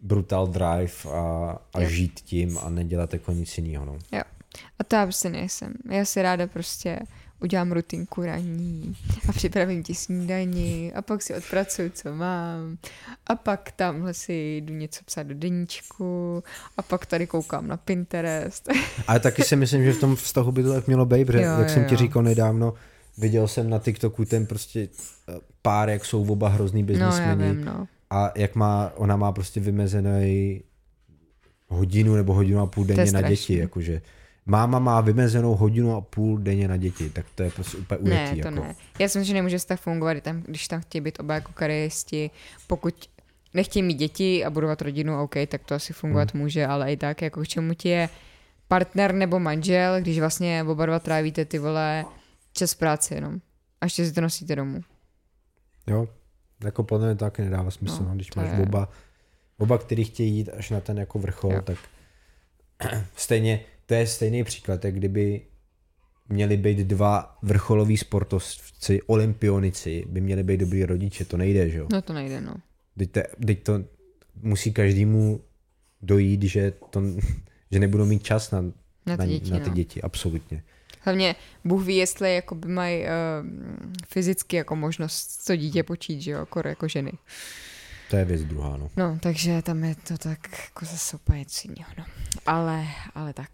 brutal 0.00 0.46
drive 0.46 0.92
a, 1.12 1.58
a 1.72 1.80
Jo. 1.80 1.88
žít 1.88 2.20
tím 2.20 2.58
a 2.58 2.70
nedělat 2.70 3.12
jako 3.12 3.32
nic 3.32 3.58
jiného. 3.58 3.84
No. 3.84 3.98
A 4.78 4.84
to 4.84 4.96
já 4.96 5.06
prostě 5.06 5.30
nejsem. 5.30 5.74
Já 5.90 6.04
si 6.04 6.22
ráda 6.22 6.46
prostě 6.46 6.98
udělám 7.40 7.72
rutinku 7.72 8.22
ranní 8.22 8.96
a 9.28 9.32
připravím 9.32 9.82
ti 9.82 9.94
snídani 9.94 10.92
a 10.94 11.02
pak 11.02 11.22
si 11.22 11.34
odpracuju, 11.34 11.90
co 11.90 12.14
mám 12.14 12.78
a 13.26 13.34
pak 13.34 13.72
tamhle 13.72 14.14
si 14.14 14.56
jdu 14.56 14.74
něco 14.74 15.04
psát 15.04 15.22
do 15.22 15.34
deníčku 15.34 16.42
a 16.76 16.82
pak 16.82 17.06
tady 17.06 17.26
koukám 17.26 17.66
na 17.66 17.76
Pinterest. 17.76 18.68
Ale 19.06 19.20
taky 19.20 19.42
si 19.42 19.56
myslím, 19.56 19.84
že 19.84 19.92
v 19.92 20.00
tom 20.00 20.16
vztahu 20.16 20.52
by 20.52 20.62
to 20.62 20.72
tak 20.72 20.86
mělo 20.86 21.06
být, 21.06 21.24
protože 21.24 21.42
Jo, 21.42 21.50
jak 21.50 21.68
jo, 21.68 21.74
jsem 21.74 21.84
ti 21.84 21.96
říkal 21.96 22.22
nedávno, 22.22 22.74
viděl 23.18 23.48
jsem 23.48 23.70
na 23.70 23.78
TikToku 23.78 24.24
ten 24.24 24.46
prostě 24.46 24.88
eh, 25.28 25.38
pár, 25.62 25.88
jak 25.90 26.04
jsou 26.04 26.32
oba 26.32 26.48
hrozný 26.48 26.82
No 26.82 26.92
já 26.92 26.94
biznismeni 26.94 27.52
vím, 27.52 27.64
no. 27.64 27.88
a 28.10 28.32
jak 28.36 28.54
má, 28.54 28.92
ona 28.96 29.16
má 29.16 29.32
prostě 29.32 29.60
vymezený 29.60 30.62
hodinu 31.68 32.16
nebo 32.16 32.34
hodinu 32.34 32.60
a 32.60 32.66
půl 32.66 32.84
denně 32.84 33.12
na 33.12 33.22
děti, 33.22 33.58
jakože 33.58 34.02
máma 34.48 34.78
má 34.78 35.00
vymezenou 35.00 35.54
hodinu 35.56 35.96
a 35.96 36.00
půl 36.00 36.38
denně 36.38 36.68
na 36.68 36.76
děti, 36.76 37.10
tak 37.10 37.26
to 37.34 37.42
je 37.42 37.50
prostě 37.50 37.76
úplně 37.76 38.10
Ne, 38.10 38.22
ujetí. 38.24 38.40
to 38.42 38.48
jako. 38.48 38.60
ne. 38.60 38.74
Já 38.98 39.08
si 39.08 39.18
myslím, 39.18 39.24
že 39.24 39.34
nemůže 39.34 39.66
tak 39.66 39.80
fungovat, 39.80 40.16
když 40.46 40.68
tam 40.68 40.80
chtějí 40.80 41.02
být 41.02 41.20
oba 41.20 41.34
jako 41.34 41.52
kariéristi. 41.52 42.30
Pokud 42.66 43.10
nechtějí 43.54 43.82
mít 43.82 43.94
děti 43.94 44.44
a 44.44 44.50
budovat 44.50 44.82
rodinu, 44.82 45.22
OK, 45.22 45.34
tak 45.48 45.64
to 45.64 45.74
asi 45.74 45.92
fungovat 45.92 46.32
Hmm. 46.32 46.42
může, 46.42 46.66
ale 46.66 46.92
i 46.92 46.96
tak, 46.96 47.22
jako 47.22 47.40
k 47.40 47.48
čemu 47.48 47.74
ti 47.74 47.88
je 47.88 48.08
partner 48.68 49.14
nebo 49.14 49.38
manžel, 49.38 50.00
když 50.00 50.18
vlastně 50.20 50.64
oba 50.68 50.86
dva 50.86 50.98
trávíte 50.98 51.44
ty 51.44 51.58
vole 51.58 52.04
čas 52.52 52.74
práce 52.74 53.14
jenom. 53.14 53.40
A 53.80 53.86
ještě 53.86 54.06
si 54.06 54.12
to 54.12 54.20
nosíte 54.20 54.56
domů. 54.56 54.80
Jo, 55.86 56.08
jako 56.64 56.82
podle 56.82 57.06
mě 57.06 57.16
to 57.16 57.24
taky 57.24 57.42
nedává 57.42 57.70
smysl, 57.70 58.02
No, 58.02 58.08
no, 58.08 58.14
když 58.14 58.34
máš 58.34 58.48
je- 58.58 58.62
oba, 58.62 58.88
oba, 59.58 59.78
který 59.78 60.04
chtějí 60.04 60.34
jít 60.36 60.48
až 60.48 60.70
na 60.70 60.80
ten 60.80 60.98
jako 60.98 61.18
vrchol, 61.18 61.52
jo. 61.52 61.62
tak 61.62 61.76
stejně, 63.16 63.60
to 63.88 63.94
je 63.94 64.06
stejný 64.06 64.44
příklad, 64.44 64.84
jak 64.84 64.94
kdyby 64.94 65.40
měli 66.28 66.56
být 66.56 66.78
dva 66.78 67.38
vrcholoví 67.42 67.96
sportovci, 67.96 69.02
olympionici, 69.06 70.04
by 70.08 70.20
měli 70.20 70.42
být 70.42 70.60
dobrý 70.60 70.84
rodiče, 70.84 71.24
to 71.24 71.36
nejde, 71.36 71.70
že 71.70 71.78
jo? 71.78 71.86
No 71.92 72.02
to 72.02 72.12
nejde, 72.12 72.40
no. 72.40 72.54
Teď, 72.98 73.10
te, 73.10 73.24
teď 73.46 73.62
to 73.62 73.84
musí 74.42 74.72
každému 74.72 75.40
dojít, 76.02 76.42
že, 76.42 76.72
to, 76.90 77.02
že 77.70 77.78
nebudou 77.78 78.04
mít 78.04 78.22
čas 78.22 78.50
na, 78.50 78.62
Na 78.62 78.72
ty 79.16 79.16
na, 79.16 79.26
děti, 79.26 79.50
na 79.50 79.58
ty 79.58 79.68
no. 79.68 79.74
děti, 79.74 80.02
absolutně. 80.02 80.62
Hlavně 81.00 81.34
Bůh 81.64 81.84
ví, 81.84 81.96
jestli 81.96 82.34
jakoby 82.34 82.68
mají 82.68 83.02
uh, 83.02 83.08
fyzicky 84.06 84.56
jako 84.56 84.76
možnost 84.76 85.44
to 85.46 85.56
dítě 85.56 85.82
počít, 85.82 86.22
že 86.22 86.30
jo, 86.30 86.38
jako, 86.38 86.62
jako 86.64 86.88
ženy. 86.88 87.12
To 88.10 88.16
je 88.16 88.24
věc 88.24 88.44
druhá, 88.44 88.76
no. 88.76 88.90
No, 88.96 89.18
takže 89.22 89.62
tam 89.62 89.84
je 89.84 89.94
to 89.94 90.18
tak 90.18 90.38
jako 90.64 90.84
zase 90.84 91.16
úplně 91.16 91.44
no. 91.98 92.04
Ale, 92.46 92.86
ale 93.14 93.32
tak. 93.32 93.50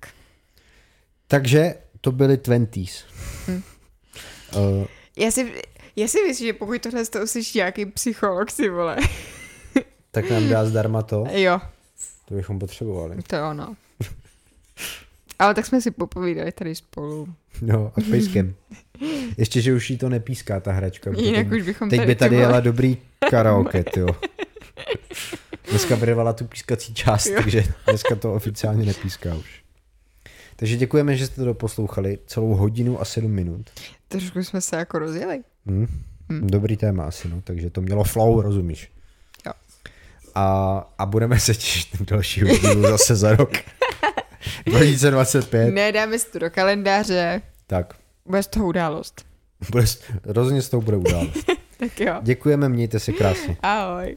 Takže 1.29 1.75
to 2.01 2.13
byly 2.13 2.37
twenties. 2.37 3.05
Hm. 3.49 3.63
Uh, 4.57 4.87
Já 5.17 5.31
si, 5.31 5.63
já 5.97 6.09
si 6.09 6.19
myslím, 6.29 6.47
že 6.49 6.53
pokud 6.53 6.83
tohle 6.83 7.05
to 7.07 7.23
uslyší 7.23 7.59
nějaký 7.59 7.87
psycholog, 7.87 8.51
si 8.51 8.69
vole. 8.69 8.97
tak 10.11 10.31
nám 10.31 10.49
dá 10.49 10.65
zdarma 10.67 11.03
to, 11.03 11.25
Jo, 11.33 11.61
to 12.29 12.35
bychom 12.35 12.59
potřebovali. 12.59 13.17
to 13.27 13.37
jo, 13.37 13.55
no. 13.55 13.77
Ale 15.39 15.55
tak 15.55 15.67
jsme 15.67 15.81
si 15.81 15.91
popovídali 15.91 16.53
tady 16.53 16.75
spolu. 16.75 17.29
No, 17.63 17.93
a 17.97 18.01
s 18.01 18.05
pejskem. 18.11 18.55
Ještě, 19.39 19.61
že 19.61 19.75
už 19.75 19.91
jí 19.91 19.99
to 19.99 20.09
nepíská, 20.09 20.61
ta 20.61 20.73
hračka. 20.73 21.11
Jinak 21.17 21.49
teď, 21.49 21.59
už 21.61 21.67
bychom 21.67 21.91
teď 21.91 21.99
tady, 22.01 22.07
by 22.07 22.15
tady 22.15 22.37
jela 22.37 22.61
dobrý 22.61 22.99
karaoke, 23.31 23.85
jo. 23.97 24.07
Dneska 25.71 25.95
vyrvala 25.95 26.33
tu 26.33 26.45
pískací 26.47 26.95
část, 26.95 27.27
Jo. 27.27 27.35
takže 27.43 27.65
dneska 27.89 28.15
to 28.17 28.35
oficiálně 28.35 28.87
nepíská 28.87 29.35
už. 29.35 29.64
Takže 30.57 30.77
děkujeme, 30.77 31.17
že 31.17 31.27
jste 31.27 31.37
to 31.37 31.45
doposlouchali 31.45 32.19
celou 32.27 32.55
hodinu 32.55 33.01
a 33.01 33.05
sedm 33.05 33.31
minut. 33.31 33.71
Trošku 34.09 34.45
jsme 34.45 34.61
se 34.61 34.77
jako 34.77 34.99
rozjeli. 34.99 35.41
Hm? 35.67 35.87
Hm. 36.33 36.47
Dobrý 36.47 36.77
téma 36.77 37.05
asi, 37.05 37.29
no, 37.29 37.41
takže 37.45 37.71
to 37.71 37.81
mělo 37.81 38.05
flow, 38.05 38.41
rozumíš? 38.41 38.91
Jo. 39.47 39.53
A, 40.35 40.79
a 40.99 41.07
budeme 41.07 41.41
se 41.41 41.55
těšit 41.55 42.01
na 42.01 42.07
další 42.11 42.41
dílu 42.41 42.83
zase 42.83 43.17
za 43.17 43.37
rok. 43.37 43.51
2025. 44.67 45.71
Ne, 45.75 45.93
dáme 45.93 46.19
si 46.19 46.31
to 46.31 46.39
do 46.39 46.51
kalendáře. 46.51 47.43
Tak, 47.67 47.95
Bude 48.27 48.43
z 48.43 48.47
toho 48.47 48.67
událost. 48.67 49.25
bude, 49.71 49.85
rozhodně 50.25 50.63
s 50.63 50.69
tou 50.69 50.81
bude 50.81 50.97
událost. 50.97 51.51
Tak 51.79 52.01
jo. 52.01 52.15
Děkujeme, 52.23 52.69
mějte 52.69 53.01
se 53.01 53.13
krásně. 53.13 53.57
Ahoj. 53.63 54.17